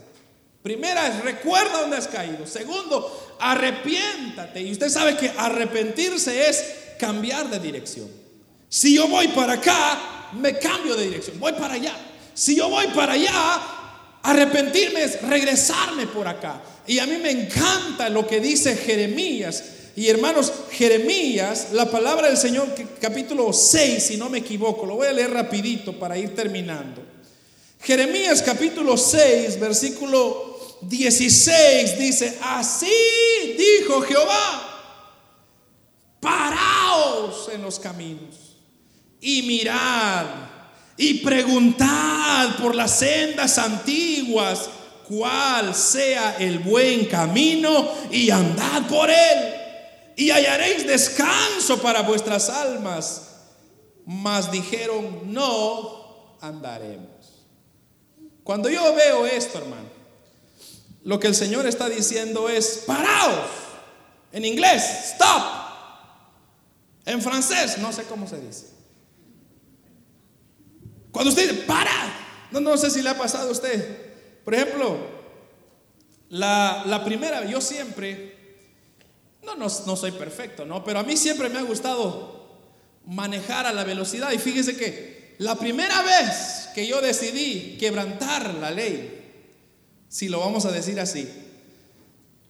Primera 0.61 1.07
es 1.07 1.23
recuerda 1.23 1.79
dónde 1.79 1.95
has 1.95 2.09
caído. 2.09 2.45
Segundo, 2.45 3.37
arrepiéntate. 3.39 4.61
Y 4.61 4.73
usted 4.73 4.89
sabe 4.89 5.15
que 5.15 5.29
arrepentirse 5.37 6.49
es 6.49 6.65
cambiar 6.99 7.49
de 7.49 7.59
dirección. 7.61 8.11
Si 8.67 8.93
yo 8.93 9.07
voy 9.07 9.29
para 9.29 9.53
acá, 9.53 10.31
me 10.33 10.59
cambio 10.59 10.97
de 10.97 11.05
dirección, 11.05 11.39
voy 11.39 11.53
para 11.53 11.75
allá. 11.75 11.95
Si 12.35 12.55
yo 12.55 12.69
voy 12.69 12.85
para 12.87 13.13
allá, 13.13 13.61
arrepentirme 14.21 15.03
es 15.03 15.21
regresarme 15.23 16.05
por 16.05 16.27
acá. 16.27 16.61
Y 16.85 16.99
a 16.99 17.07
mí 17.07 17.17
me 17.17 17.31
encanta 17.31 18.09
lo 18.09 18.27
que 18.27 18.39
dice 18.39 18.75
Jeremías. 18.75 19.63
Y 19.95 20.09
hermanos, 20.09 20.51
Jeremías, 20.71 21.69
la 21.71 21.89
palabra 21.89 22.27
del 22.27 22.37
Señor, 22.37 22.67
capítulo 23.01 23.53
6, 23.53 24.03
si 24.03 24.17
no 24.17 24.29
me 24.29 24.39
equivoco, 24.39 24.85
lo 24.85 24.95
voy 24.95 25.07
a 25.07 25.13
leer 25.13 25.31
rapidito 25.31 25.97
para 25.97 26.17
ir 26.17 26.35
terminando. 26.35 27.01
Jeremías 27.81 28.41
capítulo 28.41 28.97
6, 28.97 29.59
versículo 29.59 30.79
16 30.81 31.97
dice, 31.97 32.37
así 32.41 33.55
dijo 33.57 34.01
Jehová 34.01 34.71
paraos 36.19 37.49
en 37.53 37.61
los 37.61 37.79
caminos 37.79 38.57
y 39.21 39.43
mirad 39.43 40.54
y 40.97 41.15
preguntad 41.15 42.55
por 42.61 42.75
las 42.75 42.99
sendas 42.99 43.57
antiguas 43.57 44.69
cuál 45.07 45.75
sea 45.75 46.37
el 46.39 46.59
buen 46.59 47.05
camino 47.05 47.89
y 48.11 48.29
andad 48.29 48.87
por 48.87 49.09
él 49.09 49.55
y 50.15 50.31
hallaréis 50.31 50.87
descanso 50.87 51.81
para 51.81 52.01
vuestras 52.01 52.49
almas. 52.49 53.21
Mas 54.05 54.51
dijeron, 54.51 55.33
no 55.33 56.37
andaremos. 56.41 57.09
Cuando 58.43 58.69
yo 58.69 58.93
veo 58.95 59.25
esto, 59.25 59.57
hermano, 59.57 59.89
lo 61.03 61.19
que 61.19 61.27
el 61.27 61.35
Señor 61.35 61.65
está 61.67 61.89
diciendo 61.89 62.47
es, 62.47 62.83
paraos. 62.85 63.49
En 64.31 64.45
inglés, 64.45 64.83
stop. 65.13 65.43
En 67.05 67.21
francés, 67.21 67.77
no 67.79 67.91
sé 67.91 68.03
cómo 68.03 68.27
se 68.27 68.39
dice. 68.39 68.74
Cuando 71.15 71.29
usted 71.29 71.65
para, 71.65 71.93
no, 72.51 72.59
no 72.59 72.75
sé 72.75 72.89
si 72.89 73.01
le 73.01 73.07
ha 73.07 73.17
pasado 73.17 73.47
a 73.47 73.51
usted. 73.53 74.43
Por 74.43 74.53
ejemplo, 74.53 74.97
la, 76.27 76.83
la 76.85 77.05
primera, 77.05 77.45
yo 77.45 77.61
siempre, 77.61 78.35
no, 79.41 79.55
no, 79.55 79.67
no 79.67 79.95
soy 79.95 80.11
perfecto, 80.11 80.65
¿no? 80.65 80.83
Pero 80.83 80.99
a 80.99 81.03
mí 81.03 81.15
siempre 81.15 81.47
me 81.47 81.57
ha 81.57 81.61
gustado 81.61 82.59
manejar 83.05 83.65
a 83.65 83.71
la 83.71 83.85
velocidad. 83.85 84.33
Y 84.33 84.39
fíjese 84.39 84.75
que 84.75 85.35
la 85.37 85.55
primera 85.55 86.01
vez 86.01 86.67
que 86.75 86.85
yo 86.85 86.99
decidí 86.99 87.77
quebrantar 87.79 88.53
la 88.55 88.71
ley, 88.71 89.23
si 90.09 90.27
lo 90.27 90.41
vamos 90.41 90.65
a 90.65 90.71
decir 90.73 90.99
así, 90.99 91.29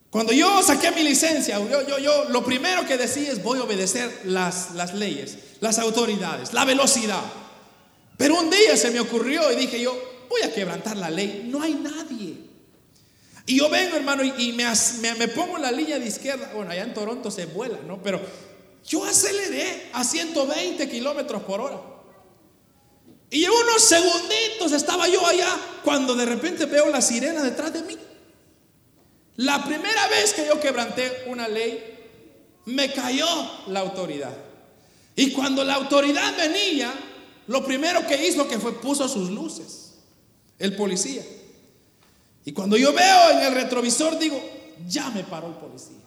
cuando 0.09 0.34
yo 0.34 0.63
saqué 0.63 0.89
mi 0.89 1.03
licencia, 1.03 1.59
yo, 1.59 1.88
yo, 1.88 1.99
yo 1.99 2.30
lo 2.30 2.43
primero 2.43 2.84
que 2.88 2.97
decía 2.97 3.32
es 3.32 3.43
voy 3.43 3.59
a 3.59 3.63
obedecer 3.66 4.22
las, 4.24 4.72
las 4.72 4.95
leyes, 4.95 5.38
las 5.59 5.78
autoridades, 5.78 6.51
la 6.51 6.66
velocidad. 6.66 7.22
Pero 8.18 8.39
un 8.39 8.49
día 8.49 8.78
se 8.78 8.91
me 8.91 8.99
ocurrió 8.99 9.51
y 9.51 9.55
dije 9.55 9.82
yo, 9.82 10.26
voy 10.30 10.41
a 10.41 10.53
quebrantar 10.53 10.97
la 10.97 11.09
ley, 11.09 11.47
no 11.49 11.61
hay 11.61 11.74
nadie. 11.74 12.45
Y 13.47 13.57
yo 13.59 13.70
vengo, 13.70 13.95
hermano, 13.95 14.24
y, 14.24 14.53
me, 14.53 14.66
me, 15.16 15.28
pongo 15.28 15.57
en 15.57 15.61
la 15.61 15.72
línea 15.72 15.99
de 15.99 16.07
izquierda. 16.07 16.51
Bueno, 16.55 16.72
allá 16.72 16.84
en 16.84 16.93
Toronto 16.93 17.30
se 17.30 17.45
vuela, 17.45 17.78
¿no? 17.86 18.01
Pero 18.01 18.20
yo 18.88 19.03
aceleré 19.05 19.89
a 19.93 20.03
120 20.03 20.89
kilómetros 20.89 21.43
por 21.43 21.61
hora. 21.61 21.80
Y 23.30 23.43
en 23.43 23.51
unos 23.51 23.84
segunditos 23.84 24.72
estaba 24.72 25.07
yo 25.07 25.26
allá 25.26 25.49
cuando 25.84 26.16
de 26.16 26.26
repente 26.26 26.66
veo 26.66 26.89
la 26.89 27.01
sirena 27.01 27.43
detrás 27.43 27.74
de 27.74 27.84
mí. 27.84 27.97
La 29.38 29.63
primera 29.63 30.07
vez 30.07 30.34
que 30.34 30.47
yo 30.47 30.59
quebranté 30.59 31.26
una 31.28 31.47
ley, 31.47 31.84
me 32.66 32.91
cayó 32.93 33.28
la 33.68 33.82
autoridad. 33.82 34.36
Y 35.16 35.32
cuando 35.32 35.63
la 35.63 35.76
autoridad 35.76 36.36
venía, 36.36 36.93
lo 37.48 37.66
primero 37.66 38.06
que 38.08 38.28
hizo 38.28 38.48
que 38.48 38.60
fue 38.60 38.74
puso 38.74 39.08
sus 39.08 39.30
luces, 39.30 39.96
el 40.58 40.76
policía. 40.76 41.24
Y 42.43 42.52
cuando 42.52 42.78
yo 42.78 42.93
veo 42.93 43.32
en 43.32 43.39
el 43.39 43.54
retrovisor, 43.54 44.18
digo, 44.20 44.39
ya 44.88 45.10
me 45.10 45.24
paró 45.24 45.48
el 45.48 45.56
policía. 45.56 45.98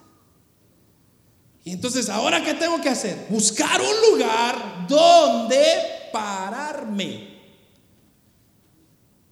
Y 1.65 1.73
entonces, 1.73 2.09
¿ahora 2.09 2.43
qué 2.43 2.55
tengo 2.55 2.81
que 2.81 2.89
hacer? 2.89 3.27
Buscar 3.29 3.81
un 3.81 4.11
lugar 4.11 4.87
donde 4.89 5.65
pararme. 6.13 7.29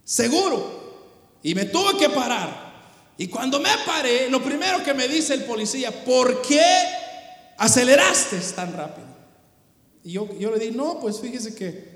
Seguro. 0.04 1.38
Y 1.42 1.54
me 1.54 1.64
tuve 1.66 1.96
que 1.96 2.10
parar. 2.10 2.66
Y 3.18 3.28
cuando 3.28 3.58
me 3.58 3.70
paré, 3.86 4.28
lo 4.28 4.42
primero 4.42 4.82
que 4.84 4.92
me 4.92 5.08
dice 5.08 5.34
el 5.34 5.44
policía, 5.44 6.04
¿por 6.04 6.42
qué 6.42 6.62
aceleraste 7.56 8.38
tan 8.54 8.72
rápido? 8.74 9.06
Y 10.04 10.12
yo, 10.12 10.28
yo 10.38 10.50
le 10.50 10.58
dije, 10.58 10.76
no, 10.76 11.00
pues 11.00 11.20
fíjese 11.20 11.54
que, 11.54 11.95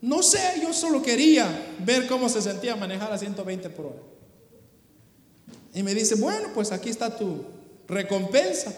no 0.00 0.22
sé, 0.22 0.60
yo 0.62 0.72
solo 0.72 1.02
quería 1.02 1.74
ver 1.80 2.06
cómo 2.06 2.28
se 2.28 2.40
sentía 2.40 2.76
manejar 2.76 3.12
a 3.12 3.18
120 3.18 3.70
por 3.70 3.86
hora. 3.86 4.02
Y 5.74 5.82
me 5.82 5.94
dice, 5.94 6.14
bueno, 6.14 6.48
pues 6.54 6.72
aquí 6.72 6.88
está 6.88 7.16
tu 7.16 7.44
recompensa. 7.88 8.74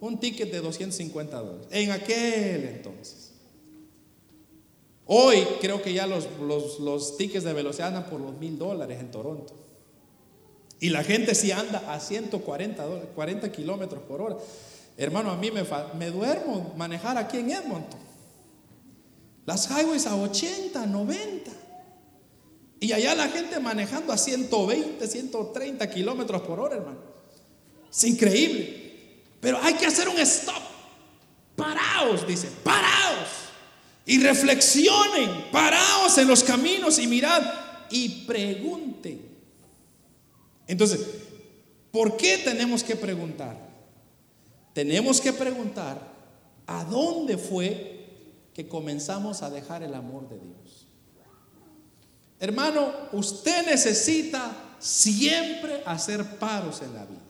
Un 0.00 0.18
ticket 0.18 0.50
de 0.50 0.60
250 0.60 1.36
dólares. 1.38 1.66
En 1.70 1.90
aquel 1.90 2.64
entonces. 2.64 3.32
Hoy 5.06 5.46
creo 5.60 5.80
que 5.82 5.92
ya 5.92 6.06
los, 6.06 6.28
los, 6.40 6.80
los 6.80 7.16
tickets 7.16 7.44
de 7.44 7.52
velocidad 7.52 7.88
andan 7.88 8.10
por 8.10 8.20
los 8.20 8.36
mil 8.38 8.58
dólares 8.58 9.00
en 9.00 9.10
Toronto. 9.10 9.54
Y 10.80 10.90
la 10.90 11.04
gente 11.04 11.34
si 11.34 11.52
anda 11.52 11.92
a 11.92 12.00
140 12.00 12.84
40 13.14 13.52
kilómetros 13.52 14.02
por 14.02 14.20
hora. 14.20 14.36
Hermano, 14.96 15.30
a 15.30 15.36
mí 15.36 15.50
me, 15.50 15.64
me 15.98 16.10
duermo 16.10 16.74
manejar 16.76 17.16
aquí 17.16 17.38
en 17.38 17.50
Edmonton. 17.50 18.00
Las 19.46 19.68
highways 19.70 20.06
a 20.06 20.16
80, 20.16 20.86
90. 20.86 21.50
Y 22.80 22.92
allá 22.92 23.14
la 23.14 23.28
gente 23.28 23.60
manejando 23.60 24.12
a 24.12 24.18
120, 24.18 25.06
130 25.06 25.90
kilómetros 25.90 26.42
por 26.42 26.60
hora, 26.60 26.76
hermano. 26.76 26.98
Es 27.90 28.04
increíble. 28.04 28.84
Pero 29.40 29.58
hay 29.62 29.74
que 29.74 29.86
hacer 29.86 30.08
un 30.08 30.18
stop. 30.18 30.62
Paraos, 31.56 32.26
dice, 32.26 32.48
paraos. 32.62 33.28
Y 34.06 34.22
reflexionen, 34.22 35.50
paraos 35.50 36.18
en 36.18 36.28
los 36.28 36.42
caminos 36.42 36.98
y 36.98 37.06
mirad 37.06 37.42
y 37.90 38.24
pregunten. 38.26 39.34
Entonces, 40.66 41.00
¿por 41.90 42.16
qué 42.16 42.38
tenemos 42.38 42.82
que 42.82 42.96
preguntar? 42.96 43.56
Tenemos 44.72 45.20
que 45.20 45.32
preguntar 45.32 46.12
a 46.66 46.84
dónde 46.84 47.38
fue 47.38 47.93
que 48.54 48.68
comenzamos 48.68 49.42
a 49.42 49.50
dejar 49.50 49.82
el 49.82 49.94
amor 49.94 50.28
de 50.28 50.38
Dios. 50.38 50.86
Hermano, 52.40 52.92
usted 53.12 53.66
necesita 53.66 54.50
siempre 54.78 55.82
hacer 55.84 56.38
paros 56.38 56.80
en 56.82 56.94
la 56.94 57.04
vida. 57.04 57.20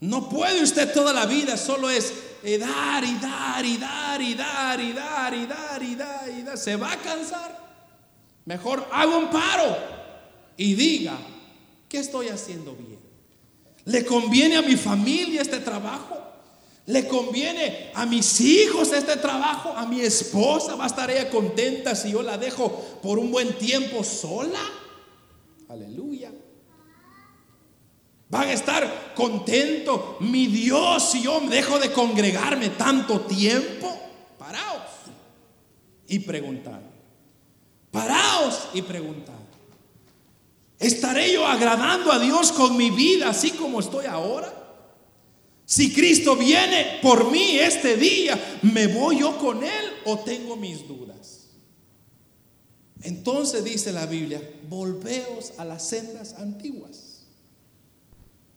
No 0.00 0.28
puede 0.28 0.62
usted 0.62 0.92
toda 0.92 1.12
la 1.12 1.26
vida, 1.26 1.56
solo 1.56 1.90
es 1.90 2.12
dar 2.42 3.04
y 3.04 3.18
dar 3.18 3.64
y 3.64 3.76
dar 3.76 4.22
y 4.22 4.34
dar 4.34 4.80
y 4.80 4.92
dar 4.92 5.34
y 5.34 5.46
dar 5.46 5.82
y 5.82 5.94
dar 5.96 6.28
y 6.30 6.42
dar. 6.42 6.58
Se 6.58 6.76
va 6.76 6.92
a 6.92 6.96
cansar. 6.98 7.58
Mejor 8.44 8.86
haga 8.92 9.16
un 9.16 9.28
paro 9.28 9.76
y 10.56 10.74
diga, 10.74 11.18
¿Qué 11.88 11.98
estoy 11.98 12.28
haciendo 12.28 12.74
bien? 12.74 13.00
¿Le 13.86 14.04
conviene 14.04 14.56
a 14.56 14.62
mi 14.62 14.76
familia 14.76 15.40
este 15.40 15.58
trabajo? 15.58 16.16
Le 16.88 17.06
conviene 17.06 17.90
a 17.94 18.06
mis 18.06 18.40
hijos 18.40 18.92
este 18.92 19.16
trabajo, 19.16 19.74
a 19.76 19.84
mi 19.84 20.00
esposa, 20.00 20.74
va 20.74 20.84
a 20.84 20.86
estar 20.86 21.10
ella 21.10 21.28
contenta 21.28 21.94
si 21.94 22.12
yo 22.12 22.22
la 22.22 22.38
dejo 22.38 22.70
por 23.02 23.18
un 23.18 23.30
buen 23.30 23.58
tiempo 23.58 24.02
sola. 24.02 24.58
Aleluya. 25.68 26.32
Van 28.30 28.48
a 28.48 28.52
estar 28.52 29.12
contentos, 29.14 30.18
mi 30.20 30.46
Dios, 30.46 31.10
si 31.10 31.24
yo 31.24 31.40
dejo 31.40 31.78
de 31.78 31.92
congregarme 31.92 32.70
tanto 32.70 33.20
tiempo. 33.20 33.94
Paraos 34.38 34.82
y 36.06 36.20
preguntar. 36.20 36.80
Paraos 37.90 38.68
y 38.72 38.80
preguntar. 38.80 39.36
¿Estaré 40.78 41.34
yo 41.34 41.46
agradando 41.46 42.10
a 42.10 42.18
Dios 42.18 42.50
con 42.50 42.78
mi 42.78 42.88
vida 42.88 43.28
así 43.28 43.50
como 43.50 43.80
estoy 43.80 44.06
ahora? 44.06 44.57
Si 45.70 45.92
Cristo 45.92 46.34
viene 46.34 46.98
por 47.02 47.30
mí 47.30 47.58
este 47.58 47.98
día, 47.98 48.58
¿me 48.62 48.86
voy 48.86 49.18
yo 49.20 49.36
con 49.36 49.62
Él 49.62 49.84
o 50.06 50.18
tengo 50.20 50.56
mis 50.56 50.88
dudas? 50.88 51.40
Entonces 53.02 53.64
dice 53.64 53.92
la 53.92 54.06
Biblia, 54.06 54.40
volveos 54.66 55.52
a 55.58 55.66
las 55.66 55.86
sendas 55.86 56.36
antiguas. 56.38 57.24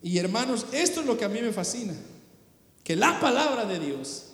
Y 0.02 0.20
hermanos, 0.20 0.68
esto 0.72 1.02
es 1.02 1.06
lo 1.06 1.18
que 1.18 1.26
a 1.26 1.28
mí 1.28 1.42
me 1.42 1.52
fascina, 1.52 1.94
que 2.82 2.96
la 2.96 3.20
palabra 3.20 3.66
de 3.66 3.80
Dios 3.80 4.28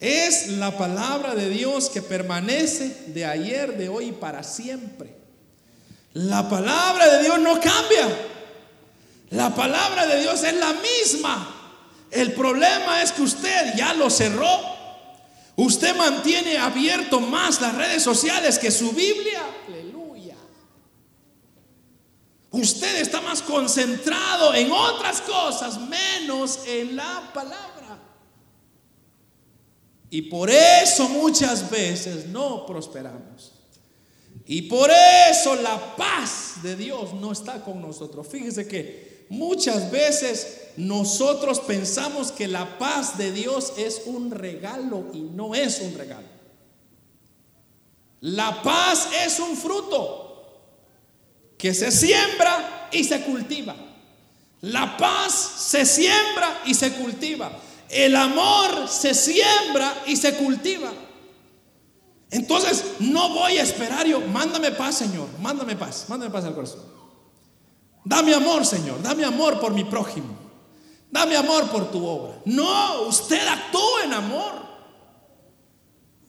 es 0.00 0.48
la 0.48 0.76
palabra 0.76 1.36
de 1.36 1.48
Dios 1.48 1.90
que 1.90 2.02
permanece 2.02 3.04
de 3.06 3.24
ayer, 3.24 3.78
de 3.78 3.88
hoy 3.88 4.06
y 4.06 4.12
para 4.12 4.42
siempre. 4.42 5.14
La 6.12 6.50
palabra 6.50 7.06
de 7.06 7.22
Dios 7.22 7.38
no 7.38 7.60
cambia. 7.60 8.18
La 9.30 9.54
palabra 9.54 10.08
de 10.08 10.22
Dios 10.22 10.42
es 10.42 10.54
la 10.54 10.72
misma. 10.72 11.55
El 12.10 12.32
problema 12.32 13.02
es 13.02 13.12
que 13.12 13.22
usted 13.22 13.74
ya 13.76 13.94
lo 13.94 14.10
cerró. 14.10 14.76
Usted 15.56 15.96
mantiene 15.96 16.58
abierto 16.58 17.18
más 17.20 17.60
las 17.60 17.74
redes 17.74 18.02
sociales 18.02 18.58
que 18.58 18.70
su 18.70 18.92
Biblia. 18.92 19.42
Aleluya. 19.66 20.36
Usted 22.50 23.00
está 23.00 23.20
más 23.20 23.42
concentrado 23.42 24.54
en 24.54 24.70
otras 24.70 25.20
cosas, 25.22 25.80
menos 25.80 26.60
en 26.66 26.96
la 26.96 27.30
palabra. 27.32 27.98
Y 30.10 30.22
por 30.22 30.50
eso 30.50 31.08
muchas 31.08 31.68
veces 31.70 32.26
no 32.26 32.64
prosperamos. 32.66 33.52
Y 34.46 34.62
por 34.62 34.90
eso 34.90 35.56
la 35.56 35.96
paz 35.96 36.62
de 36.62 36.76
Dios 36.76 37.14
no 37.14 37.32
está 37.32 37.62
con 37.62 37.80
nosotros. 37.80 38.26
Fíjese 38.28 38.68
que 38.68 39.15
muchas 39.28 39.90
veces 39.90 40.68
nosotros 40.76 41.60
pensamos 41.60 42.32
que 42.32 42.48
la 42.48 42.78
paz 42.78 43.16
de 43.16 43.32
Dios 43.32 43.72
es 43.78 44.02
un 44.06 44.30
regalo 44.30 45.06
y 45.12 45.20
no 45.20 45.54
es 45.54 45.80
un 45.80 45.96
regalo. 45.96 46.26
La 48.20 48.62
paz 48.62 49.08
es 49.24 49.38
un 49.40 49.56
fruto 49.56 50.26
que 51.56 51.72
se 51.72 51.90
siembra 51.90 52.88
y 52.92 53.04
se 53.04 53.22
cultiva. 53.22 53.74
La 54.62 54.96
paz 54.96 55.32
se 55.32 55.86
siembra 55.86 56.62
y 56.64 56.74
se 56.74 56.92
cultiva. 56.92 57.50
El 57.88 58.16
amor 58.16 58.88
se 58.88 59.14
siembra 59.14 60.02
y 60.06 60.16
se 60.16 60.34
cultiva. 60.34 60.92
Entonces, 62.30 62.84
no 62.98 63.30
voy 63.30 63.58
a 63.58 63.62
esperar 63.62 64.06
yo, 64.06 64.20
mándame 64.20 64.72
paz, 64.72 64.98
Señor, 64.98 65.28
mándame 65.40 65.76
paz, 65.76 66.06
mándame 66.08 66.32
paz 66.32 66.44
al 66.44 66.54
corazón. 66.54 66.80
Dame 68.06 68.32
amor, 68.34 68.64
Señor. 68.64 69.02
Dame 69.02 69.24
amor 69.24 69.58
por 69.58 69.74
mi 69.74 69.82
prójimo. 69.82 70.28
Dame 71.10 71.36
amor 71.36 71.68
por 71.70 71.90
tu 71.90 72.06
obra. 72.06 72.40
No, 72.44 73.02
usted 73.08 73.44
actúa 73.44 74.04
en 74.04 74.12
amor. 74.12 74.52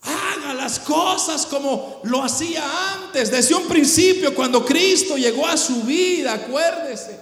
Haga 0.00 0.54
las 0.54 0.80
cosas 0.80 1.46
como 1.46 2.00
lo 2.02 2.24
hacía 2.24 2.64
antes, 2.94 3.30
desde 3.30 3.54
un 3.54 3.68
principio, 3.68 4.34
cuando 4.34 4.64
Cristo 4.64 5.16
llegó 5.16 5.46
a 5.46 5.56
su 5.56 5.82
vida, 5.82 6.34
acuérdese. 6.34 7.20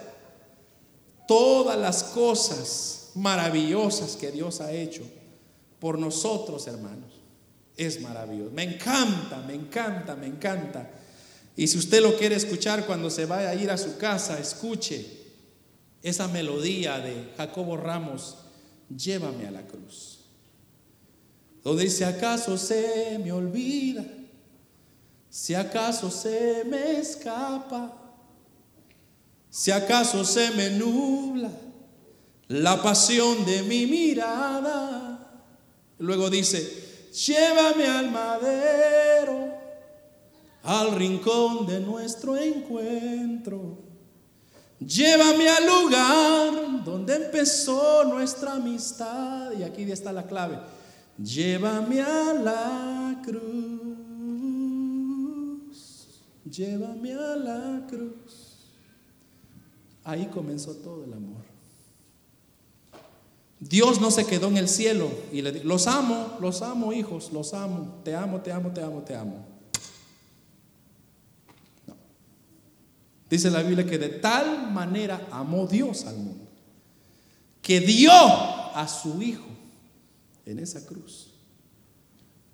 Todas 1.27 1.77
las 1.77 2.03
cosas 2.03 3.11
maravillosas 3.13 4.15
que 4.15 4.31
Dios 4.31 4.59
ha 4.61 4.71
hecho 4.71 5.03
por 5.79 5.99
nosotros, 5.99 6.65
hermanos, 6.65 7.13
es 7.75 8.01
maravilloso. 8.01 8.51
Me 8.51 8.63
encanta, 8.63 9.37
me 9.45 9.53
encanta, 9.53 10.15
me 10.15 10.25
encanta 10.25 10.89
y 11.57 11.67
si 11.67 11.79
usted 11.79 12.03
lo 12.03 12.15
quiere 12.15 12.35
escuchar 12.35 12.85
cuando 12.85 13.09
se 13.09 13.25
vaya 13.25 13.49
a 13.49 13.55
ir 13.55 13.71
a 13.71 13.79
su 13.79 13.97
casa, 13.97 14.37
escuche 14.39 15.25
esa 16.03 16.27
melodía 16.27 16.99
de 16.99 17.33
Jacobo 17.35 17.75
Ramos, 17.75 18.37
llévame 18.95 19.47
a 19.47 19.51
la 19.51 19.63
cruz. 19.63 20.19
Donde 21.63 21.85
dice, 21.85 22.05
acaso 22.05 22.59
se 22.59 23.19
me 23.23 23.31
olvida, 23.31 24.05
si 25.31 25.55
acaso 25.55 26.11
se 26.11 26.63
me 26.63 26.99
escapa, 26.99 27.91
si 29.49 29.71
acaso 29.71 30.23
se 30.23 30.51
me 30.51 30.69
nubla 30.69 31.49
la 32.49 32.83
pasión 32.83 33.43
de 33.47 33.63
mi 33.63 33.87
mirada. 33.87 35.41
Luego 35.97 36.29
dice, 36.29 37.09
llévame 37.11 37.87
al 37.87 38.11
madero 38.11 39.56
al 40.67 40.91
rincón 40.91 41.65
de 41.65 41.79
nuestro 41.79 42.35
encuentro. 42.35 43.77
Llévame 44.79 45.47
al 45.47 45.65
lugar 45.65 46.83
donde 46.83 47.15
empezó 47.15 48.03
nuestra 48.03 48.55
amistad. 48.55 49.53
Y 49.57 49.63
aquí 49.63 49.89
está 49.89 50.11
la 50.11 50.27
clave. 50.27 50.59
Llévame 51.17 52.01
a 52.01 52.33
la 52.33 53.21
cruz. 53.23 53.39
Llévame 56.43 57.13
a 57.13 57.35
la 57.37 57.87
cruz. 57.87 58.57
Ahí 60.03 60.25
comenzó 60.25 60.75
todo 60.75 61.05
el 61.05 61.13
amor. 61.13 61.45
Dios 63.61 64.01
no 64.01 64.11
se 64.11 64.25
quedó 64.25 64.49
en 64.49 64.57
el 64.57 64.67
cielo 64.67 65.09
y 65.31 65.41
le 65.41 65.53
dijo, 65.53 65.65
los 65.65 65.87
amo, 65.87 66.37
los 66.41 66.61
amo 66.61 66.91
hijos, 66.91 67.31
los 67.31 67.53
amo, 67.53 68.01
te 68.03 68.13
amo, 68.13 68.41
te 68.41 68.51
amo, 68.51 68.71
te 68.71 68.81
amo, 68.81 69.01
te 69.01 69.15
amo. 69.15 69.56
Dice 73.29 73.51
la 73.51 73.61
Biblia 73.61 73.85
que 73.85 73.97
de 73.97 74.09
tal 74.09 74.71
manera 74.71 75.27
amó 75.31 75.67
Dios 75.67 76.05
al 76.05 76.17
mundo, 76.17 76.45
que 77.61 77.81
dio 77.81 78.11
a 78.11 78.87
su 78.87 79.21
Hijo 79.21 79.47
en 80.45 80.59
esa 80.59 80.85
cruz 80.85 81.33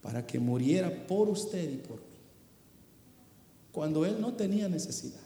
para 0.01 0.25
que 0.25 0.39
muriera 0.39 1.07
por 1.07 1.29
usted 1.29 1.71
y 1.71 1.77
por 1.77 1.97
mí, 1.97 2.17
cuando 3.71 4.05
Él 4.05 4.19
no 4.19 4.33
tenía 4.33 4.67
necesidad. 4.67 5.21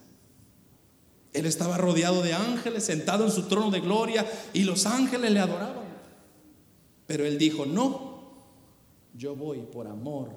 Él 1.34 1.46
estaba 1.46 1.78
rodeado 1.78 2.22
de 2.22 2.34
ángeles, 2.34 2.84
sentado 2.84 3.26
en 3.26 3.32
su 3.32 3.44
trono 3.44 3.72
de 3.72 3.80
gloria, 3.80 4.26
y 4.54 4.64
los 4.64 4.86
ángeles 4.86 5.32
le 5.32 5.40
adoraban. 5.40 5.86
Pero 7.06 7.26
Él 7.26 7.38
dijo, 7.38 7.66
no, 7.66 8.22
yo 9.16 9.36
voy 9.36 9.60
por 9.60 9.88
amor 9.88 10.30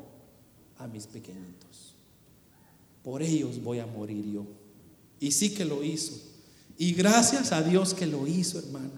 a 0.79 0.87
mis 0.87 1.07
pequeñitos. 1.07 1.95
Por 3.03 3.23
ellos 3.23 3.63
voy 3.63 3.79
a 3.79 3.87
morir 3.87 4.25
yo. 4.33 4.60
Y 5.21 5.33
sí 5.33 5.51
que 5.51 5.65
lo 5.65 5.85
hizo. 5.85 6.15
Y 6.79 6.95
gracias 6.95 7.53
a 7.53 7.63
Dios 7.63 7.93
que 7.93 8.07
lo 8.07 8.27
hizo, 8.27 8.59
hermano. 8.59 8.91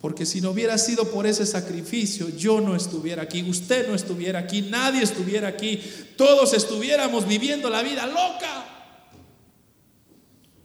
Porque 0.00 0.24
si 0.24 0.40
no 0.40 0.50
hubiera 0.50 0.78
sido 0.78 1.10
por 1.10 1.26
ese 1.26 1.44
sacrificio, 1.44 2.28
yo 2.30 2.60
no 2.60 2.76
estuviera 2.76 3.22
aquí, 3.22 3.42
usted 3.42 3.88
no 3.88 3.94
estuviera 3.94 4.38
aquí, 4.38 4.62
nadie 4.62 5.02
estuviera 5.02 5.48
aquí, 5.48 5.80
todos 6.16 6.54
estuviéramos 6.54 7.26
viviendo 7.26 7.68
la 7.68 7.82
vida 7.82 8.06
loca. 8.06 8.66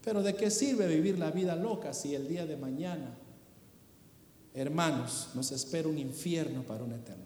Pero 0.03 0.23
¿de 0.23 0.35
qué 0.35 0.51
sirve 0.51 0.87
vivir 0.87 1.17
la 1.17 1.31
vida 1.31 1.55
loca 1.55 1.93
si 1.93 2.15
el 2.15 2.27
día 2.27 2.45
de 2.45 2.55
mañana, 2.55 3.17
hermanos, 4.53 5.29
nos 5.33 5.51
espera 5.51 5.89
un 5.89 5.97
infierno 5.97 6.63
para 6.63 6.83
una 6.83 6.95
eternidad? 6.95 7.25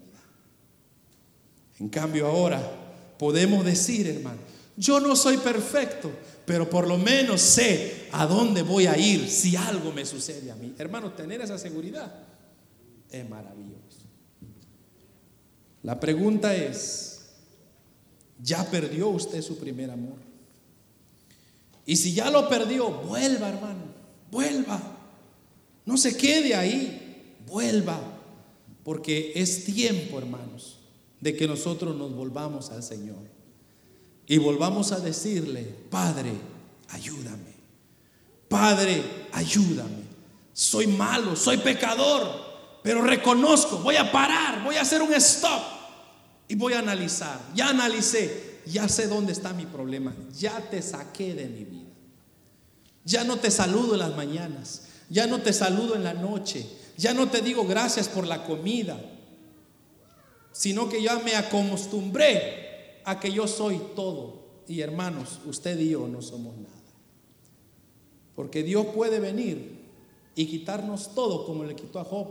En 1.78 1.88
cambio 1.88 2.26
ahora 2.26 2.60
podemos 3.18 3.64
decir, 3.64 4.08
hermano, 4.08 4.40
yo 4.80 4.98
no 4.98 5.14
soy 5.14 5.36
perfecto, 5.36 6.10
pero 6.46 6.68
por 6.70 6.88
lo 6.88 6.96
menos 6.96 7.42
sé 7.42 8.08
a 8.12 8.26
dónde 8.26 8.62
voy 8.62 8.86
a 8.86 8.96
ir 8.96 9.28
si 9.28 9.54
algo 9.54 9.92
me 9.92 10.06
sucede 10.06 10.50
a 10.50 10.56
mí. 10.56 10.74
Hermano, 10.78 11.12
tener 11.12 11.42
esa 11.42 11.58
seguridad 11.58 12.10
es 13.10 13.28
maravilloso. 13.28 13.76
La 15.82 16.00
pregunta 16.00 16.56
es, 16.56 17.26
¿ya 18.42 18.64
perdió 18.70 19.10
usted 19.10 19.42
su 19.42 19.58
primer 19.58 19.90
amor? 19.90 20.16
Y 21.84 21.96
si 21.96 22.14
ya 22.14 22.30
lo 22.30 22.48
perdió, 22.48 22.90
vuelva, 22.90 23.50
hermano, 23.50 23.84
vuelva. 24.30 24.80
No 25.84 25.98
se 25.98 26.16
quede 26.16 26.54
ahí, 26.54 27.36
vuelva. 27.46 28.00
Porque 28.82 29.32
es 29.34 29.66
tiempo, 29.66 30.18
hermanos, 30.18 30.78
de 31.20 31.36
que 31.36 31.46
nosotros 31.46 31.94
nos 31.94 32.14
volvamos 32.14 32.70
al 32.70 32.82
Señor 32.82 33.39
y 34.30 34.38
volvamos 34.38 34.92
a 34.92 35.00
decirle, 35.00 35.64
Padre, 35.90 36.30
ayúdame. 36.90 37.52
Padre, 38.48 39.02
ayúdame. 39.32 40.04
Soy 40.52 40.86
malo, 40.86 41.34
soy 41.34 41.56
pecador. 41.56 42.48
pero 42.84 43.02
reconozco, 43.02 43.78
voy 43.78 43.96
a 43.96 44.12
parar, 44.12 44.62
voy 44.62 44.76
a 44.76 44.82
hacer 44.82 45.02
un 45.02 45.12
stop 45.14 45.60
y 46.46 46.54
voy 46.54 46.74
a 46.74 46.78
analizar. 46.78 47.40
Ya 47.56 47.70
analicé, 47.70 48.60
ya 48.66 48.88
sé 48.88 49.08
dónde 49.08 49.32
está 49.32 49.52
mi 49.52 49.66
problema, 49.66 50.14
ya 50.32 50.60
te 50.70 50.80
saqué 50.80 51.34
de 51.34 51.46
mi 51.46 51.64
vida. 51.64 51.90
Ya 53.04 53.24
no 53.24 53.36
te 53.36 53.50
saludo 53.50 53.94
en 53.94 53.98
las 53.98 54.14
mañanas, 54.14 54.82
ya 55.08 55.26
no 55.26 55.40
te 55.40 55.52
saludo 55.52 55.96
en 55.96 56.04
la 56.04 56.14
noche, 56.14 56.70
ya 56.96 57.14
no 57.14 57.28
te 57.28 57.40
digo 57.40 57.66
gracias 57.66 58.06
por 58.06 58.28
la 58.28 58.44
comida, 58.44 58.96
sino 60.52 60.88
que 60.88 61.02
ya 61.02 61.18
me 61.18 61.34
acostumbré 61.34 62.69
a 63.10 63.18
que 63.18 63.32
yo 63.32 63.46
soy 63.48 63.80
todo. 63.96 64.40
Y 64.68 64.80
hermanos, 64.80 65.40
usted 65.46 65.78
y 65.80 65.90
yo 65.90 66.06
no 66.06 66.22
somos 66.22 66.56
nada. 66.56 66.70
Porque 68.36 68.62
Dios 68.62 68.86
puede 68.94 69.18
venir 69.18 69.80
y 70.36 70.46
quitarnos 70.46 71.14
todo 71.14 71.44
como 71.44 71.64
le 71.64 71.74
quitó 71.74 71.98
a 71.98 72.04
Job. 72.04 72.28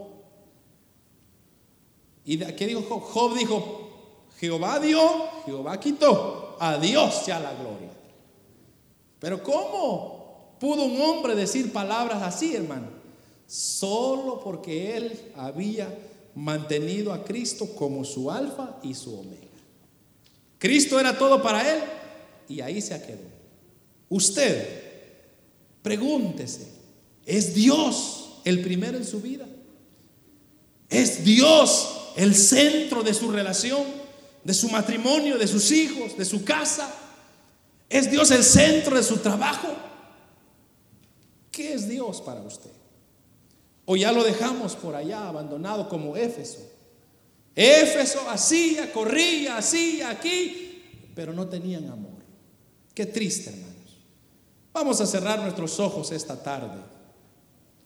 ¿Y 2.23 2.37
qué 2.37 2.67
dijo 2.67 2.81
Job? 2.81 3.01
Job 3.01 3.37
dijo, 3.37 3.89
Jehová 4.37 4.79
dio, 4.79 5.01
Jehová 5.45 5.79
quitó, 5.79 6.55
a 6.59 6.77
Dios 6.77 7.13
sea 7.25 7.39
la 7.39 7.53
gloria. 7.55 7.91
Pero 9.19 9.43
¿cómo 9.43 10.55
pudo 10.61 10.85
un 10.85 11.01
hombre 11.01 11.35
decir 11.35 11.73
palabras 11.73 12.23
así, 12.23 12.55
hermano? 12.55 12.87
Solo 13.47 14.39
porque 14.41 14.95
él 14.95 15.33
había 15.35 15.93
mantenido 16.35 17.11
a 17.11 17.25
Cristo 17.25 17.67
como 17.75 18.05
su 18.05 18.31
alfa 18.31 18.77
y 18.81 18.93
su 18.93 19.19
omega. 19.19 19.48
Cristo 20.59 20.99
era 20.99 21.17
todo 21.17 21.41
para 21.41 21.67
él 21.73 21.81
y 22.49 22.61
ahí 22.61 22.81
se 22.81 23.01
quedó. 23.01 23.23
Usted, 24.09 24.83
pregúntese, 25.81 26.67
¿es 27.25 27.55
Dios 27.55 28.41
el 28.43 28.61
primero 28.61 28.97
en 28.97 29.05
su 29.05 29.21
vida? 29.21 29.47
¿Es 30.89 31.23
Dios 31.23 32.11
el 32.17 32.35
centro 32.35 33.03
de 33.03 33.13
su 33.13 33.31
relación, 33.31 33.83
de 34.43 34.53
su 34.53 34.69
matrimonio, 34.69 35.37
de 35.37 35.47
sus 35.47 35.71
hijos, 35.71 36.17
de 36.17 36.25
su 36.25 36.43
casa? 36.43 36.93
¿Es 37.87 38.11
Dios 38.11 38.29
el 38.31 38.43
centro 38.43 38.97
de 38.97 39.03
su 39.03 39.17
trabajo? 39.17 39.69
¿Qué 41.51 41.73
es 41.73 41.87
Dios 41.87 42.21
para 42.21 42.41
usted? 42.41 42.71
O 43.85 43.95
ya 43.95 44.11
lo 44.11 44.23
dejamos 44.23 44.75
por 44.75 44.95
allá 44.95 45.27
abandonado 45.27 45.87
como 45.87 46.17
Éfeso. 46.17 46.59
Éfeso 47.61 48.29
hacía, 48.29 48.89
corría, 48.93 49.57
hacía 49.57 50.11
aquí, 50.11 51.11
pero 51.13 51.33
no 51.33 51.49
tenían 51.49 51.89
amor. 51.89 52.23
Qué 52.93 53.05
triste, 53.05 53.49
hermanos. 53.49 53.97
Vamos 54.71 55.01
a 55.01 55.05
cerrar 55.05 55.41
nuestros 55.41 55.77
ojos 55.77 56.13
esta 56.13 56.41
tarde 56.41 56.81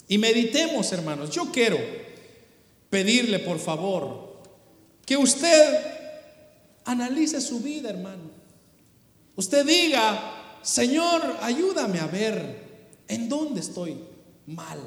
y 0.08 0.20
meditemos, 0.20 0.92
hermanos. 0.92 1.32
Yo 1.32 1.52
quiero 1.52 1.80
pedirle, 2.92 3.40
por 3.40 3.58
favor, 3.58 4.44
que 5.08 5.18
usted 5.18 5.80
analice 6.86 7.42
su 7.42 7.60
vida, 7.60 7.90
hermano. 7.90 8.30
Usted 9.36 9.66
diga, 9.66 10.60
Señor, 10.62 11.38
ayúdame 11.42 12.00
a 12.00 12.06
ver 12.06 12.92
en 13.08 13.28
dónde 13.28 13.62
estoy 13.62 13.98
mal. 14.46 14.80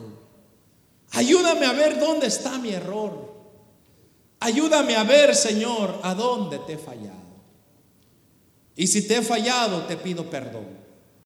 Ayúdame 1.10 1.66
a 1.66 1.72
ver 1.72 1.98
dónde 1.98 2.28
está 2.28 2.56
mi 2.58 2.70
error. 2.70 3.25
Ayúdame 4.40 4.96
a 4.96 5.04
ver, 5.04 5.34
Señor, 5.34 5.98
a 6.02 6.14
dónde 6.14 6.58
te 6.60 6.74
he 6.74 6.78
fallado. 6.78 7.16
Y 8.76 8.86
si 8.86 9.06
te 9.08 9.16
he 9.16 9.22
fallado, 9.22 9.82
te 9.86 9.96
pido 9.96 10.28
perdón. 10.28 10.85